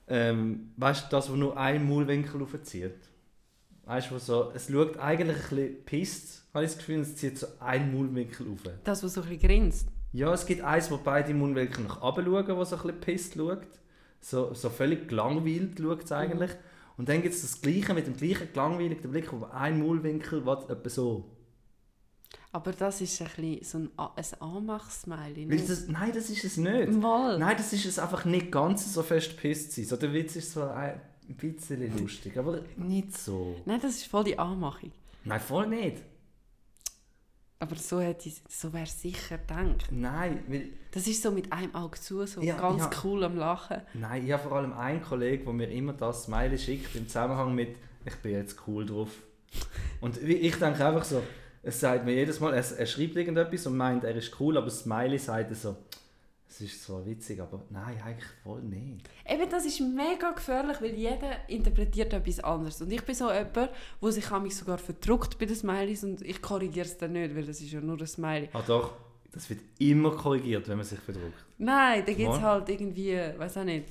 ähm, 0.07 0.71
weißt 0.77 1.05
du, 1.05 1.07
das, 1.09 1.31
wo 1.31 1.35
nur 1.35 1.57
ein 1.57 1.87
Maulwinkel 1.87 2.43
aufzieht? 2.43 2.93
Weißt 3.85 4.11
du, 4.11 4.19
so, 4.19 4.51
es 4.53 4.69
schaut 4.71 4.97
eigentlich 4.97 5.37
ein 5.37 5.49
bisschen 5.49 5.85
pisst, 5.85 6.43
habe 6.53 6.63
ich 6.63 6.71
das 6.71 6.77
Gefühl, 6.77 6.99
es 6.99 7.15
zieht 7.15 7.39
so 7.39 7.47
ein 7.59 7.91
Maulwinkel 7.91 8.47
auf. 8.53 8.59
Das, 8.83 9.01
was 9.03 9.15
so 9.15 9.21
ein 9.21 9.29
bisschen 9.29 9.47
grinst. 9.47 9.87
Ja, 10.13 10.33
es 10.33 10.45
gibt 10.45 10.61
eins, 10.61 10.91
wo 10.91 10.97
beide 10.97 11.33
Mundwinkel 11.33 11.85
nach 11.85 12.01
oben 12.01 12.25
schauen, 12.25 12.57
wo 12.57 12.63
so 12.63 12.75
ein 12.75 12.81
bisschen 12.81 12.99
pisst 12.99 13.33
schaut. 13.35 13.67
So, 14.19 14.53
so 14.53 14.69
völlig 14.69 15.07
gelangweilt 15.07 15.79
schaut 15.79 16.03
es 16.03 16.11
eigentlich. 16.11 16.51
Und 16.97 17.09
dann 17.09 17.21
gibt 17.21 17.33
es 17.33 17.41
das 17.41 17.61
Gleiche 17.61 17.93
mit 17.93 18.05
dem 18.05 18.15
gleichen 18.15 18.51
gelangweiligen 18.51 19.09
Blick, 19.09 19.31
wo 19.31 19.45
ein 19.45 19.79
Mundwinkel 19.79 20.45
was 20.45 20.69
etwa 20.69 20.89
so. 20.89 21.25
Aber 22.51 22.73
das 22.73 22.99
ist 22.99 23.21
ein 23.21 23.29
bisschen 23.35 23.63
so 23.63 23.77
ein, 23.77 23.89
ein 24.15 24.41
Anmach-Smiley. 24.41 25.45
Nein, 25.87 26.11
das 26.13 26.29
ist 26.29 26.43
es 26.43 26.57
nicht. 26.57 26.91
Mal. 26.91 27.39
Nein, 27.39 27.55
das 27.57 27.71
ist 27.71 27.85
es 27.85 27.97
einfach 27.97 28.25
nicht 28.25 28.51
ganz 28.51 28.93
so 28.93 29.03
fest 29.03 29.37
pisst 29.37 29.71
sein. 29.71 29.85
So, 29.85 29.95
der 29.95 30.13
Witz 30.13 30.35
ist 30.35 30.51
so 30.51 30.63
ein 30.63 30.99
bisschen 31.37 31.97
lustig, 31.97 32.37
aber 32.37 32.61
nicht 32.75 33.17
so. 33.17 33.55
Nein, 33.65 33.79
das 33.81 33.95
ist 33.95 34.07
voll 34.07 34.25
die 34.25 34.37
Anmachung. 34.37 34.91
Nein, 35.23 35.39
voll 35.39 35.67
nicht. 35.67 35.97
Aber 37.61 37.75
so, 37.75 38.01
hätte 38.01 38.27
ich, 38.27 38.41
so 38.49 38.73
wäre 38.73 38.85
es 38.85 38.99
sicher 39.01 39.37
gedacht. 39.37 39.85
Nein, 39.91 40.43
weil, 40.47 40.69
Das 40.89 41.05
ist 41.05 41.21
so 41.21 41.29
mit 41.29 41.53
einem 41.53 41.75
Auge 41.75 41.99
zu, 41.99 42.25
so 42.25 42.41
Ja, 42.41 42.57
ganz 42.57 42.81
ja. 42.81 42.89
cool 43.03 43.23
am 43.23 43.37
Lachen. 43.37 43.81
nein, 43.93 44.25
ich 44.25 44.31
habe 44.31 44.41
vor 44.41 44.53
allem 44.53 44.73
einen 44.73 45.01
Kollegen, 45.03 45.45
der 45.45 45.53
mir 45.53 45.69
immer 45.69 45.93
das 45.93 46.23
Smiley 46.23 46.57
schickt 46.57 46.95
im 46.95 47.07
Zusammenhang 47.07 47.53
mit 47.53 47.75
«Ich 48.03 48.15
bin 48.15 48.31
jetzt 48.31 48.57
cool 48.65 48.83
drauf». 48.85 49.09
Und 50.01 50.17
ich 50.23 50.55
denke 50.55 50.83
einfach 50.85 51.03
so, 51.03 51.21
es 51.61 51.79
sagt 51.79 52.03
mir 52.03 52.13
jedes 52.15 52.39
Mal, 52.39 52.53
er, 52.55 52.65
er 52.79 52.85
schreibt 52.87 53.15
irgendetwas 53.15 53.67
und 53.67 53.77
meint, 53.77 54.03
er 54.05 54.15
ist 54.15 54.39
cool, 54.39 54.57
aber 54.57 54.71
Smiley 54.71 55.19
sagt 55.19 55.55
so, 55.55 55.75
es 56.51 56.59
ist 56.59 56.83
so 56.83 57.05
witzig, 57.05 57.39
aber 57.39 57.63
nein, 57.69 57.97
eigentlich 58.03 58.29
voll 58.43 58.61
nicht. 58.61 59.09
Eben, 59.25 59.49
das 59.49 59.65
ist 59.65 59.79
mega 59.79 60.31
gefährlich, 60.31 60.81
weil 60.81 60.93
jeder 60.93 61.47
interpretiert 61.47 62.11
etwas 62.11 62.41
anderes. 62.41 62.81
Und 62.81 62.91
ich 62.91 63.01
bin 63.03 63.15
so 63.15 63.31
jemand, 63.31 63.55
der 63.55 64.11
sich 64.11 64.29
mich 64.31 64.55
sogar 64.57 64.77
verdruckt 64.77 65.39
bei 65.39 65.45
den 65.45 65.55
Smileys 65.55 66.03
und 66.03 66.21
ich 66.21 66.41
korrigiere 66.41 66.85
es 66.85 66.97
dann 66.97 67.13
nicht, 67.13 67.33
weil 67.35 67.45
das 67.45 67.61
ist 67.61 67.71
ja 67.71 67.79
nur 67.79 67.97
ein 67.97 68.05
Smiley. 68.05 68.49
Ah 68.51 68.63
doch, 68.67 68.95
das 69.31 69.49
wird 69.49 69.61
immer 69.79 70.11
korrigiert, 70.11 70.67
wenn 70.67 70.75
man 70.75 70.85
sich 70.85 70.99
verdruckt. 70.99 71.45
Nein, 71.57 72.03
da 72.05 72.11
gibt 72.13 72.33
es 72.33 72.41
halt 72.41 72.67
irgendwie, 72.67 73.17
weiß 73.37 73.57
auch 73.57 73.63
nicht, 73.63 73.85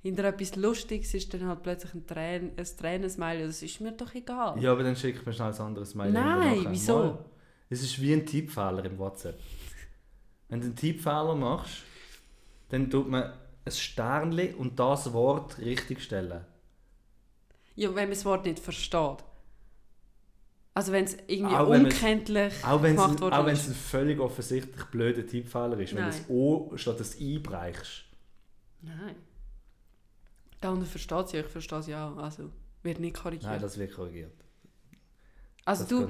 hinter 0.00 0.24
etwas 0.24 0.54
Lustiges 0.54 1.14
ist 1.14 1.34
dann 1.34 1.48
halt 1.48 1.62
plötzlich 1.64 1.94
ein, 1.94 2.06
Trän 2.06 2.52
ein 2.56 2.64
Tränensmiley. 2.64 3.46
Das 3.46 3.60
ist 3.60 3.80
mir 3.80 3.92
doch 3.92 4.14
egal. 4.14 4.62
Ja, 4.62 4.70
aber 4.70 4.84
dann 4.84 4.94
schickt 4.94 5.26
man 5.26 5.34
schnell 5.34 5.52
ein 5.52 5.60
anderes 5.60 5.90
Smiley. 5.90 6.12
Nein, 6.12 6.66
wieso? 6.68 7.18
Es 7.68 7.82
ist 7.82 8.00
wie 8.00 8.12
ein 8.12 8.24
Tippfehler 8.24 8.84
im 8.84 8.98
WhatsApp. 8.98 9.40
Wenn 10.48 10.60
du 10.60 10.66
einen 10.66 10.76
Tippfehler 10.76 11.34
machst, 11.34 11.82
dann 12.68 12.90
tut 12.90 13.08
man 13.08 13.32
ein 13.64 13.72
Sternli 13.72 14.52
und 14.52 14.78
das 14.78 15.12
Wort 15.12 15.58
richtig 15.58 16.02
stellen. 16.02 16.44
Ja, 17.76 17.88
wenn 17.88 18.04
man 18.04 18.10
das 18.10 18.24
Wort 18.24 18.44
nicht 18.44 18.58
versteht. 18.58 19.24
Also 20.74 20.90
wenn 20.90 21.04
es 21.04 21.16
irgendwie 21.28 21.54
Auch 21.54 21.70
wenn 21.70 21.84
unkenntlich 21.84 22.52
Auch 22.64 22.82
gemacht 22.82 23.10
ein, 23.10 23.20
worden 23.20 23.34
auch 23.34 23.46
wenn 23.46 23.54
es 23.54 23.68
ein 23.68 23.74
völlig 23.74 24.18
offensichtlich 24.18 24.84
blöder 24.86 25.24
Tippfehler 25.24 25.78
ist. 25.78 25.94
Wenn 25.94 25.98
du 25.98 26.02
Nein. 26.02 26.10
das 26.10 26.28
O 26.28 26.72
statt 26.76 26.98
das 26.98 27.20
I 27.20 27.38
brechst. 27.38 28.04
Nein. 28.82 29.14
Der 30.60 30.70
andere 30.70 30.86
versteht 30.86 31.26
es 31.26 31.32
ja, 31.32 31.40
ich 31.40 31.46
verstehe 31.46 31.78
es 31.78 31.86
ja 31.86 32.10
auch. 32.10 32.16
Also 32.16 32.50
wird 32.82 32.98
nicht 32.98 33.16
korrigiert. 33.16 33.50
Nein, 33.50 33.60
das 33.60 33.78
wird 33.78 33.92
korrigiert. 33.92 34.32
also 35.64 35.84
das 35.84 35.90
du, 35.90 36.08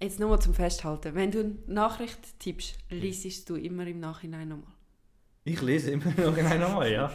jetzt 0.00 0.20
nur 0.20 0.38
zum 0.40 0.54
Festhalten. 0.54 1.14
Wenn 1.14 1.32
du 1.32 1.40
eine 1.40 1.56
Nachricht 1.66 2.38
tippst, 2.38 2.78
liest 2.90 3.50
du 3.50 3.56
immer 3.56 3.86
im 3.86 3.98
Nachhinein 3.98 4.48
nochmal. 4.48 4.72
Ich 5.44 5.60
lese 5.60 5.90
immer 5.90 6.04
noch 6.16 6.36
einmal, 6.36 6.92
ja. 6.92 7.12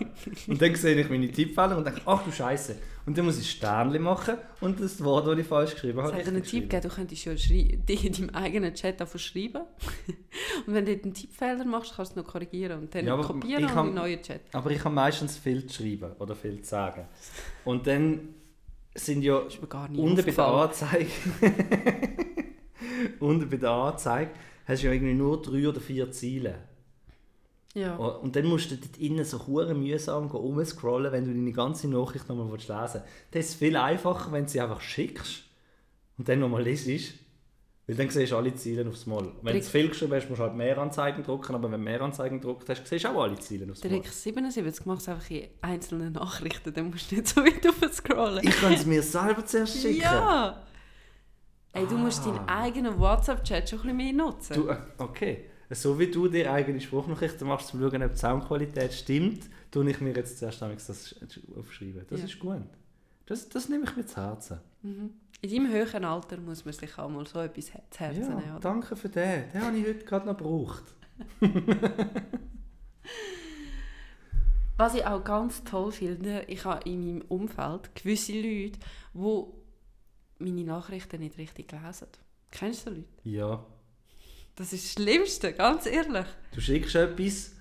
Und 0.47 0.61
dann 0.61 0.75
sehe 0.75 0.99
ich 0.99 1.09
meine 1.09 1.31
Tippfehler 1.31 1.77
und 1.77 1.85
denke, 1.85 2.01
ach 2.05 2.23
du 2.23 2.31
Scheiße. 2.31 2.75
Und 3.05 3.17
dann 3.17 3.23
muss 3.23 3.39
ich 3.39 3.49
Sternli 3.49 3.99
machen 3.99 4.35
und 4.59 4.81
das 4.81 5.01
Wort, 5.01 5.27
das 5.27 5.39
ich 5.39 5.47
falsch 5.47 5.71
geschrieben 5.75 5.99
habe, 6.01 6.11
Es 6.11 6.19
hat 6.19 6.27
einen 6.27 6.43
Tipp 6.43 6.63
gegeben, 6.69 6.81
du 6.83 6.89
könntest 6.89 7.23
ja 7.23 7.33
dich 7.87 8.05
in 8.05 8.11
deinem 8.11 8.29
eigenen 8.31 8.73
Chat 8.73 8.99
davon 8.99 9.19
schreiben. 9.21 9.61
und 10.67 10.73
wenn 10.73 10.85
du 10.85 10.91
einen 10.91 11.13
Tippfehler 11.13 11.63
machst, 11.63 11.93
kannst 11.95 12.17
du 12.17 12.19
es 12.19 12.25
noch 12.25 12.33
korrigieren 12.33 12.79
und 12.79 12.93
dann 12.93 13.05
Ja, 13.05 13.15
kopieren 13.15 13.63
und 13.63 13.75
hab- 13.75 13.85
in 13.85 13.91
den 13.91 13.95
neuen 13.95 14.21
Chat. 14.21 14.41
Aber 14.51 14.71
ich 14.71 14.83
habe 14.83 14.93
meistens 14.93 15.37
viel 15.37 15.65
zu 15.67 15.81
schreiben 15.81 16.11
oder 16.19 16.35
viel 16.35 16.61
zu 16.61 16.69
sagen. 16.69 17.05
Und 17.63 17.87
dann 17.87 18.27
sind 18.93 19.21
ja 19.21 19.37
unten 19.95 20.15
bei 20.25 20.31
der. 20.31 20.45
Anzeige 20.47 21.07
unten 23.19 23.49
bei 23.49 23.57
der 23.57 23.71
Anzeige 23.71 24.31
hast 24.65 24.83
du 24.83 24.87
ja 24.87 24.93
irgendwie 24.93 25.13
nur 25.13 25.41
drei 25.41 25.67
oder 25.67 25.79
vier 25.79 26.11
Ziele. 26.11 26.55
Ja. 27.73 27.95
Und 27.95 28.35
dann 28.35 28.45
musst 28.45 28.71
du 28.71 28.75
dort 28.77 28.97
innen 28.97 29.23
so 29.23 29.45
hure 29.45 29.73
mühsam 29.75 30.27
rumscrollen, 30.27 31.11
wenn 31.11 31.25
du 31.25 31.31
deine 31.33 31.51
ganze 31.51 31.87
Nachricht 31.87 32.27
nochmal 32.27 32.47
lesen 32.55 32.69
willst. 32.69 33.01
Das 33.31 33.45
ist 33.49 33.55
viel 33.55 33.75
einfacher, 33.75 34.31
wenn 34.31 34.45
du 34.45 34.49
sie 34.49 34.61
einfach 34.61 34.81
schickst 34.81 35.43
und 36.17 36.27
dann 36.27 36.39
nochmal 36.39 36.63
lesest. 36.63 37.13
Weil 37.85 37.95
dann 37.95 38.09
siehst 38.09 38.33
du 38.33 38.35
alle 38.35 38.53
Ziele 38.53 38.85
aufs 38.89 39.05
Mal. 39.05 39.31
Wenn 39.41 39.53
du 39.53 39.61
Trick- 39.61 39.63
viel 39.71 39.87
geschrieben 39.87 40.13
hast, 40.13 40.27
musst 40.27 40.39
du 40.39 40.43
halt 40.43 40.55
mehr 40.55 40.77
Anzeigen 40.77 41.23
drucken, 41.23 41.55
aber 41.55 41.65
wenn 41.71 41.79
du 41.79 41.85
mehr 41.85 42.01
Anzeigen 42.01 42.41
gedruckt 42.41 42.67
hast, 42.67 42.85
siehst 42.85 43.05
du 43.05 43.09
auch 43.09 43.21
alle 43.23 43.39
Ziele 43.39 43.71
aufs 43.71 43.81
Mal. 43.81 43.89
Rick 43.93 44.07
77 44.07 44.85
macht 44.85 44.99
es 45.01 45.07
einfach 45.07 45.29
in 45.29 45.47
einzelnen 45.61 46.11
Nachrichten, 46.11 46.73
dann 46.73 46.89
musst 46.89 47.09
du 47.11 47.15
nicht 47.15 47.27
so 47.29 47.41
weit 47.45 47.93
scrollen. 47.93 48.45
Ich 48.45 48.59
kann 48.59 48.73
es 48.73 48.85
mir 48.85 49.01
selber 49.01 49.45
zuerst 49.45 49.81
schicken. 49.81 50.01
Ja! 50.01 50.63
Ey, 51.71 51.85
du 51.85 51.95
musst 51.97 52.23
Ah. 52.23 52.31
deinen 52.31 52.49
eigenen 52.49 52.99
WhatsApp-Chat 52.99 53.69
schon 53.69 53.79
ein 53.79 53.83
bisschen 53.83 53.97
mehr 53.97 54.13
nutzen. 54.13 54.53
Du, 54.55 54.67
äh, 54.67 54.77
okay. 54.97 55.45
So 55.69 55.99
wie 55.99 56.07
du 56.09 56.27
dir 56.29 56.51
eigene 56.51 56.79
Spruchnachrichten 56.79 57.47
machst, 57.47 57.73
um 57.73 57.79
zu 57.81 57.89
schauen, 57.89 58.03
ob 58.03 58.11
die 58.13 58.17
Soundqualität 58.17 58.93
stimmt, 58.93 59.49
tue 59.69 59.89
ich 59.89 59.99
mir 59.99 60.13
jetzt 60.13 60.39
zuerst 60.39 60.63
einmal 60.63 60.77
das 60.77 61.15
aufschreiben. 61.57 62.05
Das 62.09 62.19
Ja. 62.21 62.25
ist 62.25 62.39
gut. 62.39 62.63
Das, 63.25 63.49
das 63.49 63.67
nehme 63.67 63.83
ich 63.83 63.95
mir 63.95 64.05
zu 64.05 64.15
Herzen. 64.15 64.59
Mhm. 64.81 65.09
In 65.41 65.49
deinem 65.51 65.71
höheren 65.71 66.05
Alter 66.05 66.37
muss 66.37 66.63
man 66.65 66.73
sich 66.73 66.97
auch 66.97 67.09
mal 67.09 67.27
so 67.27 67.39
etwas 67.41 67.65
zu 67.65 67.99
Herzen 67.99 68.21
Ja, 68.21 68.29
nehmen. 68.29 68.51
oder? 68.51 68.59
danke 68.61 68.95
für 68.95 69.09
den. 69.09 69.43
Den 69.51 69.61
habe 69.61 69.77
ich 69.77 69.85
heute 69.85 70.05
gerade 70.05 70.25
noch 70.25 70.37
gebraucht. 70.37 70.83
Was 74.77 74.93
ich 74.93 75.05
auch 75.05 75.23
ganz 75.23 75.63
toll 75.63 75.91
finde, 75.91 76.43
ich 76.47 76.63
habe 76.63 76.87
in 76.89 77.03
meinem 77.03 77.21
Umfeld 77.29 77.95
gewisse 77.95 78.33
Leute, 78.33 78.77
die 79.13 79.43
meine 80.43 80.63
Nachrichten 80.63 81.19
nicht 81.19 81.37
richtig 81.39 81.71
lesen. 81.71 82.07
Kennst 82.51 82.85
du 82.85 82.91
so 82.91 82.95
Leute? 82.95 83.07
Ja. 83.23 83.65
Das 84.57 84.73
ist 84.73 84.85
das 84.85 85.03
Schlimmste, 85.03 85.53
ganz 85.53 85.85
ehrlich. 85.85 86.25
Du 86.53 86.59
schickst 86.61 86.95
etwas 86.95 87.51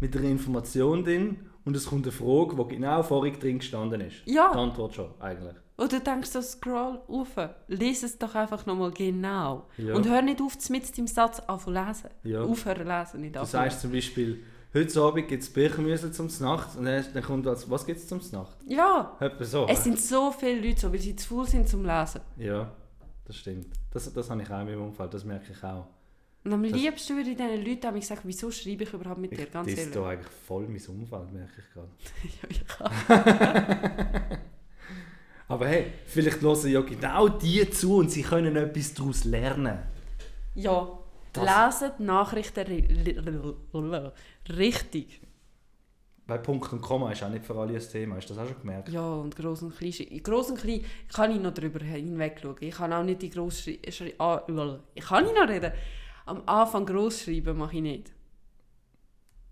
mit 0.00 0.16
einer 0.16 0.28
Information 0.28 1.02
drin 1.04 1.48
und 1.64 1.76
es 1.76 1.86
kommt 1.86 2.04
eine 2.04 2.12
Frage, 2.12 2.56
die 2.56 2.74
genau 2.76 3.02
vorhin 3.02 3.38
drin 3.40 3.58
gestanden 3.58 4.00
ist. 4.02 4.16
Die 4.26 4.34
Ja, 4.34 4.50
Antwort 4.50 4.94
schon, 4.94 5.10
eigentlich. 5.20 5.54
oder 5.78 5.88
du 5.88 6.00
denkst 6.00 6.30
so, 6.30 6.42
scroll 6.42 7.00
auf, 7.08 7.28
lies 7.68 8.02
es 8.02 8.18
doch 8.18 8.34
einfach 8.34 8.66
nochmal 8.66 8.90
genau. 8.90 9.66
Ja. 9.78 9.94
Und 9.94 10.06
hör 10.08 10.20
nicht 10.22 10.40
auf, 10.42 10.56
mit 10.70 10.96
deinem 10.98 11.06
Satz 11.06 11.40
anfangen 11.40 11.86
lesen. 11.86 12.10
Ja. 12.24 12.42
Aufhören 12.42 12.86
lesen, 12.86 13.20
nicht 13.22 13.34
Du 13.36 13.40
anfangen. 13.40 13.70
sagst 13.70 13.80
zum 13.80 13.92
Beispiel, 13.92 14.42
heute 14.74 15.00
Abend 15.00 15.28
gibt 15.28 15.42
es 15.42 15.50
Birchenmüsli 15.50 16.10
zum 16.12 16.28
Nacht 16.40 16.76
und 16.76 16.84
dann 16.84 17.22
kommt 17.22 17.46
als, 17.46 17.70
was 17.70 17.86
gibt 17.86 17.98
es 17.98 18.08
zum 18.08 18.20
Nacht? 18.32 18.58
Ja, 18.66 19.16
Etwa 19.20 19.44
so. 19.44 19.66
es 19.68 19.84
sind 19.84 19.98
so 20.00 20.30
viele 20.32 20.60
Leute 20.68 20.80
so, 20.82 20.92
weil 20.92 20.98
sie 21.00 21.16
zu 21.16 21.28
faul 21.28 21.48
sind 21.48 21.66
zum 21.68 21.84
Lesen. 21.86 22.20
Ja, 22.36 22.70
das 23.24 23.36
stimmt. 23.36 23.68
Das, 23.90 24.12
das 24.12 24.28
habe 24.28 24.42
ich 24.42 24.50
auch 24.50 24.60
in 24.60 24.66
meinem 24.66 24.82
Umfeld, 24.82 25.14
das 25.14 25.24
merke 25.24 25.52
ich 25.52 25.64
auch. 25.64 25.86
Und 26.44 26.52
am 26.52 26.62
Das- 26.64 26.72
liebsten 26.72 27.16
würde 27.16 27.30
ich 27.30 27.36
diesen 27.36 27.64
Leuten 27.64 27.86
haben 27.86 28.00
gesagt, 28.00 28.22
wieso 28.24 28.50
schreibe 28.50 28.82
ich 28.84 28.92
überhaupt 28.92 29.20
mit 29.20 29.30
dir, 29.30 29.44
Ich 29.44 29.52
ganz 29.52 29.68
das 29.70 29.78
ehrlich. 29.78 29.94
da 29.94 30.08
eigentlich 30.08 30.32
voll 30.46 30.62
mein 30.66 30.82
Umfeld, 30.88 31.32
merke 31.32 31.52
ich 31.58 31.72
gerade. 31.72 31.88
ja, 32.42 32.48
ich 32.48 32.66
kann. 32.66 34.38
Aber 35.48 35.66
hey, 35.68 35.92
vielleicht 36.06 36.40
hören 36.40 36.70
ja 36.70 36.80
genau 36.80 37.28
die 37.28 37.68
zu 37.70 37.96
und 37.98 38.10
sie 38.10 38.22
können 38.22 38.56
etwas 38.56 38.94
daraus 38.94 39.24
lernen. 39.24 39.78
ja. 40.54 40.98
Das- 41.34 41.80
lesen 41.80 42.04
Nachrichten 42.04 43.54
richtig. 44.50 45.22
Bei 46.26 46.36
Punkt 46.36 46.70
und 46.74 46.82
Komma 46.82 47.10
ist 47.12 47.22
auch 47.22 47.30
nicht 47.30 47.46
für 47.46 47.54
alle 47.58 47.74
ein 47.74 47.80
Thema, 47.80 48.16
hast 48.16 48.28
du 48.28 48.34
das 48.34 48.44
auch 48.44 48.48
schon 48.48 48.60
gemerkt? 48.60 48.90
Ja, 48.90 49.14
und 49.14 49.34
gross 49.34 49.62
und 49.62 49.74
klein. 49.74 49.92
Gross 50.22 50.50
und 50.50 50.58
klein 50.60 50.84
kann 51.12 51.30
ich 51.30 51.40
noch 51.40 51.54
drüber 51.54 51.82
hinweg 51.82 52.38
schauen. 52.42 52.56
Ich 52.60 52.74
kann 52.74 52.92
auch 52.92 53.02
nicht 53.02 53.22
die 53.22 53.30
gross 53.30 53.62
schri 53.62 53.80
schri 53.90 54.14
ah. 54.18 54.42
Ich 54.94 55.04
kann 55.06 55.24
nicht 55.24 55.34
noch 55.34 55.48
reden. 55.48 55.72
Am 56.26 56.42
Anfang 56.46 56.86
gross 56.86 57.22
schreiben 57.22 57.56
mache 57.58 57.76
ich 57.76 57.82
nicht. 57.82 58.12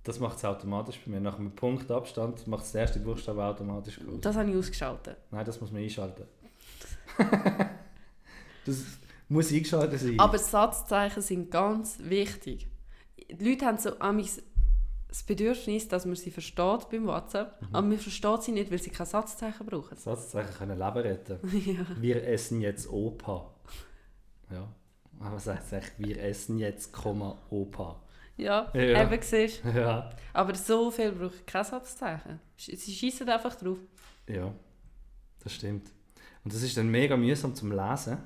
Das 0.05 0.19
macht 0.19 0.39
es 0.39 0.45
automatisch 0.45 0.99
bei 1.05 1.11
mir. 1.11 1.21
Nach 1.21 1.39
einem 1.39 1.55
Punkt 1.55 1.91
Abstand 1.91 2.47
macht 2.47 2.65
es 2.65 2.73
der 2.73 2.83
erste 2.83 3.01
Buchstabe 3.01 3.45
automatisch 3.45 4.01
groß. 4.01 4.21
Das 4.21 4.37
habe 4.37 4.51
ich 4.51 4.57
ausgeschaltet. 4.57 5.19
Nein, 5.31 5.45
das 5.45 5.61
muss 5.61 5.71
man 5.71 5.83
einschalten. 5.83 6.25
das 8.67 8.85
muss 9.29 9.53
eingeschaltet 9.53 10.01
sein. 10.01 10.19
Aber 10.19 10.39
Satzzeichen 10.39 11.23
sind 11.23 11.51
ganz 11.51 11.99
wichtig. 12.01 12.67
Die 13.31 13.45
Leute 13.45 13.67
haben 13.67 13.79
so 13.79 13.91
das 15.11 15.25
Bedürfnis, 15.25 15.89
dass 15.89 16.07
man 16.07 16.15
sie 16.15 16.31
versteht 16.31 16.89
beim 16.89 17.07
WhatsApp, 17.07 17.61
aber 17.73 17.87
man 17.87 17.99
versteht 17.99 18.43
sie 18.43 18.53
nicht, 18.53 18.71
weil 18.71 18.81
sie 18.81 18.91
kein 18.91 19.07
Satzzeichen 19.07 19.67
brauchen. 19.67 19.97
Satzzeichen 19.97 20.55
können 20.55 20.79
Leben 20.79 20.99
retten. 20.99 21.39
ja. 21.67 21.85
Wir 22.01 22.27
essen 22.27 22.61
jetzt 22.61 22.89
Opa. 22.89 23.51
Ja. 24.51 24.69
Aber 25.21 25.37
heißt 25.37 25.49
eigentlich, 25.49 25.93
wir 25.99 26.23
essen 26.23 26.59
jetzt, 26.59 26.93
Komma, 26.93 27.37
Opa. 27.51 28.01
Ja, 28.37 28.71
Ja. 28.75 29.03
eben 29.13 29.23
siehst. 29.23 29.63
Ja. 29.65 30.11
Aber 30.33 30.55
so 30.55 30.91
viel 30.91 31.13
brauche 31.13 31.35
ich 31.37 31.45
kein 31.47 31.63
Satzzeichen. 31.65 32.41
Sie 32.57 32.77
schießen 32.77 33.29
einfach 33.29 33.55
drauf. 33.55 33.79
Ja, 34.27 34.53
das 35.45 35.53
stimmt. 35.53 35.89
Und 36.45 36.55
das 36.55 36.63
ist 36.63 36.77
dann 36.77 36.89
mega 36.89 37.17
mühsam 37.19 37.55
zum 37.55 37.71
Lesen, 37.73 38.17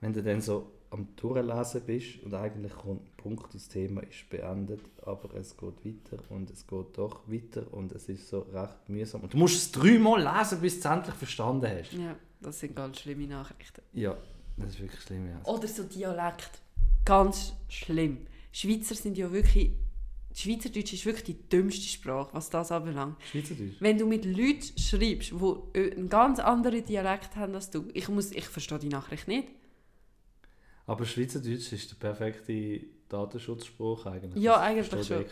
wenn 0.00 0.12
du 0.12 0.22
dann 0.22 0.40
so 0.40 0.72
am 0.90 1.08
Durchlesen 1.16 1.80
bist 1.86 2.22
und 2.24 2.34
eigentlich 2.34 2.72
kommt 2.74 3.16
Punkt, 3.16 3.54
das 3.54 3.68
Thema 3.68 4.02
ist 4.02 4.28
beendet, 4.28 4.80
aber 5.06 5.32
es 5.36 5.56
geht 5.56 5.84
weiter 5.86 6.22
und 6.28 6.50
es 6.50 6.66
geht 6.66 6.98
doch 6.98 7.20
weiter 7.28 7.72
und 7.72 7.92
es 7.92 8.08
ist 8.08 8.28
so 8.28 8.40
recht 8.52 8.88
mühsam. 8.88 9.22
Und 9.22 9.32
du 9.32 9.38
musst 9.38 9.56
es 9.56 9.72
dreimal 9.72 10.20
lesen, 10.20 10.60
bis 10.60 10.80
du 10.80 10.88
es 10.88 10.94
endlich 10.94 11.14
verstanden 11.14 11.66
hast. 11.70 11.92
Ja, 11.92 12.16
das 12.40 12.58
sind 12.60 12.74
ganz 12.76 12.98
schlimme 12.98 13.26
Nachrichten. 13.28 13.80
Ja, 13.94 14.16
das 14.56 14.70
ist 14.70 14.80
wirklich 14.80 15.00
schlimm. 15.00 15.28
Ja. 15.28 15.40
Oder 15.44 15.68
so 15.68 15.84
Dialekt. 15.84 16.50
Ganz 17.04 17.54
schlimm. 17.68 18.26
Schweizer 18.52 18.94
sind 18.94 19.16
ja 19.16 19.30
wirklich. 19.32 19.72
Schweizerdeutsch 20.34 20.94
ist 20.94 21.04
wirklich 21.04 21.24
die 21.24 21.48
dümmste 21.48 21.86
Sprache, 21.86 22.30
was 22.32 22.48
das 22.48 22.72
anbelangt. 22.72 23.16
Schweizerdeutsch? 23.30 23.76
Wenn 23.80 23.98
du 23.98 24.06
mit 24.06 24.24
Leuten 24.24 24.78
schreibst, 24.78 25.32
die 25.32 25.78
einen 25.78 26.08
ganz 26.08 26.38
anderen 26.38 26.84
Dialekt 26.84 27.36
haben 27.36 27.54
als 27.54 27.68
du, 27.70 27.84
ich, 27.92 28.08
muss, 28.08 28.30
ich 28.32 28.46
verstehe 28.46 28.78
die 28.78 28.88
Nachricht 28.88 29.28
nicht. 29.28 29.48
Aber 30.86 31.04
Schweizerdeutsch 31.04 31.72
ist 31.72 31.90
der 31.90 31.96
perfekte 31.96 32.80
Datenschutzspruch 33.10 34.06
eigentlich. 34.06 34.42
Ja, 34.42 34.58
eigentlich 34.60 35.06
schon. 35.06 35.20
eh. 35.22 35.26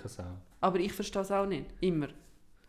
Aber 0.61 0.79
ich 0.79 0.93
verstehe 0.93 1.23
es 1.23 1.31
auch 1.31 1.47
nicht. 1.47 1.65
Immer. 1.81 2.09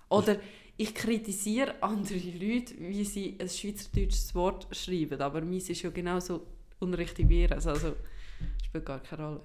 Oder 0.08 0.38
ich 0.82 0.96
kritisiere 0.96 1.76
andere 1.82 2.18
Leute, 2.18 2.74
wie 2.80 3.06
sie 3.06 3.38
ein 3.40 3.50
schweizerdeutsches 3.50 4.34
Wort 4.34 4.68
schreiben. 4.76 5.22
Aber 5.22 5.42
meins 5.42 5.70
ist 5.70 5.84
ja 5.84 5.92
genauso 5.92 6.48
unrichtig 6.80 7.30
wie 7.30 7.44
ihres. 7.44 7.68
Also, 7.68 7.90
ist 7.90 8.66
spielt 8.66 8.86
gar 8.86 9.00
keine 9.00 9.28
Rolle. 9.28 9.42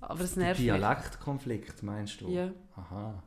Aber 0.00 0.20
es 0.20 0.34
nervt 0.34 0.60
mich. 0.60 0.68
Dialektkonflikt, 0.68 1.82
meinst 1.84 2.20
du? 2.20 2.28
Ja. 2.28 2.52
Aha. 2.74 3.22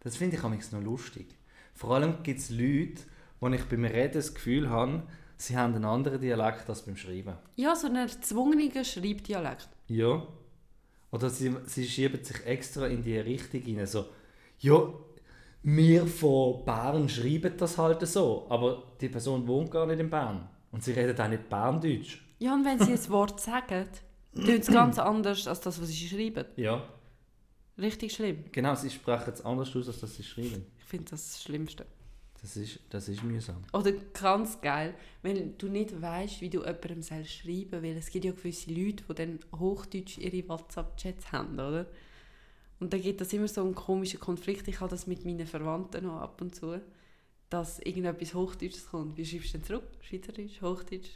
Das 0.00 0.16
finde 0.16 0.36
ich 0.36 0.42
manchmal 0.42 0.80
noch 0.80 0.90
lustig. 0.90 1.36
Vor 1.74 1.94
allem 1.94 2.22
gibt 2.22 2.40
es 2.40 2.50
Leute, 2.50 3.02
wo 3.40 3.48
ich 3.48 3.64
beim 3.64 3.84
Reden 3.84 4.14
das 4.14 4.34
Gefühl 4.34 4.70
habe, 4.70 5.02
sie 5.36 5.56
haben 5.56 5.74
einen 5.74 5.84
anderen 5.84 6.20
Dialekt 6.20 6.68
als 6.68 6.82
beim 6.82 6.96
Schreiben. 6.96 7.36
Ja, 7.56 7.76
so 7.76 7.88
einen 7.88 8.08
erzwungenen 8.08 8.84
Schreibdialekt. 8.84 9.68
Ja. 9.86 10.26
Oder 11.10 11.28
sie, 11.28 11.54
sie 11.66 11.86
schieben 11.86 12.24
sich 12.24 12.44
extra 12.46 12.86
in 12.86 13.02
die 13.02 13.18
Richtung 13.18 13.60
hinein. 13.60 13.86
So, 13.86 14.06
ja, 14.60 14.92
wir 15.62 16.06
von 16.06 16.64
Bern 16.64 17.08
schreiben 17.08 17.54
das 17.56 17.76
halt 17.78 18.06
so, 18.06 18.46
aber 18.48 18.82
die 19.00 19.08
Person 19.08 19.46
wohnt 19.46 19.70
gar 19.70 19.86
nicht 19.86 20.00
in 20.00 20.10
Bern. 20.10 20.48
Und 20.70 20.84
sie 20.84 20.92
redet 20.92 21.20
auch 21.20 21.28
nicht 21.28 21.48
Berndeutsch. 21.48 22.18
Ja, 22.38 22.54
und 22.54 22.64
wenn 22.64 22.78
sie 22.78 22.92
ein 22.92 23.08
Wort 23.10 23.40
sagen, 23.40 23.86
tut 24.34 24.48
es 24.48 24.68
ganz 24.68 24.98
anders 24.98 25.46
als 25.48 25.60
das, 25.60 25.80
was 25.80 25.88
sie 25.88 26.08
schreiben. 26.08 26.44
Ja. 26.56 26.82
Richtig 27.78 28.12
schlimm. 28.12 28.44
Genau, 28.52 28.74
sie 28.74 28.90
sprechen 28.90 29.32
es 29.32 29.44
anders 29.44 29.74
aus, 29.74 29.88
als 29.88 30.00
das 30.00 30.16
sie 30.16 30.22
schreiben. 30.22 30.66
Ich 30.78 30.84
finde 30.84 31.10
das 31.10 31.32
das 31.32 31.42
Schlimmste. 31.42 31.86
Das 32.40 32.56
ist, 32.56 32.78
das 32.90 33.08
ist 33.08 33.24
mühsam. 33.24 33.62
Oder 33.72 33.92
ganz 33.92 34.60
geil, 34.60 34.94
wenn 35.22 35.58
du 35.58 35.68
nicht 35.68 36.00
weißt, 36.00 36.40
wie 36.40 36.50
du 36.50 36.60
jemandem 36.60 37.02
sollst 37.02 37.32
schreiben 37.32 37.82
weil 37.82 37.96
es 37.96 38.10
gibt 38.10 38.24
ja 38.24 38.32
gewisse 38.32 38.70
Leute, 38.72 39.02
die 39.08 39.14
dann 39.14 39.38
Hochdeutsch 39.58 40.18
ihre 40.18 40.48
WhatsApp-Chats 40.48 41.32
haben, 41.32 41.54
oder? 41.54 41.86
Und 42.80 42.92
dann 42.92 43.02
gibt 43.02 43.20
das 43.20 43.32
immer 43.32 43.48
so 43.48 43.62
einen 43.62 43.74
komischen 43.74 44.20
Konflikt. 44.20 44.68
Ich 44.68 44.80
habe 44.80 44.90
das 44.90 45.06
mit 45.06 45.24
meinen 45.24 45.46
Verwandten 45.46 46.04
noch 46.04 46.20
ab 46.20 46.40
und 46.40 46.54
zu, 46.54 46.80
dass 47.50 47.80
irgendetwas 47.80 48.34
Hochdeutsches 48.34 48.88
kommt. 48.90 49.16
Wie 49.16 49.24
schreibst 49.26 49.54
du 49.54 49.58
denn 49.58 49.66
zurück? 49.66 49.84
Schweizerdeutsch, 50.00 50.62
Hochdeutsch? 50.62 51.10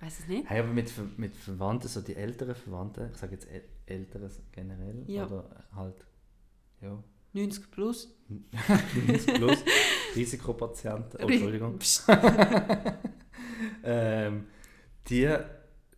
Weiß 0.00 0.20
es 0.20 0.28
nicht. 0.28 0.48
Hey, 0.48 0.60
aber 0.60 0.72
mit, 0.72 0.90
mit 1.18 1.34
Verwandten, 1.34 1.88
so 1.88 2.00
die 2.00 2.16
älteren 2.16 2.54
Verwandten, 2.54 3.10
ich 3.12 3.18
sage 3.18 3.32
jetzt 3.34 3.46
äl- 3.48 3.62
ältere 3.86 4.30
generell, 4.50 5.04
Ja. 5.06 5.26
oder 5.26 5.64
halt, 5.76 6.04
ja, 6.80 7.02
90 7.34 7.70
plus. 7.70 8.08
90 9.06 9.34
plus, 9.34 9.58
Risikopatienten, 10.16 11.20
oh, 11.22 11.28
Entschuldigung, 11.28 11.78
ähm, 13.84 14.46
die 15.08 15.28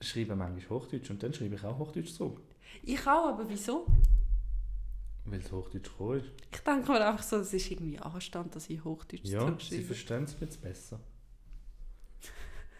schreiben 0.01 0.39
manchmal 0.39 0.81
Hochdeutsch 0.81 1.11
und 1.11 1.23
dann 1.23 1.33
schreibe 1.33 1.55
ich 1.55 1.65
auch 1.65 1.79
Hochdeutsch 1.79 2.13
zurück, 2.13 2.41
Ich 2.83 3.01
auch, 3.07 3.29
aber 3.29 3.49
wieso? 3.49 3.87
Weil 5.25 5.41
es 5.41 5.51
Hochdeutsch 5.51 5.91
gekommen 5.91 6.21
ist. 6.21 6.27
Ich 6.53 6.61
denke 6.61 6.93
mir 6.93 7.07
einfach 7.07 7.23
so, 7.23 7.37
es 7.37 7.53
ist 7.53 7.71
irgendwie 7.71 7.99
Anstand, 7.99 8.55
dass 8.55 8.69
ich 8.69 8.85
Hochdeutsch 8.85 9.25
Ja, 9.25 9.57
sie 9.59 9.83
verstehen 9.83 10.25
es 10.25 10.37
jetzt 10.41 10.61
besser. 10.61 11.01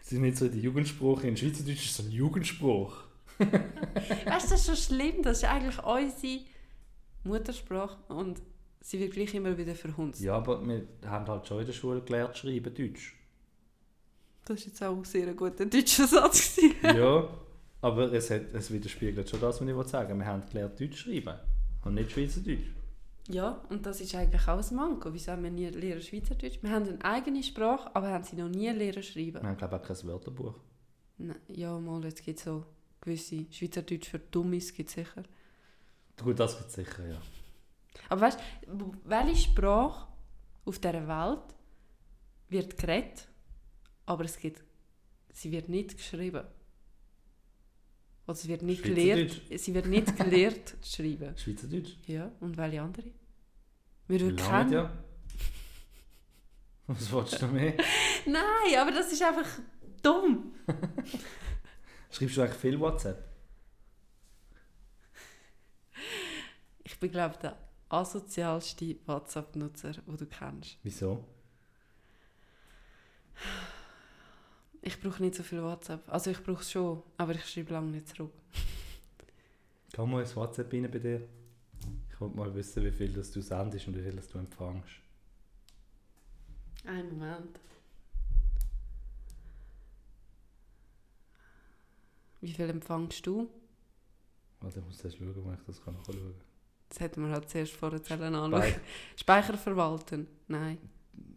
Sie 0.01 0.15
sind 0.15 0.21
nicht 0.21 0.37
so 0.37 0.47
die 0.47 0.61
Jugendsprache, 0.61 1.27
in 1.27 1.35
Schweizerdeutsch 1.35 1.85
ist 1.85 1.99
es 1.99 2.05
ein 2.05 2.11
Jugendspruch. 2.11 2.95
Weißt 3.39 3.47
du, 3.47 4.49
das 4.51 4.51
ist 4.51 4.65
schon 4.67 4.75
schlimm. 4.75 5.23
Das 5.23 5.39
ist 5.39 5.45
eigentlich 5.45 5.83
unsere 5.83 6.45
Muttersprache 7.23 7.97
und 8.13 8.41
sie 8.81 8.99
wird 8.99 9.13
gleich 9.13 9.33
immer 9.33 9.57
wieder 9.57 9.73
verhunzt. 9.73 10.21
Ja, 10.21 10.35
aber 10.35 10.65
wir 10.65 10.87
haben 11.05 11.27
halt 11.27 11.47
schon 11.47 11.59
in 11.59 11.65
der 11.65 11.73
Schule 11.73 12.01
gelernt 12.01 12.35
zu 12.35 12.47
schreiben 12.47 12.73
Deutsch. 12.73 13.15
Das 14.45 14.59
war 14.59 14.65
jetzt 14.67 14.83
auch 14.83 14.95
ein 14.95 15.03
sehr 15.03 15.33
guter 15.33 15.65
deutscher 15.65 16.05
Satz. 16.07 16.59
ja, 16.83 17.27
aber 17.81 18.13
es, 18.13 18.29
hat, 18.29 18.53
es 18.53 18.71
widerspiegelt 18.71 19.27
schon 19.27 19.41
das, 19.41 19.59
was 19.59 19.67
ich 19.67 19.75
wollte 19.75 19.89
sagen 19.89 20.19
Wir 20.19 20.25
haben 20.27 20.43
gelernt 20.47 20.79
Deutsch 20.79 20.97
schreiben 20.97 21.39
und 21.85 21.93
nicht 21.93 22.11
Schweizerdeutsch. 22.11 22.67
ja, 23.29 23.61
und 23.69 23.85
das 23.85 24.01
ist 24.01 24.13
eigentlich 24.15 24.47
auch 24.47 24.59
ein 24.59 24.75
Manko. 24.75 25.13
Wieso 25.13 25.31
haben 25.31 25.43
wir 25.43 25.51
nie 25.51 25.67
lernen 25.67 26.01
Schweizerdeutsch? 26.01 26.61
Wir 26.61 26.71
haben 26.71 26.87
eine 26.87 27.05
eigene 27.05 27.41
Sprache, 27.43 27.95
aber 27.95 28.09
haben 28.09 28.23
sie 28.23 28.35
noch 28.35 28.49
nie 28.49 28.69
lernen 28.69 29.03
schreiben. 29.03 29.41
Wir 29.41 29.43
haben 29.43 29.57
glaube 29.57 29.75
ich 29.77 29.81
auch 29.81 29.87
kein 29.87 30.07
Wörterbuch. 30.07 30.55
Nein, 31.17 31.39
ja, 31.47 31.79
mal, 31.79 32.03
jetzt 32.03 32.23
gibt 32.23 32.39
es 32.39 32.45
so 32.45 32.65
gewisse 32.99 33.45
Schweizerdeutsch 33.51 34.09
für 34.09 34.19
Dummies, 34.19 34.73
gibt 34.73 34.89
sicher. 34.89 35.23
Gut, 36.21 36.39
das 36.39 36.57
gibt 36.57 36.71
sicher, 36.71 37.07
ja. 37.07 37.21
Aber 38.09 38.21
weißt 38.21 38.39
du, 38.67 38.93
welche 39.05 39.37
Sprache 39.37 40.07
auf 40.65 40.79
dieser 40.79 41.07
Welt 41.07 41.55
wird 42.49 42.77
geredet, 42.77 43.27
aber 44.05 44.25
es 44.25 44.37
gibt, 44.37 44.63
sie 45.33 45.51
wird 45.51 45.69
nicht 45.69 45.97
geschrieben? 45.97 46.43
Oder 48.27 48.35
sie 48.35 48.47
wird 48.49 48.63
nicht 48.63 48.83
gelehrt, 48.83 49.41
sie 49.55 49.73
wird 49.73 49.85
nicht 49.85 50.17
gelehrt 50.17 50.75
zu 50.81 50.95
schreiben. 50.95 51.37
Schweizerdeutsch? 51.37 51.95
Ja, 52.07 52.31
und 52.39 52.57
welche 52.57 52.81
andere? 52.81 53.11
Wir 54.07 54.19
würden 54.19 54.35
kennen. 54.35 54.71
ja. 54.71 54.91
Was 56.87 57.11
willst 57.11 57.41
du 57.41 57.45
noch 57.45 57.53
mehr? 57.53 57.73
Nein, 58.25 58.79
aber 58.79 58.91
das 58.91 59.11
ist 59.11 59.21
einfach 59.21 59.47
dumm. 60.01 60.53
Schreibst 62.11 62.37
du 62.37 62.41
eigentlich 62.41 62.57
viel 62.59 62.79
WhatsApp? 62.79 63.23
Ich 66.83 66.99
bin, 66.99 67.11
glaube 67.11 67.33
ich, 67.33 67.39
der 67.41 67.57
asozialste 67.89 68.97
WhatsApp-Nutzer, 69.05 69.93
den 69.93 70.17
du 70.17 70.25
kennst. 70.25 70.77
Wieso? 70.83 71.25
Ich 74.87 75.01
brauche 75.01 75.21
nicht 75.23 75.33
so 75.33 75.41
viel 75.41 75.63
WhatsApp. 75.63 76.07
Also 76.07 76.29
ich 76.29 76.41
brauche 76.43 76.61
es 76.61 76.71
schon, 76.71 77.01
aber 77.17 77.33
ich 77.33 77.43
schreibe 77.43 77.73
lange 77.73 77.87
nicht 77.87 78.07
zurück. 78.07 78.31
Komm 79.95 80.11
mal 80.11 80.21
ins 80.21 80.35
WhatsApp 80.35 80.71
rein 80.71 80.89
bei 80.91 80.99
dir. 80.99 81.27
Ich 82.11 82.21
wollte 82.21 82.37
mal 82.37 82.53
wissen, 82.53 82.83
wie 82.85 82.91
viel 82.91 83.11
das 83.11 83.31
du 83.31 83.41
sendest 83.41 83.87
und 83.87 83.97
wie 83.97 84.03
viel 84.03 84.15
das 84.15 84.27
du 84.27 84.37
empfängst. 84.37 84.93
Einen 86.85 87.17
Moment. 87.17 87.59
Wie 92.41 92.53
viel 92.53 92.69
empfängst 92.69 93.25
du? 93.25 93.49
Warte, 94.61 94.79
ich 94.79 94.85
muss 94.85 95.03
erst 95.03 95.17
schauen, 95.17 95.33
wo 95.35 95.51
ich 95.51 95.59
das 95.65 95.83
kann 95.83 95.95
nachschauen 95.95 96.19
kann. 96.19 96.41
Das 96.89 96.99
hätten 96.99 97.25
wir 97.25 97.33
halt 97.33 97.49
zuerst 97.49 97.71
vorher 97.71 97.99
anschauen. 97.99 98.53
Spei 98.53 98.79
Speicher 99.15 99.57
verwalten? 99.57 100.27
Nein. 100.47 100.77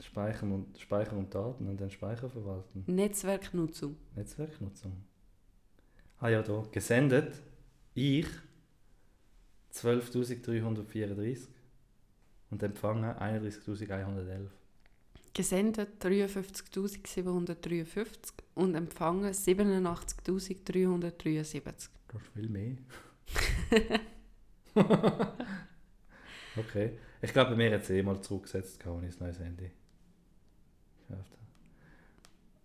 Speichern, 0.03 0.53
und, 0.53 0.79
Speichern 0.79 1.19
und 1.19 1.35
Daten 1.35 1.69
und 1.69 1.81
dann 1.81 1.91
Speicher 1.91 2.31
verwalten. 2.31 2.85
Netzwerknutzung. 2.87 3.97
Netzwerknutzung. 4.14 4.93
Ah 6.21 6.29
ja, 6.29 6.43
da. 6.43 6.64
Gesendet. 6.71 7.43
Ich 7.95 8.29
12.334 9.73 11.49
und 12.51 12.62
empfangen 12.62 13.17
31.111. 13.17 14.51
Gesendet 15.35 16.05
53.753 16.05 18.07
und 18.55 18.75
empfangen 18.75 19.33
87.373. 19.33 21.88
Das 22.09 22.23
ist 22.23 22.29
viel 22.35 22.49
mehr. 22.49 22.77
okay. 26.57 26.99
Ich 27.22 27.33
glaube, 27.33 27.50
bei 27.50 27.57
mir 27.57 27.74
hat 27.74 27.83
es 27.83 27.90
eh 27.90 28.02
mal 28.02 28.20
zurückgesetzt, 28.20 28.85
als 28.87 29.04
ich 29.14 29.20
ein 29.20 29.26
neues 29.26 29.38
Handy 29.40 29.70
gekauft 31.09 31.33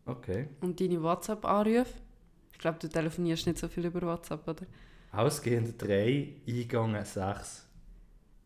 habe. 0.06 0.18
Okay. 0.18 0.48
Und 0.62 0.80
deine 0.80 1.02
WhatsApp-Anrufe? 1.02 1.94
Ich 2.52 2.60
glaube, 2.60 2.78
du 2.80 2.88
telefonierst 2.90 3.48
nicht 3.48 3.58
so 3.58 3.68
viel 3.68 3.86
über 3.86 4.02
WhatsApp, 4.02 4.48
oder? 4.48 4.66
Ausgehend 5.12 5.82
3, 5.82 6.36
Eingang 6.48 7.04
6. 7.04 7.68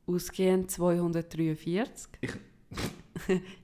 Ausgehend 0.08 0.72
243. 0.72 2.10
Ich- 2.22 2.32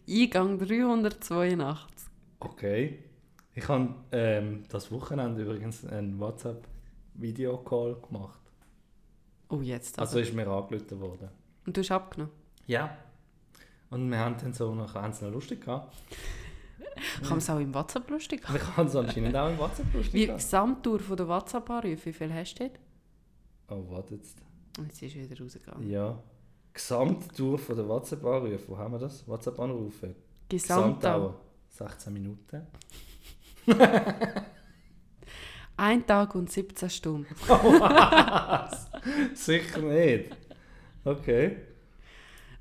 Eingang 0.07 0.57
382. 0.59 2.07
Okay. 2.39 2.99
Ich 3.55 3.67
habe 3.67 3.93
ähm, 4.11 4.63
das 4.69 4.91
Wochenende 4.91 5.43
übrigens 5.43 5.85
einen 5.85 6.19
WhatsApp-Video-Call 6.19 8.01
gemacht. 8.01 8.39
Oh, 9.49 9.61
jetzt 9.61 9.99
Also 9.99 10.17
also. 10.17 10.29
ist 10.29 10.35
mir 10.35 10.47
angerufen 10.47 10.99
worden. 10.99 11.29
Und 11.65 11.77
du 11.77 11.81
hast 11.81 11.91
abgenommen? 11.91 12.33
Ja. 12.67 12.97
Und 13.89 14.09
wir 14.09 14.19
haben 14.19 14.35
dann 14.41 14.53
so 14.53 14.73
noch 14.73 14.93
haben 14.95 15.13
noch 15.21 15.31
lustig 15.31 15.61
gehabt. 15.61 15.95
Kann 17.21 17.29
man 17.29 17.37
es 17.39 17.49
auch 17.49 17.59
im 17.59 17.73
WhatsApp 17.73 18.09
lustig 18.09 18.47
haben? 18.47 18.55
Wir 18.55 18.77
haben 18.77 18.87
es 18.87 18.95
anscheinend 18.95 19.35
auch 19.35 19.49
im 19.49 19.57
WhatsApp 19.57 19.93
lustig 19.93 20.13
Wie 20.13 20.25
gehabt. 20.25 20.41
Gesamttour 20.41 20.99
von 20.99 21.17
der 21.17 21.27
WhatsApp-Anrufe, 21.27 22.05
wie 22.05 22.13
viel 22.13 22.33
hast 22.33 22.55
du 22.55 22.69
dort? 22.69 22.79
Oh, 23.69 23.83
warte 23.91 24.15
jetzt. 24.15 24.37
Jetzt 24.77 25.01
ist 25.01 25.15
wieder 25.15 25.41
rausgegangen. 25.41 25.89
Ja. 25.89 26.17
Gesamttour 26.73 27.57
von 27.57 27.75
der 27.75 27.87
WhatsApp-Anrufe. 27.87 28.67
Wo 28.67 28.77
haben 28.77 28.93
wir 28.93 28.99
das? 28.99 29.27
WhatsApp-Anrufe. 29.27 30.15
Gesamtdauer. 30.49 31.35
16 31.69 32.13
Minuten. 32.13 32.67
Ein 35.75 36.05
Tag 36.05 36.35
und 36.35 36.51
17 36.51 36.89
Stunden. 36.89 37.35
Was? 37.47 38.89
Sicher 39.33 39.79
nicht. 39.79 40.35
Okay. 41.05 41.57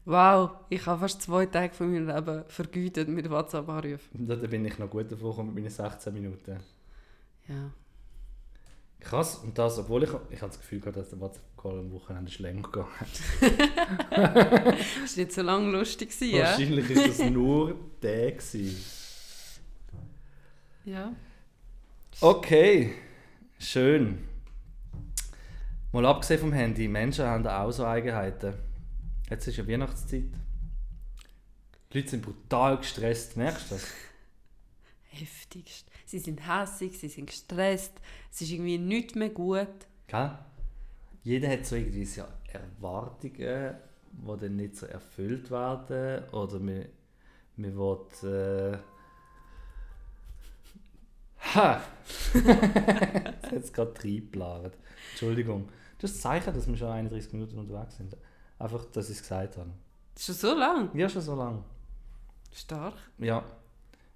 Wow, 0.05 0.51
ich 0.69 0.85
habe 0.87 1.01
fast 1.01 1.23
zwei 1.23 1.47
Tage 1.47 1.75
von 1.75 1.93
meinem 1.93 2.09
Leben 2.09 2.45
vergütet 2.49 3.09
mit 3.09 3.31
WhatsApp-Anrufen. 3.31 4.27
Da 4.27 4.35
bin 4.35 4.65
ich 4.65 4.79
noch 4.79 4.91
gut 4.91 5.13
davon 5.13 5.47
mit 5.47 5.55
meinen 5.55 5.71
16 5.71 6.13
Minuten. 6.13 6.59
Ja. 7.49 7.71
Krass. 8.99 9.37
Und 9.37 9.57
das, 9.59 9.79
obwohl 9.79 10.05
ich, 10.05 10.11
ich 10.31 10.41
habe 10.41 10.51
das 10.51 10.59
Gefühl 10.59 10.81
gehabt, 10.81 10.97
dass 10.97 11.11
der 11.11 11.21
WhatsApp-Call 11.21 11.79
am 11.79 11.93
Wochenende 11.93 12.31
ist 12.31 12.39
länger 12.41 12.63
gegangen. 12.63 12.89
Das 14.11 15.17
war 15.17 15.25
nicht 15.25 15.33
so 15.33 15.43
lange 15.43 15.71
lustig, 15.71 16.11
gewesen, 16.11 16.37
ja? 16.37 16.45
Wahrscheinlich 16.45 16.91
ist 16.91 17.21
das 17.21 17.31
nur 17.31 17.77
der 18.03 18.33
gewesen. 18.33 18.77
Ja. 20.85 21.13
Okay, 22.21 22.95
schön. 23.59 24.19
Mal 25.93 26.07
abgesehen 26.07 26.41
vom 26.41 26.53
Handy, 26.55 26.89
Menschen 26.89 27.27
haben 27.27 27.47
auch 27.47 27.71
so 27.71 27.85
Eigenheiten. 27.85 28.55
Jetzt 29.29 29.47
ist 29.47 29.59
ja 29.59 29.69
Weihnachtszeit. 29.69 30.25
Die 31.93 31.99
Leute 31.99 32.09
sind 32.09 32.23
brutal 32.23 32.79
gestresst, 32.79 33.37
merkst 33.37 33.71
du 33.71 33.75
das? 33.75 33.87
Heftigst. 35.11 35.87
Sie 36.07 36.19
sind 36.19 36.49
hässig, 36.49 36.99
sie 36.99 37.09
sind 37.09 37.27
gestresst, 37.27 37.93
es 38.31 38.41
ist 38.41 38.53
irgendwie 38.53 38.79
nichts 38.79 39.15
mehr 39.15 39.29
gut. 39.29 39.69
Gell? 40.07 40.39
Jeder 41.25 41.51
hat 41.51 41.67
so 41.67 41.77
irgendwie 41.77 42.07
so 42.07 42.23
Erwartungen, 42.49 43.77
die 44.13 44.41
dann 44.41 44.57
nicht 44.57 44.77
so 44.77 44.87
erfüllt 44.87 45.51
werden. 45.51 46.25
Oder 46.31 46.59
man, 46.59 46.87
man 47.57 47.77
will... 47.77 48.31
Äh 48.31 48.79
ha! 51.55 51.83
jetzt 53.53 53.75
gerade 53.75 54.03
reingeplant. 54.03 54.79
Entschuldigung. 55.11 55.69
Das 56.03 56.11
ist 56.11 56.17
ein 56.17 56.21
Zeichen, 56.21 56.53
dass 56.53 56.67
wir 56.67 56.77
schon 56.77 56.88
31 56.88 57.33
Minuten 57.33 57.59
unterwegs 57.59 57.97
sind. 57.97 58.17
Einfach, 58.59 58.85
dass 58.87 59.09
ich 59.09 59.17
es 59.17 59.23
gesagt 59.23 59.57
habe. 59.57 59.71
Schon 60.19 60.35
so 60.35 60.53
lang. 60.53 60.91
Ja, 60.95 61.09
schon 61.09 61.23
so 61.23 61.37
lange. 61.37 61.62
Stark. 62.53 62.95
Ja. 63.19 63.45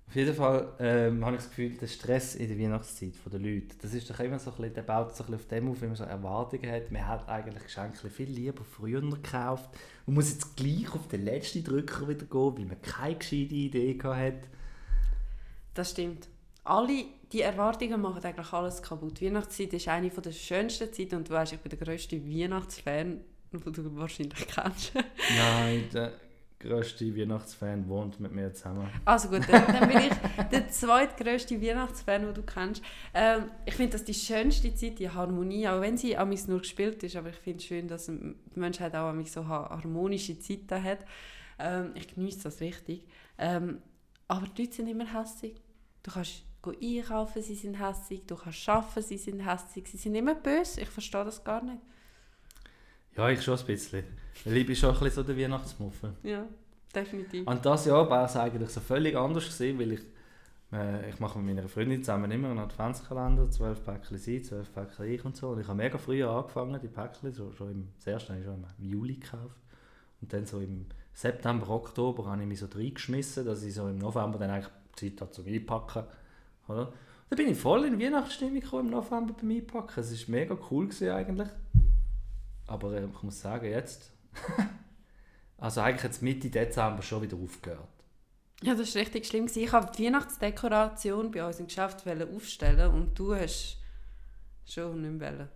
Auf 0.09 0.15
jeden 0.15 0.35
Fall 0.35 0.73
ähm, 0.81 1.25
habe 1.25 1.37
ich 1.37 1.43
das 1.43 1.51
Gefühl, 1.51 1.77
der 1.77 1.87
Stress 1.87 2.35
in 2.35 2.49
der 2.49 2.59
Weihnachtszeit 2.59 3.15
der 3.33 3.41
Leute, 3.41 3.77
das 3.83 3.95
ist 3.95 4.09
doch 4.11 4.19
immer 4.21 4.39
so 4.39 4.51
ein 4.51 4.57
bisschen, 4.57 4.75
der 4.75 4.83
baut 4.83 5.17
so 5.17 5.25
ein 5.25 5.31
bisschen 5.31 5.35
auf 5.35 5.49
dem 5.49 5.71
auf, 5.71 5.81
wenn 5.81 5.89
man 5.89 5.97
so 5.97 6.05
Erwartungen 6.05 6.71
hat. 6.71 6.91
Man 6.91 7.07
hat 7.07 7.29
eigentlich 7.29 7.63
Geschenke 7.63 8.11
viel 8.11 8.31
lieber 8.31 8.65
früher 8.65 9.01
gekauft. 9.01 9.71
Man 10.07 10.15
muss 10.15 10.31
jetzt 10.31 10.57
gleich 10.57 10.93
auf 10.93 11.07
den 11.07 11.25
letzten 11.25 11.63
Drücker 11.63 12.09
wieder 12.09 12.27
gehen, 12.27 12.59
weil 12.59 12.65
man 12.65 12.83
keine 12.83 13.17
gescheite 13.17 13.55
Idee 13.55 13.95
gehabt 13.95 14.19
hat. 14.19 14.49
Das 15.75 15.91
stimmt. 15.93 16.29
Alle 16.67 17.05
die 17.33 17.41
Erwartungen 17.41 18.01
machen 18.01 18.25
eigentlich 18.25 18.53
alles 18.53 18.83
kaputt. 18.83 19.21
Die 19.21 19.27
Weihnachtszeit 19.27 19.73
ist 19.73 19.89
eine 19.89 20.11
der 20.11 20.33
schönsten 20.33 20.93
Zeiten 20.93 21.17
und 21.17 21.29
du 21.29 21.33
weißt, 21.33 21.53
ich 21.53 21.61
bin 21.61 21.71
der 21.71 21.79
grösste 21.79 22.25
Weihnachtsfan, 22.25 23.21
den 23.53 23.73
du 23.73 23.97
wahrscheinlich 23.97 24.47
kennst. 24.47 24.93
Nein, 25.37 25.85
der 25.93 26.13
grösste 26.59 27.17
Weihnachtsfan 27.17 27.89
wohnt 27.89 28.21
mit 28.21 28.33
mir 28.33 28.53
zusammen. 28.53 28.89
Also 29.05 29.29
gut, 29.29 29.43
dann, 29.49 29.67
dann 29.67 29.89
bin 29.89 29.99
ich 29.99 30.49
der 30.51 30.69
zweitgrößte 30.69 31.61
Weihnachtsfan, 31.61 32.23
den 32.23 32.35
du 32.35 32.43
kennst. 32.43 32.83
Ähm, 33.15 33.51
ich 33.65 33.75
finde 33.75 33.93
das 33.93 34.05
die 34.05 34.15
schönste 34.15 34.75
Zeit, 34.75 34.99
die 34.99 35.11
Harmonie, 35.11 35.69
auch 35.69 35.81
wenn 35.81 35.97
sie 35.97 36.17
amigs 36.17 36.49
nur 36.49 36.61
gespielt 36.61 37.03
ist, 37.03 37.17
aber 37.17 37.31
ich 37.31 37.37
finde 37.37 37.59
es 37.59 37.65
schön, 37.65 37.89
dass 37.89 38.07
die 38.07 38.35
Menschheit 38.55 38.95
auch 38.95 39.09
amigs 39.09 39.33
so 39.33 39.47
harmonische 39.47 40.39
Zeiten 40.39 40.83
hat. 40.83 40.99
Ähm, 41.59 41.93
ich 41.95 42.09
genieße 42.09 42.45
das 42.45 42.61
richtig. 42.61 43.05
Ähm, 43.39 43.83
aber 44.29 44.47
die 44.47 44.63
Leute 44.63 44.75
sind 44.75 44.89
immer 44.89 45.13
hässlich. 45.13 45.55
Du 46.03 46.11
kannst 46.11 46.45
einkaufen, 46.73 47.43
sie 47.43 47.55
sind 47.55 47.75
hässlich. 47.75 48.27
Du 48.27 48.37
kannst 48.37 48.69
arbeiten, 48.69 49.03
sie 49.03 49.19
sind 49.19 49.41
hässlich. 49.41 49.89
Sie 49.89 49.97
sind 49.97 50.15
immer 50.15 50.35
böse. 50.35 50.81
Ich 50.81 50.89
verstehe 50.89 51.25
das 51.25 51.43
gar 51.43 51.63
nicht. 51.63 51.81
Ja, 53.17 53.29
ich 53.31 53.43
schon 53.43 53.59
ein 53.59 53.67
bisschen. 53.67 54.05
Ich 54.45 54.67
bin 54.67 54.77
schon 54.77 54.91
ein 54.91 55.01
bisschen 55.01 55.11
so 55.11 55.23
der 55.23 55.37
Weihnachtsmuffel. 55.39 56.15
Ja, 56.23 56.45
definitiv. 56.95 57.47
Und 57.47 57.65
das 57.65 57.87
Jahr 57.87 58.09
war 58.09 58.27
es 58.27 58.37
eigentlich 58.37 58.71
so 58.71 58.81
völlig 58.81 59.17
anders 59.17 59.45
gewesen, 59.45 59.79
weil 59.79 59.93
ich, 59.93 60.01
äh, 60.73 61.09
ich 61.09 61.19
mache 61.19 61.39
mit 61.39 61.57
meiner 61.57 61.69
Freundin 61.69 62.03
zusammen 62.03 62.31
immer 62.31 62.51
einen 62.51 62.59
Adventskalender, 62.59 63.51
zwölf 63.51 63.83
Päckchen 63.85 64.19
sie, 64.19 64.43
zwölf 64.43 64.73
Päckchen 64.73 65.07
ich 65.07 65.25
und 65.25 65.37
so. 65.37 65.49
Und 65.49 65.61
ich 65.61 65.67
habe 65.67 65.79
mega 65.79 65.97
früh 65.97 66.23
angefangen, 66.25 66.79
die 66.81 66.89
Päckchen, 66.89 67.33
so, 67.33 67.53
schon 67.53 67.71
im, 67.71 67.89
das 67.97 68.07
erste 68.07 68.35
habe 68.35 68.41
ich 68.41 68.47
schon 68.47 68.65
im 68.79 68.85
Juli 68.85 69.15
gekauft. 69.15 69.57
Und 70.21 70.33
dann 70.33 70.45
so 70.45 70.61
im 70.61 70.87
September, 71.15 71.71
Oktober 71.71 72.27
habe 72.27 72.43
ich 72.43 72.49
mich 72.49 72.59
so 72.59 72.67
reingeschmissen, 72.67 73.47
dass 73.47 73.63
ich 73.63 73.73
so 73.73 73.89
im 73.89 73.97
November 73.97 74.39
dann 74.39 74.51
eigentlich 74.51 74.73
Zeit 74.95 75.21
hatte 75.23 75.33
zum 75.33 75.47
Einpacken. 75.47 76.05
Oder? 76.69 76.93
Da 77.29 77.37
bin 77.37 77.49
ich 77.49 77.59
voll 77.59 77.85
in 77.85 78.01
Weihnachtsstimmung 78.01 78.63
im 78.63 78.91
November 78.91 79.35
beim 79.35 79.51
Einpacken. 79.51 80.01
Es 80.01 80.29
war 80.29 80.35
mega 80.35 80.57
cool 80.71 80.87
gewesen 80.87 81.11
eigentlich. 81.11 81.49
Aber 82.67 82.93
äh, 82.93 83.05
ich 83.05 83.23
muss 83.23 83.41
sagen, 83.41 83.67
jetzt. 83.67 84.13
also 85.59 85.81
eigentlich 85.81 86.05
jetzt 86.05 86.23
Mitte 86.23 86.51
Dezember 86.51 87.03
schon 87.03 87.23
wieder 87.23 87.37
aufgehört. 87.37 87.89
Ja, 88.63 88.75
das 88.75 88.95
war 88.95 89.03
richtig 89.03 89.27
schlimm. 89.27 89.47
Ich 89.47 89.73
wollte 89.73 89.93
die 89.97 90.07
Weihnachtsdekoration 90.07 91.31
bei 91.31 91.47
uns 91.47 91.61
im 91.61 91.67
Geschäft 91.67 92.07
aufstellen 92.07 92.91
und 92.93 93.19
du 93.19 93.35
hast 93.35 93.79
schon 94.65 95.03
nicht 95.03 95.19
mehr. 95.19 95.49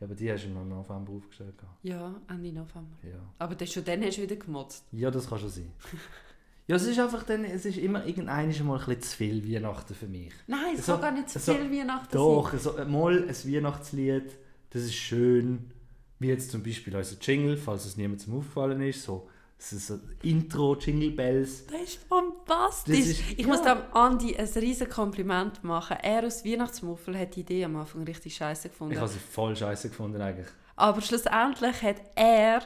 Ja, 0.00 0.06
aber 0.06 0.14
die 0.14 0.30
hast 0.30 0.44
du 0.44 0.48
im 0.48 0.68
November 0.68 1.12
aufgestellt. 1.12 1.56
Ja, 1.82 2.14
Ende 2.28 2.52
November. 2.52 2.96
Ja. 3.02 3.18
Aber 3.38 3.54
das 3.54 3.72
schon 3.72 3.84
dann 3.84 4.02
hast 4.02 4.18
du 4.18 4.22
wieder 4.22 4.36
gemotzt. 4.36 4.86
Ja, 4.92 5.10
das 5.10 5.28
kann 5.28 5.38
schon 5.38 5.50
sein. 5.50 5.72
Ja, 6.68 6.76
es 6.76 6.84
ist 6.84 6.98
einfach 6.98 7.22
dann, 7.22 7.44
es 7.44 7.64
ist 7.64 7.78
immer 7.78 8.04
irgendein 8.04 8.54
mal 8.66 8.78
ein 8.78 8.84
bisschen 8.84 9.00
zu 9.00 9.16
viel 9.16 9.54
Weihnachten 9.54 9.94
für 9.94 10.06
mich. 10.06 10.32
Nein, 10.46 10.74
es 10.76 10.84
so, 10.84 10.92
kann 10.92 11.00
gar 11.00 11.12
nicht 11.12 11.30
zu 11.30 11.38
so, 11.38 11.54
viel 11.54 11.72
Weihnachten 11.72 12.08
doch, 12.12 12.52
sein. 12.52 12.60
Doch, 12.62 12.78
so, 12.78 12.84
mal 12.84 13.22
ein 13.22 13.54
Weihnachtslied, 13.54 14.36
das 14.70 14.82
ist 14.82 14.94
schön. 14.94 15.70
Wie 16.18 16.28
jetzt 16.28 16.50
zum 16.50 16.62
Beispiel 16.62 16.94
unser 16.94 17.16
Jingle, 17.20 17.56
falls 17.56 17.86
es 17.86 17.96
niemandem 17.96 18.36
aufgefallen 18.36 18.82
ist, 18.82 19.02
so 19.02 19.28
das 19.56 19.72
ist 19.72 19.86
so 19.88 19.98
Intro, 20.22 20.76
Jingle 20.76 21.10
Bells. 21.10 21.66
Das 21.66 21.80
ist 21.80 22.00
fantastisch. 22.04 22.96
Das 22.96 23.06
ist, 23.08 23.30
ich 23.32 23.38
ja. 23.38 23.46
muss 23.48 23.62
dem 23.62 23.78
Andi 23.92 24.36
ein 24.36 24.46
riesiges 24.46 24.94
Kompliment 24.94 25.64
machen. 25.64 25.96
Er 26.00 26.24
aus 26.24 26.44
Weihnachtsmuffel 26.44 27.18
hat 27.18 27.34
die 27.34 27.40
Idee 27.40 27.64
am 27.64 27.76
Anfang 27.76 28.04
richtig 28.04 28.36
scheiße 28.36 28.68
gefunden. 28.68 28.92
Ich 28.92 29.00
habe 29.00 29.08
sie 29.08 29.18
voll 29.18 29.56
scheiße 29.56 29.88
gefunden 29.88 30.20
eigentlich. 30.20 30.46
Aber 30.76 31.00
schlussendlich 31.00 31.82
hat 31.82 31.96
er 32.14 32.62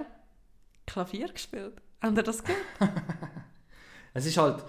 Klavier 0.86 1.28
gespielt. 1.28 1.80
Habt 2.02 2.16
ihr 2.16 2.22
das 2.22 2.42
gehört? 2.42 2.60
Es 4.14 4.26
ist 4.26 4.36
halt 4.36 4.64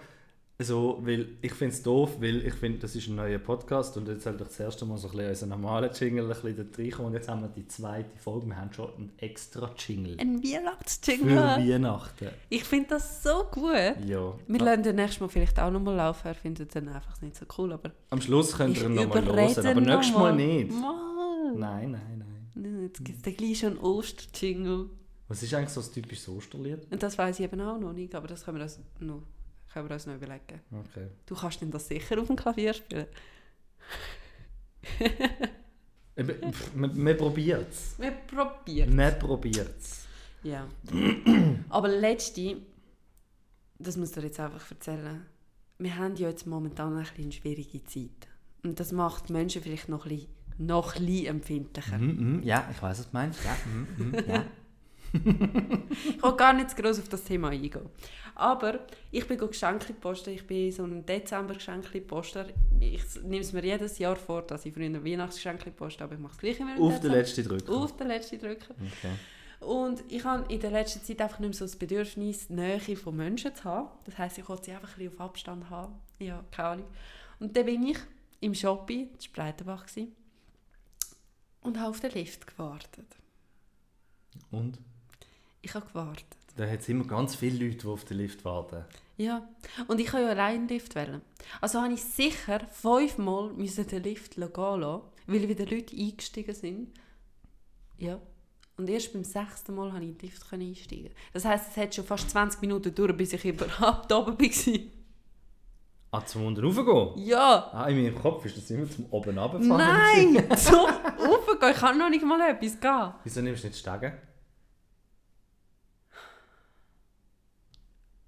so, 0.59 0.99
weil 1.01 1.27
ich 1.41 1.51
finde 1.53 1.73
es 1.73 1.83
doof, 1.83 2.17
weil 2.19 2.45
ich 2.45 2.53
finde, 2.53 2.79
das 2.79 2.95
ist 2.95 3.07
ein 3.07 3.15
neuer 3.15 3.39
Podcast 3.39 3.97
und 3.97 4.07
jetzt 4.07 4.25
halt 4.25 4.39
das 4.39 4.59
erste 4.59 4.85
Mal 4.85 4.97
so 4.97 5.07
ein 5.07 5.17
bisschen 5.17 5.29
unser 5.29 5.47
normaler 5.47 5.91
Jingle 5.91 6.31
ein 6.31 6.41
bisschen 6.41 6.71
da 6.71 6.77
reinkommen 6.77 7.07
und 7.07 7.13
jetzt 7.15 7.27
haben 7.27 7.41
wir 7.41 7.49
die 7.49 7.67
zweite 7.67 8.17
Folge, 8.17 8.47
wir 8.47 8.55
haben 8.55 8.71
schon 8.71 8.93
einen 8.95 9.11
extra 9.17 9.73
Jingle. 9.77 10.17
Ein 10.19 10.43
Weihnachtsjingle? 10.43 11.27
Für 11.27 11.71
Weihnachten. 11.71 12.29
Ich 12.49 12.63
finde 12.63 12.89
das 12.89 13.23
so 13.23 13.45
gut. 13.51 13.73
Ja. 14.05 14.33
Wir 14.47 14.59
ja. 14.59 14.63
lassen 14.63 14.83
den 14.83 14.95
nächsten 14.95 15.23
Mal 15.23 15.29
vielleicht 15.29 15.59
auch 15.59 15.71
nochmal 15.71 15.95
laufen, 15.95 16.27
er 16.27 16.35
findet 16.35 16.75
dann 16.75 16.87
einfach 16.87 17.19
nicht 17.21 17.35
so 17.35 17.45
cool, 17.57 17.73
aber... 17.73 17.91
Am 18.11 18.21
Schluss 18.21 18.55
könnt 18.55 18.77
ihr 18.77 18.85
ihn 18.85 18.93
nochmal 18.93 19.25
hören, 19.25 19.29
aber 19.29 19.81
nächstes 19.81 20.13
Mal, 20.13 20.19
mal 20.19 20.35
nicht. 20.35 20.71
Mal. 20.71 21.53
Nein, 21.55 21.91
nein, 21.91 22.23
nein. 22.55 22.83
Jetzt 22.83 23.03
gibt 23.03 23.27
es 23.27 23.35
gleich 23.35 23.59
schon 23.59 23.77
Oster-Jingle. 23.79 24.89
Was 25.33 25.41
ist 25.41 25.51
eigentlich 25.55 25.69
so 25.71 25.81
ein 25.81 25.91
typisches 25.91 26.29
Osterlied? 26.29 26.91
Und 26.91 27.01
das 27.01 27.17
weiß 27.17 27.39
ich 27.39 27.45
eben 27.45 27.59
auch 27.59 27.79
noch 27.79 27.91
nicht, 27.91 28.13
aber 28.13 28.27
das 28.27 28.45
können 28.45 28.57
wir 28.57 28.65
uns 28.65 28.77
noch, 28.99 29.23
können 29.73 29.89
wir 29.89 29.95
uns 29.95 30.05
noch 30.05 30.13
überlegen. 30.13 30.61
Okay. 30.71 31.07
Du 31.25 31.33
kannst 31.33 31.59
denn 31.59 31.71
das 31.71 31.87
sicher 31.87 32.21
auf 32.21 32.27
dem 32.27 32.35
Klavier 32.35 32.71
spielen? 32.71 33.07
wir 36.13 37.17
probieren 37.17 37.65
es. 37.67 37.95
Wir 37.97 38.11
probieren 38.11 38.95
Wir 38.95 39.09
probieren 39.09 39.69
es. 39.75 40.05
Ja. 40.43 40.67
aber 41.69 41.87
letzte, 41.87 42.57
das 43.79 43.97
muss 43.97 44.09
ich 44.09 44.15
dir 44.15 44.21
jetzt 44.25 44.39
einfach 44.39 44.69
erzählen, 44.69 45.25
wir 45.79 45.97
haben 45.97 46.15
ja 46.15 46.29
jetzt 46.29 46.45
momentan 46.45 46.95
eine, 46.95 47.07
eine 47.17 47.31
schwierige 47.31 47.83
Zeit. 47.85 48.27
Und 48.61 48.79
das 48.79 48.91
macht 48.91 49.31
Menschen 49.31 49.63
vielleicht 49.63 49.89
noch 49.89 50.05
ein 50.05 50.09
bisschen, 50.09 50.29
noch 50.59 50.95
ein 50.95 51.07
bisschen 51.07 51.25
empfindlicher. 51.25 51.97
Mm, 51.97 52.37
mm, 52.37 52.43
ja, 52.43 52.69
ich 52.69 52.79
weiß, 52.79 52.99
was 52.99 53.09
du 53.09 53.13
meinst. 53.13 53.39
Ja, 53.43 53.57
mm, 53.65 54.29
ja 54.29 54.45
ich 55.13 56.23
will 56.23 56.35
gar 56.35 56.53
nicht 56.53 56.71
zu 56.71 56.81
groß 56.81 56.99
auf 56.99 57.09
das 57.09 57.23
Thema 57.23 57.49
eingehen. 57.49 57.89
Aber 58.35 58.79
ich 59.11 59.27
bin 59.27 59.37
Geschenke 59.37 59.93
posten. 59.93 60.31
Ich 60.31 60.45
bin 60.47 60.71
so 60.71 60.83
ein 60.83 61.05
Dezember-Geschenke-Poster. 61.05 62.47
Ich 62.79 63.03
nehme 63.23 63.41
es 63.41 63.53
mir 63.53 63.63
jedes 63.63 63.99
Jahr 63.99 64.15
vor, 64.15 64.41
dass 64.41 64.65
ich 64.65 64.73
früher 64.73 65.05
Weihnachtsgeschenke 65.05 65.69
poste, 65.71 66.03
aber 66.03 66.15
ich 66.15 66.19
mache 66.19 66.33
es 66.33 66.39
gleich 66.39 66.59
immer 66.59 66.79
Auf 66.79 66.99
den 66.99 67.11
letzten 67.11 67.47
Drücker? 67.47 67.71
Auf 67.71 67.95
den 67.95 68.07
letzten 68.07 68.39
Drücker. 68.39 68.73
Okay. 68.73 69.13
Und 69.59 70.03
ich 70.09 70.23
habe 70.23 70.51
in 70.51 70.59
der 70.59 70.71
letzten 70.71 71.03
Zeit 71.03 71.21
einfach 71.21 71.39
nicht 71.39 71.49
mehr 71.49 71.57
so 71.57 71.65
das 71.65 71.75
Bedürfnis, 71.75 72.49
Nähe 72.49 72.79
von 72.79 73.15
Menschen 73.15 73.55
zu 73.55 73.63
haben. 73.63 73.89
Das 74.05 74.17
heisst, 74.17 74.37
ich 74.37 74.49
wollte 74.49 74.65
sie 74.65 74.71
einfach 74.71 74.89
ein 74.89 74.95
bisschen 74.97 75.13
auf 75.13 75.21
Abstand 75.21 75.69
haben. 75.69 75.93
Ja, 76.19 76.43
keine 76.51 76.67
Ahnung. 76.69 76.87
Und 77.39 77.55
dann 77.55 77.65
bin 77.65 77.83
ich 77.87 77.97
im 78.41 78.53
Shopping, 78.53 79.09
das 79.15 79.27
war 79.27 79.45
Breitenbach, 79.45 79.85
und 81.61 81.79
habe 81.79 81.89
auf 81.89 81.99
den 81.99 82.11
Lift 82.11 82.45
gewartet. 82.45 83.07
Und? 84.51 84.79
Ich 85.63 85.73
habe 85.73 85.87
gewartet. 85.87 86.25
Da 86.55 86.67
hat 86.67 86.81
es 86.81 86.89
immer 86.89 87.05
ganz 87.05 87.35
viele 87.35 87.65
Leute, 87.65 87.77
die 87.77 87.87
auf 87.87 88.05
den 88.05 88.17
Lift 88.17 88.45
warten. 88.45 88.85
Ja, 89.17 89.47
und 89.87 89.99
ich 89.99 90.11
habe 90.11 90.23
ja 90.23 90.29
allein 90.29 90.55
einen 90.55 90.67
Lift 90.67 90.93
wählen. 90.93 91.21
Also 91.61 91.81
habe 91.81 91.93
ich 91.93 92.03
sicher 92.03 92.59
fünfmal 92.71 93.53
den 93.55 94.03
Lift 94.03 94.35
gehen 94.35 94.51
lassen, 94.53 95.01
weil 95.25 95.47
wieder 95.49 95.65
Leute 95.65 95.95
eingestiegen 95.95 96.53
sind. 96.53 96.89
Ja. 97.97 98.19
Und 98.75 98.89
erst 98.89 99.13
beim 99.13 99.23
sechsten 99.23 99.75
Mal 99.75 99.91
konnte 99.91 100.05
ich 100.05 100.11
in 100.11 100.17
den 100.17 100.29
Lift 100.29 100.53
einsteigen. 100.53 101.11
Das 101.31 101.45
heisst, 101.45 101.69
es 101.71 101.77
hat 101.77 101.95
schon 101.95 102.05
fast 102.05 102.29
20 102.29 102.61
Minuten 102.61 102.93
gedauert, 102.93 103.17
bis 103.17 103.33
ich 103.33 103.45
überhaupt 103.45 104.11
oben 104.13 104.37
war. 104.37 104.79
Ah, 106.11 106.25
zum 106.25 106.45
unten 106.45 106.63
raufgehen? 106.63 107.25
Ja. 107.25 107.69
Ah, 107.71 107.87
in 107.87 108.03
meinem 108.03 108.15
Kopf 108.15 108.45
ist 108.45 108.57
das 108.57 108.69
immer 108.69 108.89
zum 108.89 109.05
oben 109.11 109.37
runterfahren. 109.37 109.77
Nein, 109.77 110.47
zum 110.57 110.75
raufgehen. 110.75 111.71
Ich 111.71 111.77
kann 111.77 111.97
noch 111.97 112.09
nicht 112.09 112.25
mal 112.25 112.41
etwas 112.41 112.79
gehen. 112.79 113.13
Wieso 113.23 113.41
nimmst 113.41 113.63
du 113.63 113.67
nicht 113.67 113.79
Stegen? 113.79 114.13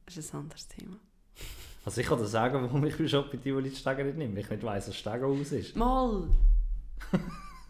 Das 0.06 0.18
ist 0.18 0.34
ein 0.34 0.42
anderes 0.42 0.68
Thema. 0.68 0.98
Also 1.84 2.02
ich 2.02 2.08
kann 2.08 2.18
dir 2.18 2.26
sagen, 2.26 2.62
warum 2.64 2.84
ich 2.86 2.98
bei 2.98 3.08
Shop 3.08 3.30
die 3.30 3.38
Tivoli 3.38 3.70
die 3.70 3.76
Stege 3.76 4.04
nicht 4.04 4.18
nehme, 4.18 4.34
weil 4.34 4.42
ich 4.44 4.50
nicht 4.50 4.64
weiss, 4.64 4.88
was 4.88 4.96
Stege 4.98 5.26
aus 5.26 5.52
ist. 5.52 5.76
Mal! 5.76 6.28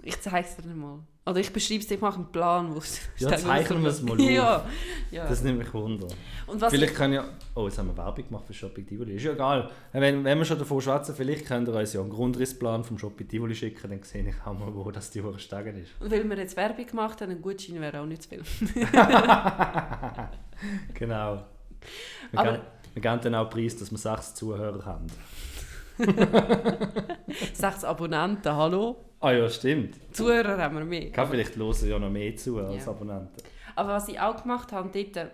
Ich 0.08 0.22
zeige 0.22 0.48
es 0.48 0.56
dir 0.56 0.68
mal. 0.70 1.00
Oder 1.26 1.40
ich 1.40 1.52
beschreibe 1.52 1.80
es 1.80 1.88
dir, 1.88 1.96
ich 1.96 2.02
mache 2.02 2.18
einen 2.18 2.32
Plan, 2.32 2.72
wo 2.76 2.78
es 2.78 3.02
Ja, 3.18 3.36
zeichnen 3.36 3.82
wir 3.82 3.90
es 3.90 4.04
mal 4.04 4.14
auf. 4.20 4.20
Ja, 4.20 4.64
ja. 5.10 5.28
Das 5.28 5.42
nimmt 5.42 5.58
mich 5.58 5.74
wunder. 5.74 6.08
Und 6.46 6.62
was 6.62 6.72
vielleicht 6.72 6.92
ich, 6.94 6.98
kann 6.98 7.12
ja... 7.12 7.26
Oh, 7.56 7.66
jetzt 7.66 7.80
haben 7.80 7.88
wir 7.88 7.98
Werbung 7.98 8.24
gemacht 8.28 8.46
für 8.46 8.54
Shopping 8.54 8.86
Tivoli. 8.86 9.16
Ist 9.16 9.24
ja 9.24 9.32
egal. 9.32 9.72
Wenn, 9.94 10.24
wenn 10.24 10.38
wir 10.38 10.46
schon 10.46 10.60
davon 10.60 10.80
schwätzen, 10.80 11.16
vielleicht 11.16 11.48
könnt 11.48 11.68
ihr 11.68 11.74
uns 11.74 11.94
ja 11.94 12.02
einen 12.02 12.12
Grundrissplan 12.12 12.84
vom 12.84 13.00
Shopping 13.00 13.28
Tivoli 13.28 13.56
schicken, 13.56 13.90
dann 13.90 14.04
sehe 14.04 14.30
ich 14.30 14.36
auch 14.46 14.54
mal, 14.54 14.76
wo 14.76 14.92
das 14.92 15.10
die 15.10 15.22
Uhr 15.22 15.40
Stegen 15.40 15.76
ist. 15.82 16.00
und 16.00 16.12
weil 16.12 16.30
wir 16.30 16.38
jetzt 16.38 16.56
Werbung 16.56 16.86
gemacht 16.86 17.20
haben, 17.22 17.32
ein 17.32 17.42
Gutschein 17.42 17.82
wäre 17.82 18.02
auch 18.02 18.06
nicht 18.06 18.22
zu 18.22 18.30
viel. 18.30 18.44
genau. 20.94 21.44
Wir, 22.32 22.40
Aber- 22.40 22.52
geben, 22.54 22.64
wir 22.94 23.02
geben 23.02 23.20
dann 23.22 23.36
auch 23.36 23.50
Preis, 23.50 23.76
dass 23.78 23.92
wir 23.92 23.98
sechs 23.98 24.34
Zuhörer 24.36 24.86
haben. 24.86 25.08
Sechs 27.54 27.84
Abonnenten, 27.86 28.54
hallo? 28.54 28.98
Ah 29.22 29.32
ja, 29.32 29.50
stimmt. 29.50 29.96
Zuhörer 30.14 30.58
haben 30.58 30.78
wir 30.78 30.84
mehr. 30.86 31.10
Kann 31.12 31.30
vielleicht 31.30 31.56
hören 31.56 31.88
ja 31.90 31.98
noch 32.00 32.10
mehr 32.10 32.36
zu 32.36 32.58
als 32.60 32.86
Ja. 32.86 32.92
Abonnenten. 32.92 33.42
Aber 33.76 33.90
was 33.94 34.08
ich 34.10 34.20
auch 34.20 34.42
gemacht 34.42 34.72
habe 34.74 34.90
dort, 35.14 35.32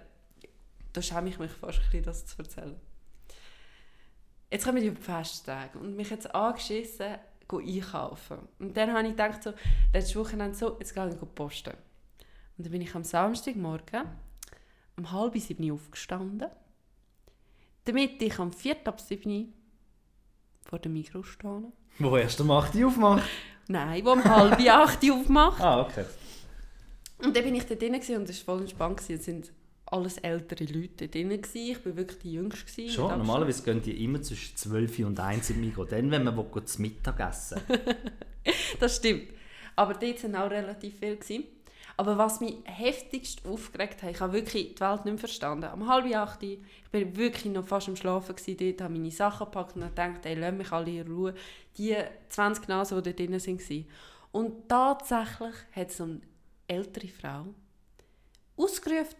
da 0.94 1.02
schäme 1.02 1.30
ich 1.30 1.40
mich 1.40 1.52
fast 1.52 1.80
ein 1.80 1.86
bisschen, 1.86 2.04
das 2.04 2.26
zu 2.28 2.38
erzählen. 2.38 2.76
Jetzt 4.52 4.66
kommen 4.66 4.82
die 4.82 4.92
Festtage 4.92 5.78
und 5.80 5.96
mich 5.96 6.10
jetzt 6.10 6.34
angeschissen, 6.34 7.16
einkaufen. 7.52 8.38
Und 8.60 8.76
dann 8.78 8.94
habe 8.94 9.04
ich 9.04 9.12
gedacht, 9.12 9.42
so, 9.44 9.54
letztes 9.94 10.16
Wochenende 10.16 10.56
so, 10.56 10.78
jetzt 10.80 10.94
gehe 10.94 11.10
ich 11.10 11.36
posten. 11.36 11.74
Und 12.58 12.66
dann 12.66 12.72
bin 12.72 12.82
ich 12.82 12.94
am 12.96 13.04
Samstagmorgen 13.04 14.04
um 15.02 15.12
halb 15.12 15.38
sieben 15.38 15.72
aufgestanden, 15.72 16.50
damit 17.86 18.22
ich 18.22 18.38
am 18.40 18.54
viertel 18.54 18.90
ab 18.90 19.02
sieben 19.02 19.54
vor 20.64 20.80
dem 20.80 20.94
Mikro 20.94 21.24
stehe. 21.24 21.72
Wo 21.98 22.16
erst 22.18 22.40
um 22.42 22.52
8 22.52 22.76
Uhr 22.76 22.88
aufmacht. 22.88 23.28
Nein, 23.68 24.06
wo 24.06 24.12
um 24.12 24.24
halb 24.24 24.60
acht 24.60 25.04
Uhr 25.04 25.16
aufmacht. 25.16 25.62
Ah, 25.64 25.82
okay. 25.82 26.06
Und 27.18 27.36
dann 27.36 27.44
bin 27.44 27.56
ich 27.56 27.66
dort 27.66 27.82
drin 27.82 27.94
und 27.94 28.30
es 28.30 28.48
war 28.48 28.56
voll 28.56 28.62
entspannt. 28.62 29.02
Es 29.10 29.26
sind 29.26 29.52
alles 29.86 30.18
ältere 30.20 30.66
Leute 30.66 31.08
drin. 31.08 31.32
Ich 31.32 31.86
war 31.86 31.96
wirklich 31.96 32.20
die 32.20 32.34
Jüngste. 32.34 32.66
gewesen 32.66 32.94
Schon, 32.94 33.18
normalerweise 33.18 33.64
gehen 33.64 33.82
die 33.82 34.04
immer 34.04 34.22
zwischen 34.22 34.56
12 34.56 35.00
und 35.00 35.20
1 35.20 35.50
im 35.52 35.62
Mikro. 35.62 35.86
Dann, 35.86 36.10
wenn 36.10 36.24
man 36.24 36.36
will, 36.36 36.66
zu 36.66 36.82
Mittag 36.82 37.20
essen 37.20 37.62
Das 38.80 38.96
stimmt. 38.96 39.30
Aber 39.76 39.94
dort 39.94 40.24
waren 40.24 40.36
auch 40.36 40.50
relativ 40.50 40.98
viele. 41.00 41.18
Gewesen. 41.18 41.44
Aber 41.98 42.18
was 42.18 42.40
mich 42.40 42.58
heftigst 42.64 43.46
aufgeregt 43.46 44.02
hat, 44.02 44.12
ich 44.12 44.20
habe 44.20 44.34
wirklich 44.34 44.76
die 44.76 44.80
Welt 44.80 45.06
nicht 45.06 45.14
mehr 45.14 45.18
verstanden. 45.18 45.70
Um 45.74 45.88
halb 45.88 46.14
acht, 46.16 46.42
ich 46.44 46.60
bin 46.92 47.16
wirklich 47.16 47.52
noch 47.54 47.66
fast 47.66 47.90
am 47.90 47.96
Schlafen 47.96 48.36
gewesen, 48.36 48.58
dort, 48.58 48.82
habe 48.82 48.94
meine 48.94 49.12
Sachen 49.12 49.46
gepackt 49.46 49.76
und 49.76 49.82
gedacht, 49.82 50.26
ey, 50.26 50.36
lass 50.36 50.54
mich 50.54 50.72
alle 50.72 50.92
in 50.92 51.08
Ruhe. 51.08 51.34
Die 51.78 51.96
20 52.30 52.68
Nasen, 52.68 53.02
die 53.02 53.14
dort 53.14 53.20
drin 53.20 53.34
waren. 53.34 53.86
Und 54.32 54.70
tatsächlich 54.70 55.56
hat 55.74 55.92
so 55.92 56.04
eine 56.06 56.22
ältere 56.68 57.08
Frau 57.08 57.46
ausgerufen 58.56 59.18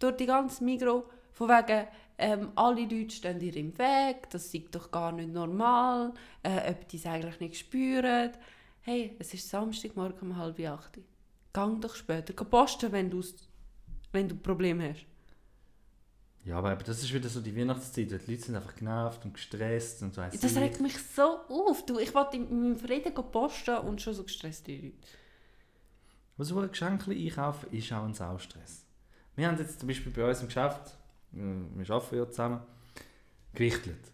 durch 0.00 0.16
die 0.16 0.26
ganze 0.26 0.64
Migro 0.64 1.04
von 1.32 1.48
wegen, 1.48 1.86
ähm, 2.16 2.52
alle 2.54 2.82
Leute 2.82 3.10
stehen 3.10 3.40
ihr 3.40 3.56
im 3.56 3.76
Weg, 3.76 4.30
das 4.30 4.54
ist 4.54 4.74
doch 4.74 4.90
gar 4.90 5.10
nicht 5.10 5.32
normal, 5.32 6.12
äh, 6.42 6.70
ob 6.70 6.88
die 6.88 6.96
es 6.96 7.06
eigentlich 7.06 7.40
nicht 7.40 7.56
spüren. 7.56 8.30
Hey, 8.82 9.16
es 9.18 9.34
ist 9.34 9.48
Samstagmorgen 9.50 10.30
um 10.30 10.36
halb 10.36 10.60
acht. 10.60 10.98
Gang 11.54 11.80
doch 11.80 11.94
später, 11.94 12.34
geh 12.34 12.44
posten, 12.44 12.92
wenn, 12.92 13.08
du's, 13.08 13.34
wenn 14.12 14.28
du 14.28 14.34
Probleme 14.34 14.90
hast. 14.90 15.06
Ja, 16.44 16.58
aber 16.58 16.74
das 16.74 17.02
ist 17.02 17.14
wieder 17.14 17.30
so 17.30 17.40
die 17.40 17.56
Weihnachtszeit. 17.56 18.10
Die 18.10 18.30
Leute 18.30 18.42
sind 18.42 18.56
einfach 18.56 18.74
genervt 18.74 19.24
und 19.24 19.32
gestresst 19.32 20.02
und 20.02 20.14
so. 20.14 20.20
weiss 20.20 20.38
Das 20.38 20.56
regt 20.56 20.80
mich 20.80 20.98
so 20.98 21.38
auf. 21.48 21.86
Du, 21.86 21.98
ich 21.98 22.14
wollte 22.14 22.36
in 22.36 22.60
meinem 22.60 22.76
Frieden 22.76 23.14
posten 23.14 23.78
und 23.78 24.02
schon 24.02 24.12
so 24.12 24.24
gestresste 24.24 24.72
Leute. 24.72 24.96
Was 26.36 26.48
so 26.48 26.58
ein 26.58 26.68
Geschenk 26.68 27.08
einkaufen 27.08 27.72
ist 27.72 27.92
auch 27.92 28.04
ein 28.04 28.12
Saustress. 28.12 28.84
Wir 29.36 29.48
haben 29.48 29.58
jetzt 29.58 29.80
zum 29.80 29.88
Beispiel 29.88 30.12
bei 30.12 30.28
uns 30.28 30.40
im 30.40 30.48
Geschäft, 30.48 30.98
äh, 31.32 31.36
wir 31.36 31.90
arbeiten 31.90 32.16
ja 32.16 32.28
zusammen, 32.28 32.60
gewichtelt. 33.54 34.12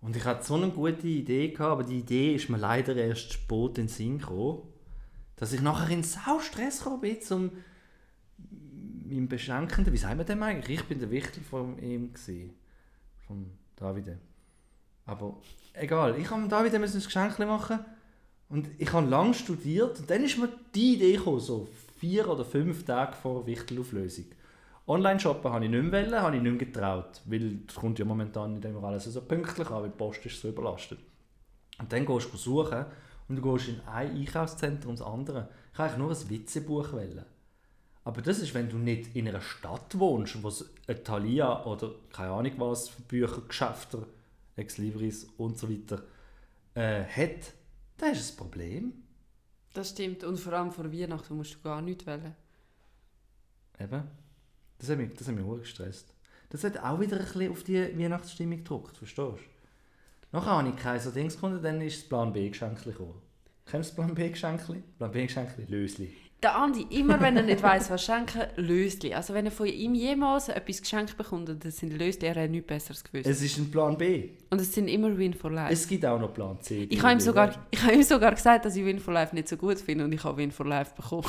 Und 0.00 0.16
ich 0.16 0.24
hatte 0.24 0.46
so 0.46 0.54
eine 0.54 0.70
gute 0.70 1.06
Idee, 1.06 1.48
gehabt, 1.48 1.72
aber 1.72 1.84
die 1.84 1.98
Idee 1.98 2.36
ist 2.36 2.48
mir 2.48 2.58
leider 2.58 2.94
erst 2.96 3.32
spät 3.32 3.68
in 3.68 3.74
den 3.74 3.88
Sinn 3.88 4.18
gekommen, 4.18 4.62
dass 5.36 5.52
ich 5.52 5.60
nachher 5.60 5.90
in 5.90 6.02
Saustress 6.02 6.78
gekommen 6.78 7.00
bin, 7.00 7.18
um 7.30 7.50
meinem 9.08 9.28
Beschenkenden, 9.28 9.92
wie 9.92 9.98
sagen 9.98 10.18
wir 10.18 10.24
dem 10.24 10.42
eigentlich? 10.42 10.80
Ich 10.80 10.84
bin 10.86 10.98
der 10.98 11.10
Wichtel 11.10 11.42
von 11.42 11.78
ihm, 11.78 12.12
gewesen, 12.12 12.54
von 13.26 13.50
Davide. 13.76 14.18
Aber 15.04 15.36
egal, 15.74 16.18
ich 16.18 16.30
habe 16.30 16.48
Davide 16.48 16.76
ein 16.76 16.82
Geschenk 16.82 17.38
machen 17.38 17.78
und 18.48 18.68
ich 18.78 18.92
habe 18.92 19.06
lange 19.06 19.34
studiert 19.34 20.00
und 20.00 20.10
dann 20.10 20.24
ist 20.24 20.38
mir 20.38 20.48
die 20.74 20.94
Idee 20.94 21.16
gekommen, 21.16 21.40
so 21.40 21.68
vier 21.98 22.28
oder 22.28 22.44
fünf 22.44 22.84
Tage 22.84 23.14
vor 23.14 23.46
Wichtelauflösung. 23.46 24.26
Online-shoppen 24.88 25.52
habe 25.52 25.64
ich 25.64 25.70
nicht 25.70 25.82
mehr, 25.82 26.22
habe 26.22 26.36
ich 26.36 26.42
nicht 26.42 26.52
mehr 26.52 26.66
getraut, 26.66 27.20
weil 27.24 27.58
es 27.68 27.74
kommt 27.74 27.98
ja 27.98 28.04
momentan 28.04 28.54
nicht 28.54 28.64
immer 28.64 28.84
alles 28.84 29.04
so 29.04 29.20
pünktlich 29.20 29.68
an, 29.68 29.82
weil 29.82 29.90
die 29.90 29.96
Post 29.96 30.24
ist 30.26 30.40
so 30.40 30.48
überlastet. 30.48 30.98
Und 31.78 31.92
dann 31.92 32.06
gehst 32.06 32.32
du 32.32 32.36
suchen 32.36 32.86
und 33.28 33.36
du 33.36 33.42
gehst 33.42 33.68
in 33.68 33.80
ein 33.86 34.16
Einkaufszentrum 34.16 34.92
ins 34.92 35.02
andere. 35.02 35.48
Ich 35.72 35.78
eigentlich 35.78 35.98
nur 35.98 36.10
ein 36.10 36.30
Witzebuch 36.30 36.92
wollen. 36.92 37.24
Aber 38.04 38.22
das 38.22 38.38
ist, 38.38 38.54
wenn 38.54 38.68
du 38.68 38.78
nicht 38.78 39.16
in 39.16 39.26
einer 39.26 39.40
Stadt 39.40 39.98
wohnst, 39.98 40.40
wo 40.42 40.48
es 40.48 40.70
ein 40.86 41.02
Thalia 41.02 41.64
oder 41.64 41.92
keine 42.12 42.30
Ahnung 42.30 42.52
was 42.58 42.88
für 42.88 43.02
Bücher, 43.02 43.42
Geschäfte, 43.42 44.06
Ex 44.54 44.78
Libris 44.78 45.24
und 45.36 45.58
so 45.58 45.68
weiter 45.68 46.02
äh, 46.74 47.04
hat, 47.04 47.52
dann 47.96 48.12
ist 48.12 48.20
es 48.20 48.30
ein 48.30 48.36
Problem. 48.36 48.92
Das 49.74 49.90
stimmt. 49.90 50.22
Und 50.22 50.38
vor 50.38 50.52
allem 50.52 50.70
vor 50.70 50.90
Weihnachten 50.92 51.36
musst 51.36 51.56
du 51.56 51.60
gar 51.60 51.82
nichts 51.82 52.06
wählen. 52.06 52.34
Eben. 53.78 54.04
Das 54.78 54.88
hat 54.88 54.98
mich, 54.98 55.14
das 55.14 55.26
hat 55.28 55.34
mich 55.34 55.60
gestresst. 55.60 56.14
Das 56.50 56.62
hat 56.64 56.78
auch 56.78 57.00
wieder 57.00 57.18
ein 57.18 57.24
bisschen 57.24 57.50
auf 57.50 57.64
die 57.64 57.98
Weihnachtsstimmung 57.98 58.58
gedrückt, 58.58 58.96
verstehst 58.96 59.18
du? 59.18 59.55
Nachher 60.32 60.50
habe 60.50 60.68
ich 60.68 60.76
kein 60.76 61.00
so 61.00 61.10
Dings 61.10 61.34
gefunden, 61.34 61.62
dann 61.62 61.80
ist 61.80 62.00
das 62.02 62.08
Plan 62.08 62.32
B-Geschenkli 62.32 62.92
gekommen. 62.92 63.14
Kennst 63.64 63.90
du 63.90 63.96
das 63.96 64.04
Plan 64.06 64.14
B-Geschenkli? 64.14 64.82
Plan 64.98 65.10
B-Geschenkli, 65.10 65.64
Lösli. 65.68 66.12
Der 66.42 66.54
Andi, 66.54 66.86
immer 66.90 67.18
wenn 67.20 67.34
er 67.38 67.42
nicht 67.42 67.62
weiss, 67.62 67.88
was 67.88 68.04
schenken, 68.04 68.42
Lösli. 68.56 69.14
Also 69.14 69.32
wenn 69.32 69.46
er 69.46 69.50
von 69.50 69.66
ihm 69.66 69.94
jemals 69.94 70.48
etwas 70.50 70.82
geschenkt 70.82 71.16
bekommt, 71.16 71.48
und 71.48 71.64
das 71.64 71.78
sind 71.78 71.96
Lösli, 71.96 72.26
er 72.28 72.42
hat 72.42 72.50
nichts 72.50 72.66
Besseres 72.66 73.02
gewusst. 73.02 73.26
Es 73.26 73.40
ist 73.40 73.56
ein 73.56 73.70
Plan 73.70 73.96
B. 73.96 74.30
Und 74.50 74.60
es 74.60 74.74
sind 74.74 74.88
immer 74.88 75.16
Win 75.16 75.32
for 75.32 75.50
Life. 75.50 75.72
Es 75.72 75.88
gibt 75.88 76.04
auch 76.04 76.20
noch 76.20 76.34
Plan 76.34 76.60
C. 76.60 76.86
ich 76.90 77.02
habe 77.02 77.12
ihm, 77.14 77.20
sogar, 77.20 77.54
ich 77.70 77.82
habe 77.82 77.94
ihm 77.94 78.02
sogar 78.02 78.32
gesagt, 78.34 78.66
dass 78.66 78.76
ich 78.76 78.84
Win 78.84 79.00
for 79.00 79.14
Life 79.14 79.34
nicht 79.34 79.48
so 79.48 79.56
gut 79.56 79.78
finde 79.80 80.04
und 80.04 80.12
ich 80.12 80.22
habe 80.22 80.36
Win 80.36 80.50
for 80.52 80.66
Life 80.66 80.94
bekommen. 80.94 81.24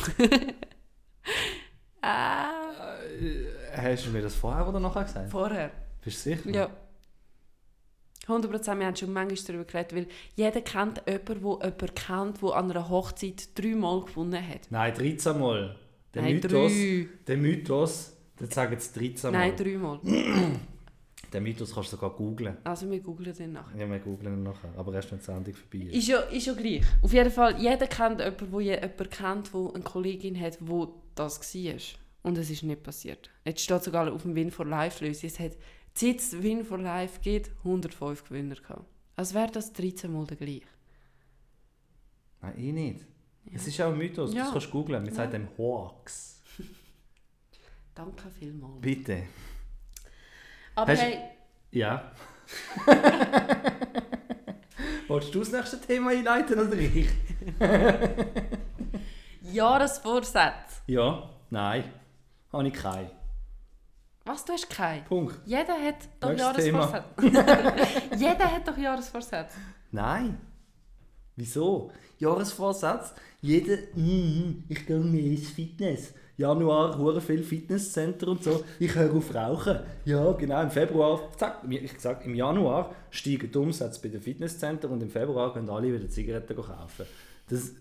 ah, 2.01 2.51
Hast 3.75 4.05
du 4.07 4.09
mir 4.11 4.21
das 4.21 4.35
vorher 4.35 4.67
oder 4.67 4.79
nachher 4.79 5.03
gesagt? 5.05 5.31
vorher. 5.31 5.71
Bist 6.03 6.25
du 6.25 6.29
sicher? 6.31 6.49
Ja. 6.49 6.69
100 8.27 8.51
Prozent, 8.51 8.79
wir 8.79 8.87
haben 8.87 8.95
schon 8.95 9.13
manchmal 9.13 9.39
darüber 9.47 9.63
geredet, 9.65 9.95
weil 9.95 10.07
jeder 10.35 10.61
kennt 10.61 11.01
jemanden, 11.07 11.25
der 11.25 11.69
jemanden 11.69 11.95
kennt, 11.95 12.41
der 12.41 12.49
an 12.55 12.71
einer 12.71 12.89
Hochzeit 12.89 13.49
dreimal 13.57 14.01
gewonnen 14.01 14.47
hat. 14.47 14.61
Nein, 14.69 14.93
13 14.93 15.39
Mal. 15.39 15.75
Der 16.13 16.21
Nein, 16.23 16.33
Mythos, 16.35 16.71
drei. 16.71 17.07
der 17.27 17.37
Mythos, 17.37 18.13
dann 18.37 18.49
sagen 18.51 18.75
es 18.77 18.91
13 18.93 19.31
Mal. 19.31 19.37
Nein, 19.37 19.55
dreimal. 19.55 19.99
Den 21.33 21.43
Mythos 21.43 21.73
kannst 21.73 21.91
du 21.91 21.97
sogar 21.97 22.11
googlen. 22.11 22.55
Also 22.63 22.89
wir 22.89 23.01
googeln 23.01 23.35
den 23.35 23.51
nachher. 23.51 23.77
Ja, 23.77 23.89
wir 23.91 23.99
googlen 23.99 24.33
ihn 24.37 24.43
nachher, 24.43 24.69
aber 24.77 24.93
erst 24.93 25.11
wenn 25.11 25.19
die 25.19 25.25
Sendung 25.25 25.53
vorbei 25.53 25.85
ist. 25.87 25.95
Ist 25.97 26.07
ja, 26.07 26.19
ist 26.21 26.45
ja 26.45 26.53
gleich. 26.53 26.81
Auf 27.01 27.11
jeden 27.11 27.31
Fall, 27.31 27.59
jeder 27.59 27.85
kennt 27.87 28.19
jemanden, 28.21 28.49
der 28.51 28.61
je- 28.61 28.71
jemanden 28.75 29.09
kennt, 29.09 29.53
der 29.53 29.69
eine 29.75 29.83
Kollegin 29.83 30.39
hat, 30.39 30.57
wo 30.61 30.93
das 31.15 31.41
war. 31.53 31.73
Und 32.23 32.37
es 32.37 32.49
ist 32.49 32.63
nicht 32.63 32.81
passiert. 32.81 33.29
Jetzt 33.43 33.59
steht 33.61 33.83
sogar 33.83 34.11
auf 34.11 34.21
dem 34.21 34.35
Win 34.35 34.51
for 34.51 34.65
Life 34.65 35.03
Lösung. 35.05 35.27
Es 35.29 35.37
hat, 35.39 35.51
seit 35.97 36.17
es 36.19 36.41
Win 36.43 36.63
for 36.65 36.77
Life 36.77 37.19
gibt, 37.21 37.51
105 37.63 38.23
Gewinner 38.25 38.55
gehabt. 38.55 38.85
Also 39.15 39.33
wäre 39.35 39.51
das 39.51 39.73
13 39.73 40.11
Mal 40.11 40.25
der 40.27 40.37
gleich. 40.37 40.61
Nein, 42.41 42.53
ich 42.57 42.73
nicht. 42.73 43.05
Es 43.53 43.65
ist 43.67 43.79
auch 43.81 43.91
ein 43.91 43.97
Mythos, 43.97 44.33
Ja. 44.33 44.43
das 44.43 44.51
kannst 44.51 44.67
du 44.67 44.71
googlen. 44.71 45.03
Wir 45.03 45.09
Ja. 45.11 45.15
sagen 45.15 45.31
dem 45.31 45.47
Hoax. 45.57 46.41
Danke 47.95 48.29
vielmals. 48.29 48.81
Bitte. 48.81 49.23
Aber 50.75 50.91
Hast- 50.91 51.01
hey, 51.01 51.19
Ja. 51.71 52.11
Wolltest 55.07 55.33
du 55.35 55.39
das 55.39 55.51
nächste 55.51 55.79
Thema 55.81 56.11
einleiten 56.11 56.59
oder 56.59 56.73
ich? 56.77 57.07
Jahresvorsätze. 59.53 60.81
Ja, 60.87 61.29
nein. 61.49 61.83
Habe 62.51 62.67
ich 62.67 62.73
keinen. 62.73 63.09
Was, 64.27 64.45
du 64.45 64.53
hast 64.53 64.69
keinen? 64.69 65.03
Punkt. 65.05 65.35
Jeder 65.45 65.73
hat 65.73 65.95
doch 66.19 66.37
Jahresvorsätze. 66.37 67.05
Jeder 68.17 68.51
hat 68.51 68.67
doch 68.67 68.77
Jahresvorsätze. 68.77 69.57
Nein. 69.91 70.37
Wieso? 71.35 71.91
Jahresvorsatz. 72.19 73.13
Jeder, 73.41 73.77
mm, 73.95 74.63
ich 74.69 74.85
gehe 74.85 74.99
mehr 74.99 75.23
ins 75.23 75.49
Fitness. 75.49 76.13
Januar, 76.35 76.97
hure 76.97 77.21
viel 77.21 77.41
Fitnesscenter 77.43 78.27
und 78.27 78.43
so. 78.43 78.63
Ich 78.79 78.93
höre 78.93 79.13
auf 79.15 79.33
rauchen. 79.33 79.79
Ja, 80.05 80.31
genau. 80.33 80.61
Im 80.61 80.69
Februar, 80.71 81.19
zack, 81.37 81.61
ich 81.69 81.99
sag, 81.99 82.25
im 82.25 82.35
Januar 82.35 82.93
steigen 83.09 83.51
die 83.51 83.57
Umsätze 83.57 83.99
bei 84.01 84.09
den 84.09 84.21
Fitnesscentern 84.21 84.91
und 84.91 85.01
im 85.01 85.09
Februar 85.09 85.53
können 85.53 85.69
alle 85.69 85.91
wieder 85.93 86.09
Zigaretten 86.09 86.55
kaufen. 86.55 87.05
Das, 87.49 87.71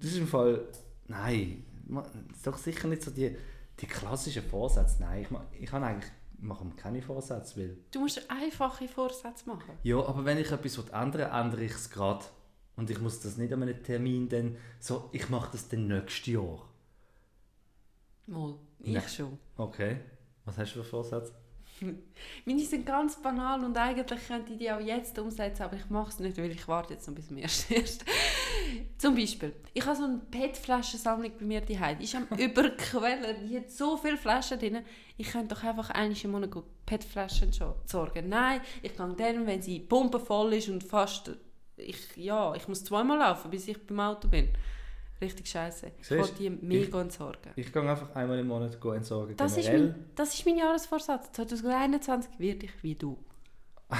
das 0.00 0.10
ist 0.10 0.18
im 0.18 0.28
Fall, 0.28 0.60
nein, 1.08 1.64
ma- 1.88 2.06
ist 2.32 2.46
doch 2.46 2.56
sicher 2.58 2.86
nicht 2.88 3.02
so 3.02 3.10
die, 3.10 3.34
die 3.80 3.86
klassischen 3.86 4.42
Vorsätze. 4.42 4.96
Nein, 5.00 5.22
ich, 5.22 5.30
ma- 5.30 5.46
ich 5.52 5.66
kann 5.70 5.84
eigentlich, 5.84 6.10
mache 6.38 6.64
mir 6.64 6.74
keine 6.74 7.02
Vorsätze, 7.02 7.60
weil 7.60 7.76
Du 7.90 8.00
musst 8.00 8.28
einfache 8.30 8.88
Vorsätze 8.88 9.48
machen. 9.48 9.72
Ja, 9.82 9.96
aber 10.04 10.24
wenn 10.24 10.38
ich 10.38 10.50
etwas 10.50 10.78
ändere, 10.90 11.24
ändere 11.30 11.64
ich 11.64 11.72
es 11.72 11.90
gerade. 11.90 12.24
Und 12.76 12.90
ich 12.90 13.00
muss 13.00 13.20
das 13.20 13.36
nicht 13.36 13.52
an 13.52 13.62
einem 13.62 13.82
Termin 13.82 14.28
dann 14.28 14.56
so, 14.78 15.08
ich 15.12 15.28
mache 15.30 15.50
das 15.52 15.68
dann 15.68 15.88
nächstes 15.88 16.26
Jahr. 16.26 16.64
Mal, 18.26 18.54
ich 18.80 18.92
Nein. 18.94 19.08
schon. 19.08 19.38
Okay. 19.56 19.96
Was 20.44 20.58
hast 20.58 20.74
du 20.76 20.82
für 20.82 20.88
Vorsätze? 20.88 21.32
Meine 22.44 22.60
sind 22.60 22.86
ganz 22.86 23.20
banal 23.20 23.64
und 23.64 23.76
eigentlich 23.76 24.26
könnte 24.26 24.52
ich 24.52 24.58
die 24.58 24.70
auch 24.70 24.80
jetzt 24.80 25.18
umsetzen, 25.18 25.62
aber 25.62 25.76
ich 25.76 25.88
mache 25.90 26.10
es 26.10 26.18
nicht, 26.18 26.36
weil 26.38 26.50
ich 26.50 26.66
warte 26.68 26.94
jetzt 26.94 27.06
noch 27.06 27.14
bis 27.14 27.28
zum 27.28 27.36
ersten. 27.38 27.74
Zum 28.98 29.14
Beispiel, 29.14 29.54
ich 29.72 29.84
habe 29.86 29.96
so 29.96 30.04
eine 30.04 30.18
PET-Flaschensammlung 30.18 31.32
bei 31.38 31.44
mir 31.44 31.60
daheim. 31.60 31.98
Die 31.98 32.04
ist 32.04 32.14
am 32.14 32.26
Überquellen. 32.38 33.48
Die 33.48 33.56
hat 33.56 33.70
so 33.70 33.96
viele 33.96 34.16
Flaschen 34.16 34.58
drin. 34.58 34.84
Ich 35.16 35.28
könnte 35.28 35.54
doch 35.54 35.64
einfach 35.64 35.90
einmal 35.90 36.16
im 36.22 36.30
Monat 36.30 36.50
PET-Flaschen 36.86 37.52
sorgen. 37.52 38.28
Nein, 38.28 38.60
ich 38.82 38.96
gehe 38.96 39.14
dann, 39.16 39.46
wenn 39.46 39.62
sie 39.62 39.80
pumpenvoll 39.80 40.54
ist 40.54 40.68
und 40.68 40.84
fast... 40.84 41.30
Ich, 41.76 42.16
ja, 42.16 42.54
ich 42.56 42.66
muss 42.66 42.82
zweimal 42.82 43.18
laufen, 43.18 43.50
bis 43.50 43.68
ich 43.68 43.86
beim 43.86 44.00
Auto 44.00 44.26
bin. 44.26 44.48
Richtig 45.20 45.48
scheiße. 45.48 45.92
Ich 46.00 46.10
wollte 46.10 46.34
die 46.34 46.50
mega 46.50 47.00
entsorgen. 47.00 47.52
Ich 47.56 47.72
gehe 47.72 47.82
einfach 47.82 48.14
einmal 48.14 48.38
im 48.38 48.46
Monat 48.46 48.78
entsorgen. 48.82 49.36
Das 49.36 49.56
ist, 49.56 49.68
mein, 49.68 49.94
das 50.14 50.34
ist 50.34 50.46
mein 50.46 50.58
Jahresvorsatz. 50.58 51.32
2021 51.32 52.38
werde 52.38 52.66
ich 52.66 52.82
wie 52.82 52.94
du. 52.94 53.18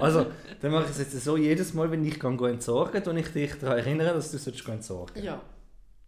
Also, 0.00 0.26
dann 0.60 0.70
mache 0.70 0.84
ich 0.84 0.90
es 0.90 0.98
jetzt 0.98 1.24
so, 1.24 1.36
jedes 1.36 1.74
Mal, 1.74 1.90
wenn 1.90 2.04
ich 2.04 2.20
gehe 2.20 2.50
entsorgen, 2.50 3.02
und 3.02 3.16
ich 3.16 3.32
dich 3.32 3.58
daran 3.58 3.78
erinnere, 3.78 4.14
dass 4.14 4.30
du 4.30 4.38
solltest 4.38 4.64
go 4.64 4.72
entsorgen 4.72 5.22
Ja. 5.22 5.40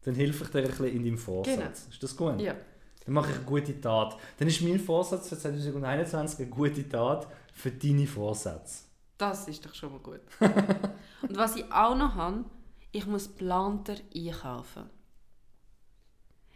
Dann 0.04 0.14
helfe 0.14 0.44
ich 0.44 0.50
dir 0.50 0.60
ein 0.60 0.68
bisschen 0.68 0.86
in 0.86 1.04
deinem 1.04 1.18
Vorsatz. 1.18 1.56
Genau. 1.56 1.70
Ist 1.90 2.02
das 2.02 2.16
gut? 2.16 2.40
Ja. 2.40 2.54
Dann 3.04 3.14
mache 3.14 3.30
ich 3.30 3.36
eine 3.36 3.44
gute 3.44 3.80
Tat. 3.80 4.16
Dann 4.38 4.48
ist 4.48 4.62
mein 4.62 4.78
Vorsatz 4.78 5.28
für 5.28 5.38
2021 5.38 6.38
eine 6.38 6.48
gute 6.48 6.88
Tat 6.88 7.26
für 7.52 7.70
deine 7.70 8.06
Vorsätze. 8.06 8.84
Das 9.18 9.48
ist 9.48 9.66
doch 9.66 9.74
schon 9.74 9.92
mal 9.92 9.98
gut. 9.98 10.20
und 10.40 11.36
was 11.36 11.56
ich 11.56 11.70
auch 11.70 11.96
noch 11.96 12.14
habe, 12.14 12.44
ich 12.92 13.06
muss 13.06 13.28
planter 13.28 13.96
einkaufen. 14.14 14.90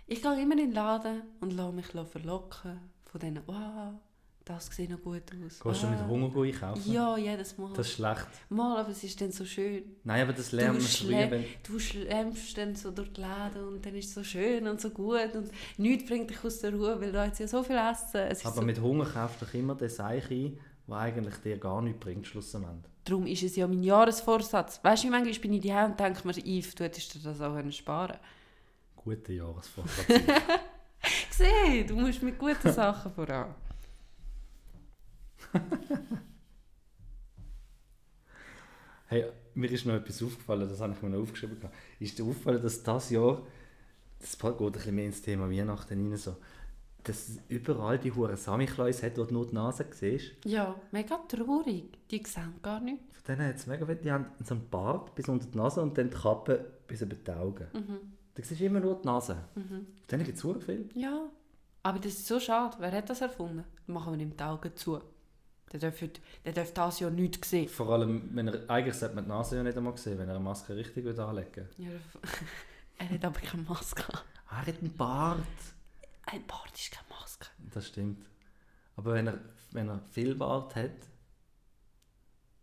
Ich 0.06 0.20
gehe 0.20 0.42
immer 0.42 0.52
in 0.52 0.58
den 0.58 0.72
Laden 0.72 1.22
und 1.40 1.52
lasse 1.52 1.72
mich 1.72 1.86
verlocken 1.86 2.78
von 3.04 3.20
denen, 3.20 3.42
wow, 3.46 3.94
das 4.44 4.66
sieht 4.66 4.90
noch 4.90 5.00
gut 5.00 5.22
aus. 5.32 5.60
Gehst 5.60 5.82
du 5.82 5.86
mit. 5.86 6.06
Hunger 6.06 6.42
einkaufen? 6.42 6.92
Ja, 6.92 7.16
jedes 7.16 7.56
Mal. 7.56 7.72
Das 7.74 7.86
ist 7.86 7.94
schlecht. 7.94 8.26
Mal, 8.50 8.80
aber 8.80 8.90
es 8.90 9.02
ist 9.02 9.18
dann 9.18 9.32
so 9.32 9.46
schön. 9.46 9.96
Nein, 10.04 10.22
aber 10.22 10.34
das 10.34 10.52
lernt 10.52 10.78
man 10.78 10.86
schlä- 10.86 11.30
wenn... 11.30 11.44
Du 11.62 11.78
schlämpfst 11.78 12.58
dann 12.58 12.74
so 12.74 12.90
durch 12.90 13.10
die 13.14 13.22
Läden 13.22 13.68
und 13.68 13.86
dann 13.86 13.94
ist 13.94 14.08
es 14.08 14.14
so 14.14 14.22
schön 14.22 14.68
und 14.68 14.82
so 14.82 14.90
gut 14.90 15.34
und 15.34 15.50
nichts 15.78 16.06
bringt 16.06 16.28
dich 16.28 16.44
aus 16.44 16.58
der 16.58 16.74
Ruhe, 16.74 17.00
weil 17.00 17.12
du 17.12 17.24
jetzt 17.24 17.38
ja 17.38 17.48
so 17.48 17.62
viel 17.62 17.76
essen. 17.76 18.46
Aber 18.46 18.56
so 18.56 18.60
mit 18.62 18.78
Hunger 18.80 19.06
kaufst 19.06 19.40
du 19.40 19.58
immer 19.58 19.74
den 19.74 19.88
Seich 19.88 20.30
ein, 20.30 20.58
der 20.86 20.96
eigentlich 20.96 21.36
dir 21.36 21.56
gar 21.56 21.80
nichts 21.80 22.00
bringt, 22.00 22.26
schlussendlich. 22.26 22.92
Darum 23.04 23.26
ist 23.26 23.42
es 23.42 23.56
ja 23.56 23.66
mein 23.66 23.82
Jahresvorsatz. 23.82 24.80
Weißt 24.82 25.04
du, 25.04 25.10
manchmal 25.10 25.38
bin 25.38 25.52
ich 25.52 25.60
daheim 25.60 25.90
und 25.90 26.00
denke 26.00 26.26
mir, 26.26 26.34
Yves, 26.34 26.74
du 26.74 26.84
hättest 26.84 27.14
dir 27.14 27.18
das 27.18 27.40
auch 27.40 27.54
können 27.54 27.70
sparen 27.70 28.16
Guter 28.96 29.32
Jahresvorsatz. 29.32 30.06
Sieh, 31.30 31.84
du 31.84 31.94
musst 31.96 32.22
mit 32.22 32.38
guten 32.38 32.72
Sachen 32.72 33.12
voran. 33.12 33.54
hey, 39.08 39.26
mir 39.54 39.70
ist 39.70 39.84
noch 39.84 39.94
etwas 39.94 40.22
aufgefallen, 40.22 40.66
das 40.68 40.80
habe 40.80 40.94
ich 40.94 41.02
mir 41.02 41.10
noch 41.10 41.20
aufgeschrieben. 41.20 41.58
Ist 42.00 42.18
dir 42.18 42.24
aufgefallen, 42.24 42.62
dass 42.62 42.82
das 42.82 43.10
Jahr, 43.10 43.42
das 44.18 44.38
geht 44.38 44.60
ein 44.60 44.72
bisschen 44.72 44.94
mehr 44.94 45.04
ins 45.06 45.20
Thema 45.20 45.50
Weihnachten 45.50 46.10
rein, 46.10 46.16
so, 46.16 46.36
dass 47.04 47.38
überall 47.48 47.98
die 47.98 48.12
Huren 48.12 48.36
Samichlaus 48.36 49.02
hat, 49.02 49.16
du 49.16 49.24
nur 49.24 49.46
die 49.46 49.54
Nase 49.54 49.86
siehst? 49.90 50.32
Ja, 50.44 50.74
mega 50.90 51.18
traurig. 51.28 51.98
Die 52.10 52.22
sehen 52.24 52.54
gar 52.62 52.80
nicht. 52.80 53.02
Von 53.12 53.36
denen 53.36 53.48
hat 53.48 53.56
es 53.56 53.66
mega 53.66 53.86
viel, 53.86 53.96
die 53.96 54.10
haben 54.10 54.26
so 54.42 54.54
einen 54.54 54.68
Bart 54.68 55.14
bis 55.14 55.28
unter 55.28 55.46
die 55.46 55.56
Nase 55.56 55.80
und 55.82 55.96
dann 55.96 56.10
die 56.10 56.16
Kappe 56.16 56.72
bis 56.86 57.02
über 57.02 57.14
die 57.14 57.30
Augen. 57.30 57.66
Mhm. 57.72 58.12
Da 58.34 58.42
siehst 58.42 58.60
du 58.60 58.64
immer 58.64 58.80
nur 58.80 59.00
die 59.00 59.06
Nase. 59.06 59.36
Mhm. 59.54 59.68
Von 59.68 59.86
denen 60.10 60.24
gibt 60.24 60.36
es 60.36 60.42
so 60.42 60.54
viel. 60.54 60.88
Ja, 60.94 61.28
aber 61.82 61.98
das 61.98 62.14
ist 62.14 62.26
so 62.26 62.40
schade. 62.40 62.76
Wer 62.80 62.92
hat 62.92 63.10
das 63.10 63.20
erfunden? 63.20 63.64
Machen 63.86 64.14
wir 64.14 64.20
ihm 64.20 64.36
die 64.36 64.42
Augen 64.42 64.74
zu. 64.74 65.00
Der 65.72 65.80
darf, 65.80 66.02
der 66.44 66.52
darf 66.52 66.72
das 66.72 67.00
ja 67.00 67.10
nicht 67.10 67.44
sehen. 67.44 67.68
Vor 67.68 67.90
allem, 67.90 68.30
wenn 68.32 68.48
er, 68.48 68.70
eigentlich 68.70 68.94
sollte 68.94 69.16
man 69.16 69.24
die 69.24 69.30
Nase 69.30 69.56
ja 69.56 69.62
nicht 69.62 69.76
einmal 69.76 69.96
sehen, 69.96 70.18
wenn 70.18 70.28
er 70.28 70.36
eine 70.36 70.44
Maske 70.44 70.76
richtig 70.76 71.04
würde 71.04 71.24
anlegen 71.24 71.68
Ja, 71.78 71.88
er 72.98 73.10
hat 73.10 73.24
aber 73.24 73.40
keine 73.40 73.64
Maske. 73.64 74.04
Er 74.50 74.66
hat 74.66 74.78
einen 74.80 74.96
Bart. 74.96 75.40
Ein 76.26 76.46
Bart 76.46 76.70
ist 76.74 76.90
keine 76.92 77.08
Maske. 77.20 77.46
Das 77.72 77.86
stimmt. 77.88 78.24
Aber 78.96 79.14
wenn 79.14 79.26
er, 79.26 79.38
wenn 79.72 79.88
er 79.88 80.00
viel 80.10 80.34
Bart 80.34 80.74
hat, 80.76 80.90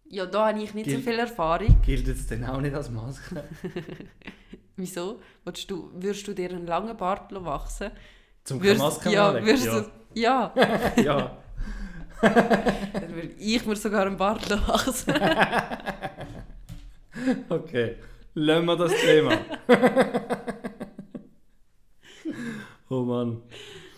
Ja, 0.06 0.26
da 0.26 0.48
habe 0.50 0.62
ich 0.64 0.74
nicht 0.74 0.90
so 0.90 0.96
Gil- 0.96 1.04
viel 1.04 1.20
Erfahrung. 1.20 1.82
gilt 1.82 2.08
es 2.08 2.28
dann 2.28 2.44
auch 2.46 2.60
nicht 2.62 2.74
als 2.76 2.90
Maske. 2.90 3.44
Wieso? 4.76 5.22
Willst 5.46 5.70
du, 5.70 5.92
würdest 5.94 6.28
du 6.28 6.34
dir 6.34 6.50
einen 6.50 6.66
langen 6.66 6.96
Bart 6.98 7.32
wachsen 7.46 7.92
Zum 8.44 8.62
Würdest- 8.62 8.80
Maske 8.82 9.12
ja, 9.12 9.34
würdest 9.34 9.66
ja. 9.66 9.82
du, 9.82 9.90
ja. 10.20 10.54
ja. 10.98 11.38
Dann 12.22 13.16
würde 13.16 13.32
ich 13.40 13.66
mir 13.66 13.76
sogar 13.76 14.06
einen 14.06 14.18
Bart 14.18 14.50
wachsen. 14.68 15.14
Okay, 17.50 17.96
lassen 18.36 18.66
wir 18.66 18.76
das 18.78 18.94
Thema. 18.94 19.38
Oh 22.92 23.04
Mann. 23.04 23.42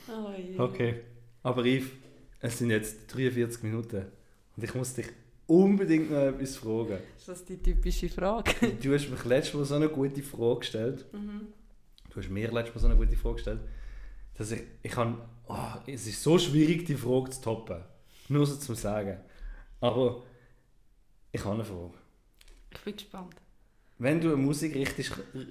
Oh 0.07 0.31
je. 0.37 0.59
Okay, 0.59 1.01
aber 1.41 1.65
Yves, 1.65 1.89
es 2.39 2.57
sind 2.57 2.69
jetzt 2.69 3.13
43 3.13 3.63
Minuten 3.63 4.05
und 4.55 4.63
ich 4.63 4.73
muss 4.75 4.93
dich 4.93 5.07
unbedingt 5.47 6.11
noch 6.11 6.17
etwas 6.17 6.57
fragen. 6.57 6.99
Ist 7.17 7.27
das 7.27 7.45
die 7.45 7.57
typische 7.57 8.09
Frage? 8.09 8.53
Du 8.81 8.93
hast 8.93 9.09
mich 9.09 9.25
letztes 9.25 9.53
Mal 9.55 9.65
so 9.65 9.75
eine 9.75 9.89
gute 9.89 10.21
Frage 10.21 10.59
gestellt. 10.59 11.05
Mhm. 11.13 11.47
Du 12.09 12.19
hast 12.19 12.29
mir 12.29 12.51
letztes 12.51 12.75
Mal 12.75 12.81
so 12.81 12.87
eine 12.87 12.95
gute 12.95 13.17
Frage 13.17 13.35
gestellt, 13.35 13.61
dass 14.35 14.51
ich, 14.51 14.61
ich 14.81 14.91
kann, 14.91 15.17
oh, 15.47 15.57
es 15.87 16.07
ist 16.07 16.21
so 16.21 16.37
schwierig, 16.37 16.85
die 16.85 16.95
Frage 16.95 17.31
zu 17.31 17.41
toppen. 17.41 17.81
Nur 18.29 18.45
so 18.45 18.55
zum 18.55 18.75
Sagen. 18.75 19.19
Aber 19.79 20.23
ich 21.31 21.43
habe 21.43 21.55
eine 21.55 21.65
Frage. 21.65 21.93
Ich 22.71 22.79
bin 22.81 22.95
gespannt. 22.95 23.35
Wenn 24.03 24.19
du 24.19 24.33
eine 24.33 24.35
Musikrichtung, 24.35 25.05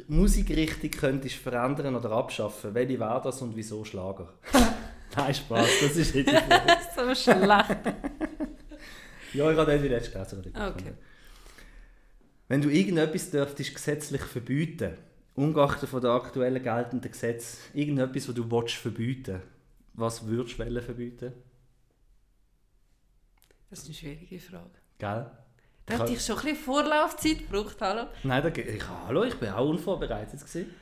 Musikrichtung 0.08 0.90
könntest 0.90 1.36
verändern 1.36 1.96
oder 1.96 2.10
abschaffen, 2.10 2.74
welche 2.74 3.00
wäre 3.00 3.22
das 3.24 3.40
und 3.40 3.56
wieso 3.56 3.82
Schlager? 3.82 4.28
Nein, 5.16 5.34
Spaß, 5.34 5.68
das 5.80 5.96
ist 5.96 6.14
nicht 6.14 6.28
so 6.94 7.14
schlecht. 7.14 7.76
Ja, 9.32 9.50
ich 9.50 9.56
habe 9.56 9.70
den 9.70 9.80
die 9.80 9.88
letzte 9.88 10.12
gelesen. 10.42 10.74
Okay. 10.74 10.92
Wenn 12.48 12.60
du 12.60 12.68
irgendetwas 12.68 13.30
dürftest 13.30 13.74
gesetzlich 13.74 14.20
verbieten, 14.20 14.98
ungeachtet 15.34 15.88
von 15.88 16.02
den 16.02 16.10
aktuellen 16.10 16.62
geltenden 16.62 17.10
Gesetzen, 17.10 17.56
irgendetwas, 17.72 18.28
was 18.28 18.34
du 18.34 18.50
willst, 18.50 18.74
verbieten 18.74 19.40
was 19.94 20.26
würdest 20.26 20.58
du 20.58 20.82
verbieten? 20.82 21.32
Das 23.70 23.78
ist 23.78 23.86
eine 23.86 23.94
schwierige 23.94 24.38
Frage. 24.38 24.72
Gell? 24.98 25.30
Da 25.86 25.98
hätte 25.98 26.12
ich 26.12 26.24
schon 26.24 26.36
ein 26.38 26.42
bisschen 26.44 26.64
Vorlaufzeit 26.64 27.38
gebraucht, 27.38 27.76
hallo? 27.80 28.08
Nein, 28.22 28.42
da, 28.42 28.48
ich, 28.48 28.88
hallo, 28.88 29.24
ich 29.24 29.34
bin 29.34 29.48
auch 29.50 29.68
unvorbereitet. 29.68 30.40
Gewesen. 30.40 30.74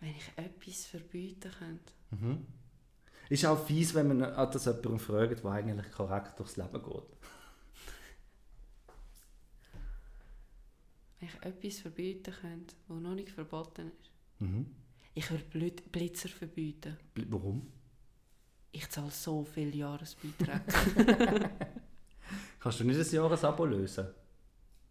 Wenn 0.00 0.10
ich 0.10 0.32
etwas 0.36 0.86
verbieten 0.86 1.50
könnte. 1.58 1.92
Mhm. 2.10 2.46
Ist 3.28 3.46
auch 3.46 3.64
fies, 3.64 3.94
wenn 3.94 4.08
man 4.08 4.22
an 4.22 4.50
das 4.50 4.64
jemanden 4.66 4.98
fragt, 4.98 5.42
der 5.42 5.50
eigentlich 5.50 5.90
korrekt 5.90 6.38
durchs 6.38 6.56
Leben 6.56 6.82
geht. 6.82 7.02
Wenn 11.18 11.28
ich 11.28 11.42
etwas 11.42 11.80
verbieten 11.80 12.34
könnte, 12.40 12.74
das 12.88 12.98
noch 12.98 13.14
nicht 13.14 13.30
verboten 13.30 13.90
ist. 13.98 14.10
Mhm. 14.40 14.66
Ich 15.14 15.30
würde 15.30 15.82
Blitzer 15.90 16.28
verbieten. 16.28 16.96
Warum? 17.28 17.70
Ich 18.72 18.88
zahle 18.88 19.10
so 19.10 19.44
viele 19.44 19.76
Jahresbeiträge. 19.76 21.50
Kannst 22.62 22.80
du 22.80 22.84
nicht 22.84 22.98
ein 23.00 23.14
Jahresabo 23.14 23.64
lösen? 23.64 24.06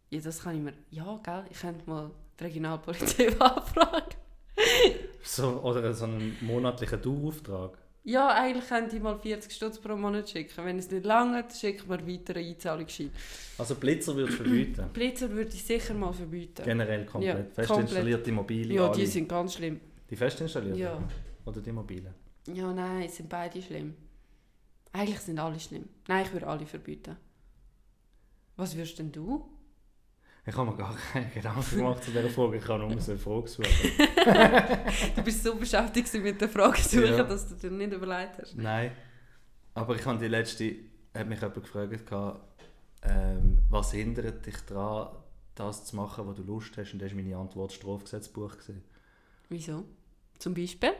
ja, 0.09 0.19
das 0.19 0.43
kann 0.43 0.55
ich 0.57 0.61
mir... 0.61 0.73
Ja, 0.89 1.19
gell? 1.23 1.45
Ich 1.49 1.59
könnte 1.61 1.89
mal 1.89 2.11
die 2.37 2.43
Regionalpolizei 2.43 3.29
anfragen. 3.39 4.15
So, 5.23 5.61
oder 5.61 5.93
so 5.93 6.03
einen 6.05 6.35
monatlichen 6.41 7.01
Dauerauftrag? 7.01 7.77
Ja, 8.03 8.29
eigentlich 8.29 8.67
könnte 8.67 8.95
ich 8.97 9.01
mal 9.01 9.17
40 9.17 9.53
Stutz 9.53 9.77
pro 9.79 9.95
Monat 9.95 10.29
schicken. 10.29 10.65
Wenn 10.65 10.79
es 10.79 10.89
nicht 10.91 11.05
lange 11.05 11.45
schickt 11.57 11.87
man 11.87 12.05
weiter 12.05 12.35
einen 12.35 12.49
Einzahlungsschein. 12.49 13.11
Also 13.57 13.75
Blitzer 13.75 14.15
würdest 14.15 14.39
du 14.39 14.43
verbieten? 14.43 14.89
Blitzer 14.93 15.29
würde 15.29 15.51
ich 15.53 15.63
sicher 15.63 15.93
mal 15.93 16.11
verbieten. 16.11 16.63
Generell 16.65 17.05
komplett. 17.05 17.37
Ja, 17.49 17.53
Fest 17.53 17.67
komplett. 17.69 17.89
installierte 17.91 18.31
mobile 18.31 18.73
Ja, 18.73 18.87
alle. 18.89 18.97
die 18.97 19.05
sind 19.05 19.29
ganz 19.29 19.53
schlimm. 19.53 19.79
Die 20.09 20.15
fest 20.17 20.41
installiert? 20.41 20.75
Ja. 20.77 21.01
Oder 21.45 21.61
die 21.61 21.71
mobilen? 21.71 22.13
Ja, 22.53 22.73
nein, 22.73 23.07
sind 23.07 23.29
beide 23.29 23.61
schlimm. 23.61 23.95
Eigentlich 24.91 25.19
sind 25.19 25.39
alle 25.39 25.59
schlimm. 25.59 25.87
Nein, 26.07 26.25
ich 26.25 26.33
würde 26.33 26.47
alle 26.47 26.65
verbieten. 26.65 27.15
Was 28.57 28.75
würdest 28.75 28.99
denn 28.99 29.11
du? 29.11 29.47
Ich 30.45 30.55
habe 30.55 30.71
mir 30.71 30.75
gar 30.77 30.95
keine 31.13 31.27
Gedanken 31.29 31.77
gemacht 31.77 32.03
zu 32.03 32.11
dieser 32.11 32.29
Frage. 32.29 32.57
Ich 32.57 32.63
kann 32.63 32.81
nur 32.81 32.99
so 32.99 33.11
eine 33.11 33.19
Frage 33.19 33.47
suchen. 33.47 33.65
Du 35.15 35.21
bist 35.23 35.43
so 35.43 35.55
beschäftigt 35.55 36.11
mit 36.15 36.41
der 36.41 36.49
Frage 36.49 36.81
suchen, 36.81 37.05
Ja. 37.17 37.23
dass 37.23 37.47
du 37.47 37.55
dir 37.55 37.69
nicht 37.71 37.93
überlegt 37.93 38.39
hast. 38.39 38.55
Nein. 38.55 38.91
Aber 39.75 39.95
ich 39.95 40.05
habe 40.05 40.17
die 40.17 40.27
letzte, 40.27 40.75
hat 41.13 41.27
mich 41.27 41.39
jemand 41.39 41.63
gefragt, 41.91 42.41
ähm, 43.03 43.59
was 43.69 43.91
hindert 43.91 44.45
dich 44.45 44.57
daran, 44.67 45.15
das 45.55 45.85
zu 45.85 45.95
machen, 45.95 46.27
was 46.27 46.35
du 46.37 46.43
Lust 46.43 46.75
hast? 46.77 46.93
Und 46.93 47.01
das 47.01 47.11
war 47.11 47.21
meine 47.21 47.37
Antwort 47.37 47.71
Strafgesetzbuch. 47.71 48.51
Gewesen. 48.53 48.83
Wieso? 49.49 49.85
Zum 50.39 50.53
Beispiel? 50.55 50.93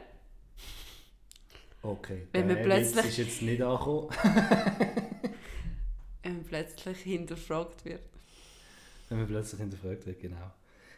Okay, 1.82 2.28
Wenn 2.32 2.46
der 2.48 2.56
plötzlich- 2.56 2.96
Witz 3.04 3.10
ist 3.10 3.16
jetzt 3.18 3.42
nicht 3.42 3.60
angekommen. 3.60 4.08
Wenn 6.22 6.36
man 6.36 6.44
plötzlich 6.44 6.98
hinterfragt 6.98 7.84
wird. 7.84 8.02
Wenn 9.08 9.18
man 9.18 9.26
plötzlich 9.26 9.60
hinterfragt 9.60 10.06
wird, 10.06 10.20
genau. 10.20 10.50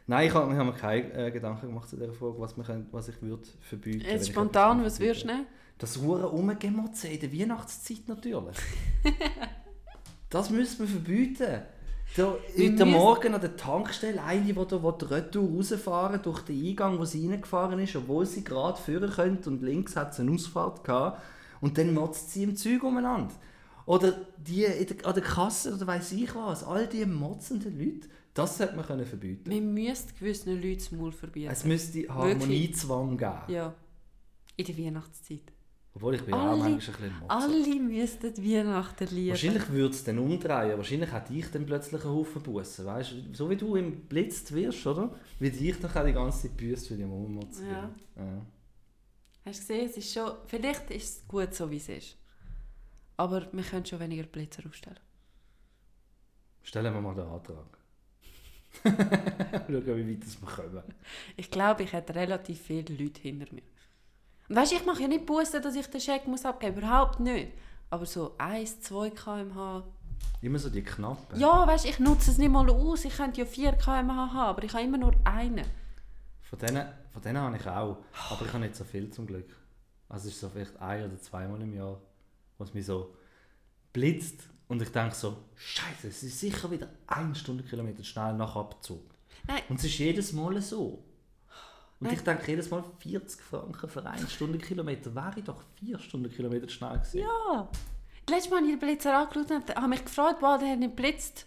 Nein, 0.06 0.28
ich 0.28 0.34
habe 0.34 0.52
mir 0.52 0.72
keine 0.72 1.12
äh, 1.14 1.30
Gedanken 1.30 1.68
gemacht 1.68 1.88
zu 1.88 1.96
dieser 1.96 2.12
Frage, 2.12 2.38
was, 2.38 2.56
man 2.56 2.66
können, 2.66 2.86
was 2.92 3.08
ich 3.08 3.20
würde 3.22 3.42
verbieten 3.62 4.04
wenn 4.04 4.10
Jetzt 4.10 4.28
spontan, 4.28 4.84
was 4.84 5.00
würdest 5.00 5.24
du 5.24 5.28
nehmen? 5.28 5.46
Das 5.78 5.96
hure 5.98 6.24
Rumgemotze 6.24 7.08
in 7.08 7.20
der 7.20 7.32
Weihnachtszeit 7.32 8.06
natürlich. 8.06 8.56
das 10.30 10.50
müssen 10.50 10.80
wir 10.80 10.86
verbieten. 10.86 11.62
Wir 12.14 12.38
heute 12.56 12.84
Morgen 12.84 13.34
an 13.34 13.40
der 13.40 13.56
Tankstelle 13.56 14.22
eine, 14.22 14.44
die 14.44 14.52
da 14.52 14.76
Retour 14.76 15.56
rausfahren 15.56 16.22
durch 16.22 16.42
den 16.42 16.64
Eingang, 16.64 16.98
wo 16.98 17.04
sie 17.04 17.28
reingefahren 17.28 17.80
ist, 17.80 17.96
obwohl 17.96 18.24
sie 18.24 18.44
gerade 18.44 18.80
führen 18.80 19.10
könnte 19.10 19.50
und 19.50 19.62
links 19.62 19.96
hat 19.96 20.14
sie 20.14 20.22
eine 20.22 20.32
Ausfahrt 20.32 20.84
gehabt. 20.84 21.20
Und 21.60 21.76
dann 21.76 21.92
motzt 21.92 22.30
sie 22.30 22.44
im 22.44 22.54
Zeug 22.54 22.84
umeinander. 22.84 23.34
Oder 23.86 24.12
die 24.38 24.62
der, 24.62 25.06
an 25.06 25.14
der 25.14 25.22
Kasse 25.22 25.74
oder 25.74 25.86
weiß 25.86 26.12
ich 26.12 26.34
was. 26.34 26.64
All 26.64 26.86
die 26.86 27.04
motzenden 27.04 27.78
Leute, 27.78 28.08
das 28.32 28.58
sollte 28.58 28.76
man 28.76 28.86
können 28.86 29.04
verbieten. 29.06 29.50
Wir 29.50 29.60
müssen 29.60 30.08
gewissen 30.18 30.54
Leuten 30.60 30.78
das 30.78 30.92
Maul 30.92 31.12
verbieten. 31.12 31.50
Es 31.52 31.64
müsste 31.64 32.08
Harmoniezwang 32.08 33.16
geben. 33.18 33.42
ja. 33.48 33.74
In 34.56 34.64
der 34.66 34.78
Weihnachtszeit. 34.78 35.52
Obwohl 35.96 36.14
ich 36.14 36.22
bin 36.22 36.34
auch 36.34 36.38
Alle- 36.38 36.58
manchmal 36.70 36.96
ein 36.96 37.02
bisschen 37.02 37.18
Motzer. 37.20 37.30
Alle 37.30 37.80
müssten 37.80 38.36
Weihnachten 38.44 39.06
lieben. 39.14 39.30
Wahrscheinlich 39.30 39.68
würde 39.70 39.94
es 39.94 40.04
dann 40.04 40.18
umdrehen. 40.18 40.76
Wahrscheinlich 40.76 41.12
hätte 41.12 41.34
ich 41.34 41.50
dann 41.50 41.66
plötzlich 41.66 42.04
einen 42.04 42.12
Haufen 42.12 42.42
Bussen. 42.42 42.86
Weißt 42.86 43.12
du, 43.12 43.34
so 43.34 43.50
wie 43.50 43.56
du 43.56 43.76
im 43.76 44.00
Blitz 44.06 44.50
wirst, 44.52 44.86
oder? 44.86 45.14
Wie 45.38 45.48
ich 45.48 45.78
dann 45.80 45.90
auch 45.90 46.04
die 46.04 46.12
ganze 46.12 46.42
Zeit 46.42 46.56
büßt 46.56 46.88
für 46.88 46.94
die 46.96 47.04
Mummutz. 47.04 47.60
Ja. 47.60 47.90
ja. 48.16 48.46
Hast 49.44 49.60
du 49.60 49.66
gesehen, 49.74 49.86
es 49.90 49.96
ist 49.96 50.12
schon, 50.12 50.32
vielleicht 50.46 50.90
ist 50.90 51.18
es 51.18 51.28
gut 51.28 51.54
so, 51.54 51.70
wie 51.70 51.76
es 51.76 51.88
ist. 51.88 52.16
Aber 53.16 53.46
wir 53.52 53.62
können 53.62 53.86
schon 53.86 54.00
weniger 54.00 54.24
Blitzer 54.24 54.62
aufstellen. 54.66 55.00
Stellen 56.62 56.94
wir 56.94 57.00
mal 57.00 57.14
den 57.14 57.26
Antrag. 57.26 57.78
Schauen, 58.82 59.86
wie 59.86 60.20
weit 60.20 60.40
wir 60.40 60.48
kommen. 60.48 60.82
Ich 61.36 61.50
glaube, 61.50 61.84
ich 61.84 61.92
hätte 61.92 62.14
relativ 62.14 62.60
viele 62.60 62.94
Leute 62.96 63.20
hinter 63.20 63.52
mir. 63.54 63.62
Und 64.48 64.56
weißt 64.56 64.72
du, 64.72 64.76
ich 64.76 64.86
mache 64.86 65.02
ja 65.02 65.08
nicht 65.08 65.26
Bussen, 65.26 65.62
dass 65.62 65.74
ich 65.74 65.86
den 65.86 66.00
Scheck 66.00 66.26
muss 66.26 66.44
abgeben 66.44 66.74
muss. 66.74 66.84
Überhaupt 66.84 67.20
nicht. 67.20 67.52
Aber 67.90 68.06
so 68.06 68.34
1, 68.38 68.80
2 68.80 69.10
km/h. 69.10 69.84
Immer 70.42 70.58
so 70.58 70.68
die 70.68 70.82
knappen. 70.82 71.38
Ja, 71.38 71.66
weißt 71.66 71.84
du, 71.84 71.88
ich 71.88 71.98
nutze 72.00 72.30
es 72.30 72.38
nicht 72.38 72.50
mal 72.50 72.68
aus. 72.68 73.04
Ich 73.04 73.16
könnte 73.16 73.40
ja 73.40 73.46
4 73.46 73.72
km/h 73.72 74.32
haben, 74.32 74.36
aber 74.36 74.64
ich 74.64 74.72
habe 74.72 74.84
immer 74.84 74.98
nur 74.98 75.14
einen. 75.24 75.64
Von 76.42 76.58
denen, 76.58 76.86
von 77.12 77.22
denen 77.22 77.38
habe 77.38 77.56
ich 77.56 77.66
auch. 77.66 77.98
Aber 78.30 78.44
ich 78.44 78.52
habe 78.52 78.64
nicht 78.64 78.76
so 78.76 78.84
viel 78.84 79.10
zum 79.10 79.26
Glück. 79.26 79.48
Also 80.08 80.28
es 80.28 80.34
ist 80.34 80.40
so 80.40 80.48
vielleicht 80.48 80.76
ein 80.80 81.04
oder 81.04 81.18
zweimal 81.18 81.60
im 81.62 81.72
Jahr, 81.72 82.00
wo 82.58 82.64
es 82.64 82.74
mich 82.74 82.86
so 82.86 83.14
blitzt. 83.92 84.48
Und 84.66 84.80
ich 84.80 84.90
denke 84.90 85.14
so, 85.14 85.36
Scheiße, 85.56 86.08
es 86.08 86.22
ist 86.22 86.40
sicher 86.40 86.70
wieder 86.70 86.88
ein 87.06 87.34
Stundenkilometer 87.34 88.02
schnell 88.02 88.34
nach 88.34 88.56
Abzug. 88.56 89.14
Nein. 89.46 89.62
Und 89.68 89.78
es 89.78 89.84
ist 89.84 89.98
jedes 89.98 90.32
Mal 90.32 90.60
so. 90.60 91.04
Und 92.00 92.08
Nein. 92.08 92.14
ich 92.14 92.20
denke 92.22 92.50
jedes 92.50 92.70
Mal 92.70 92.82
40 92.98 93.40
Franken 93.42 93.88
für 93.88 94.04
einen 94.04 94.26
Stundenkilometer. 94.26 95.14
Wäre 95.14 95.34
ich 95.36 95.44
doch 95.44 95.62
vier 95.78 95.98
Stundenkilometer 95.98 96.68
schnell 96.68 96.98
gewesen. 96.98 97.20
Ja. 97.20 97.68
Letztes 98.28 98.50
Mal 98.50 98.56
habe 98.56 98.66
ich 98.66 98.72
den 98.72 98.80
Blitzer 98.80 99.18
angeschaut 99.18 99.50
und 99.50 99.76
habe 99.76 99.88
mich 99.88 100.04
gefreut, 100.04 100.36
wow, 100.40 100.58
der 100.58 100.70
hat 100.70 100.78
nicht 100.78 100.96
geblitzt. 100.96 101.46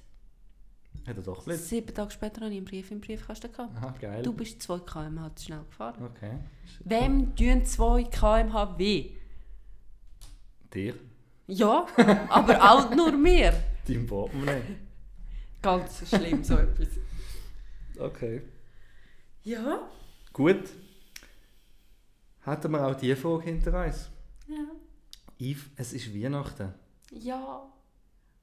Hat 1.08 1.18
er 1.18 1.24
doch 1.24 1.44
blitzt. 1.44 1.70
Sieben 1.70 1.94
Tage 1.94 2.12
später 2.12 2.42
habe 2.42 2.52
ich 2.52 2.58
einen 2.58 2.66
Brief 2.66 2.92
im 2.92 3.02
Briefkasten 3.02 3.52
gehabt. 3.52 3.76
Aha, 3.78 3.96
geil. 4.00 4.22
Du 4.24 4.32
bist 4.32 4.62
2 4.62 4.80
km/h 4.80 5.36
zu 5.36 5.46
schnell 5.46 5.64
gefahren. 5.64 6.06
Okay. 6.06 6.38
Wem 6.86 7.36
tun 7.36 7.66
2 7.66 8.04
km/h 8.04 8.78
weh? 8.78 9.17
Dir? 10.74 10.96
Ja, 11.48 11.86
aber 12.30 12.62
auch 12.62 12.94
nur 12.94 13.12
mir. 13.12 13.54
Dein 13.88 14.06
Portemonnaie. 14.06 14.62
Ganz 15.62 16.08
schlimm, 16.08 16.44
so 16.44 16.56
etwas. 16.56 16.90
Okay. 17.98 18.42
Ja? 19.44 19.90
Gut. 20.34 20.70
Hätten 22.42 22.72
wir 22.72 22.88
auch 22.88 22.96
die 22.96 23.16
Frage 23.16 23.44
hinter 23.44 23.86
uns. 23.86 24.10
Ja. 24.48 24.66
Yves, 25.40 25.66
es 25.76 25.94
ist 25.94 26.14
Weihnachten. 26.14 26.74
Ja. 27.12 27.66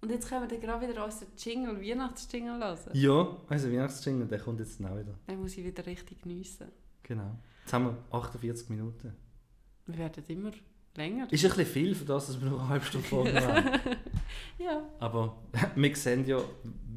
Und 0.01 0.11
jetzt 0.11 0.29
können 0.29 0.43
wir 0.43 0.49
dann 0.49 0.61
gerade 0.61 0.89
wieder 0.89 1.05
unseren 1.05 1.29
Jingle, 1.37 1.81
Weihnachtsjingle 1.81 2.59
hören. 2.59 2.91
Ja, 2.93 3.37
unser 3.49 3.73
Weihnachtsjingle, 3.73 4.27
der 4.27 4.39
kommt 4.39 4.61
jetzt 4.61 4.79
auch 4.85 4.99
wieder. 4.99 5.15
Dann 5.27 5.41
muss 5.41 5.57
ich 5.57 5.65
wieder 5.65 5.87
richtig 5.87 6.23
geniessen. 6.23 6.69
Genau. 7.03 7.39
Jetzt 7.63 7.73
haben 7.73 7.87
wir 7.87 7.97
48 8.11 8.69
Minuten. 8.69 9.15
Wir 9.87 9.99
werden 9.99 10.25
immer 10.29 10.53
länger. 10.97 11.27
Ist 11.31 11.45
ein 11.45 11.51
bisschen 11.51 11.67
viel 11.67 11.95
für 11.95 12.05
das, 12.05 12.27
dass 12.29 12.41
wir 12.41 12.49
nur 12.49 12.61
eine 12.61 12.69
halbe 12.69 12.85
Stunde 12.85 13.07
Folge 13.09 13.35
haben. 13.47 13.81
Ja, 14.59 14.83
Aber 15.01 15.37
wir 15.75 15.97
sehen 15.97 16.25
ja, 16.27 16.39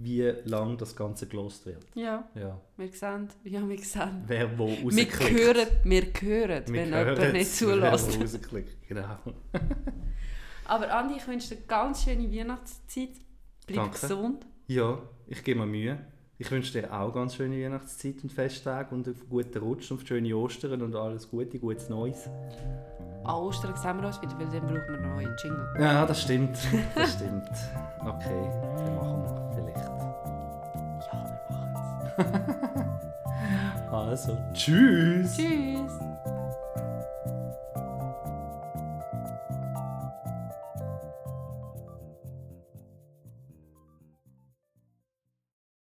wie 0.01 0.21
lang 0.45 0.77
das 0.77 0.95
Ganze 0.95 1.27
gelost 1.27 1.65
wird. 1.65 1.83
ja. 1.95 2.27
Ja. 2.35 2.59
Wir 2.77 2.87
sehen, 2.91 3.27
ja, 3.43 3.67
wir 3.67 3.77
sehen. 3.79 4.23
Wer 4.27 4.57
wo 4.57 4.67
Wir 4.69 4.83
rausklickt. 4.83 5.29
hören, 5.31 5.67
wir 5.83 6.01
hören, 6.21 6.63
Wir 6.67 6.73
wenn 6.73 6.93
hören 6.93 7.15
jemand 7.15 7.33
nicht 7.33 7.47
es, 7.47 7.61
wer 7.67 7.97
zulässt. 7.97 8.51
wo. 8.51 8.87
Genau. 8.87 9.17
Aber 10.65 10.93
Andi, 10.93 11.15
ich 11.17 11.27
wünsche 11.27 11.49
dir 11.49 11.55
eine 11.57 11.65
ganz 11.67 12.03
schöne 12.03 12.31
Weihnachtszeit. 12.31 13.09
Bleib 13.65 13.77
Danke. 13.77 13.99
gesund. 13.99 14.45
Ja, 14.67 14.99
ich 15.27 15.43
gebe 15.43 15.59
mir 15.61 15.65
Mühe. 15.65 16.05
Ich 16.39 16.51
wünsche 16.51 16.79
dir 16.79 16.93
auch 16.93 17.11
ganz 17.13 17.33
schöne 17.35 17.63
Weihnachtszeit 17.63 18.21
und 18.21 18.31
Festtage 18.31 18.93
und 18.93 19.07
einen 19.07 19.19
guten 19.27 19.57
Rutsch 19.57 19.89
und 19.89 20.07
schöne 20.07 20.35
Ostern 20.35 20.83
und 20.83 20.95
alles 20.95 21.27
Gute, 21.29 21.57
gutes 21.57 21.89
Neues. 21.89 22.29
An 23.23 23.35
Ostern 23.35 23.75
sehen 23.75 23.99
wir 23.99 24.07
uns 24.07 24.21
wieder, 24.21 24.37
weil 24.37 24.47
dann 24.47 24.61
brauchen 24.61 24.87
wir 24.87 24.97
einen 24.99 25.15
neuen 25.15 25.35
Jingle. 25.43 25.67
Ja, 25.79 26.05
das 26.05 26.21
stimmt. 26.21 26.57
Das 26.95 27.13
stimmt. 27.13 27.49
Okay, 28.01 28.49
dann 28.77 28.95
machen 28.95 29.23
wir 29.23 29.51
vielleicht. 29.55 29.87
Ja, 31.07 31.39
wir 32.17 32.25
machen 32.25 32.57
Also, 33.91 34.37
tschüss! 34.53 35.35
Tschüss. 35.35 35.91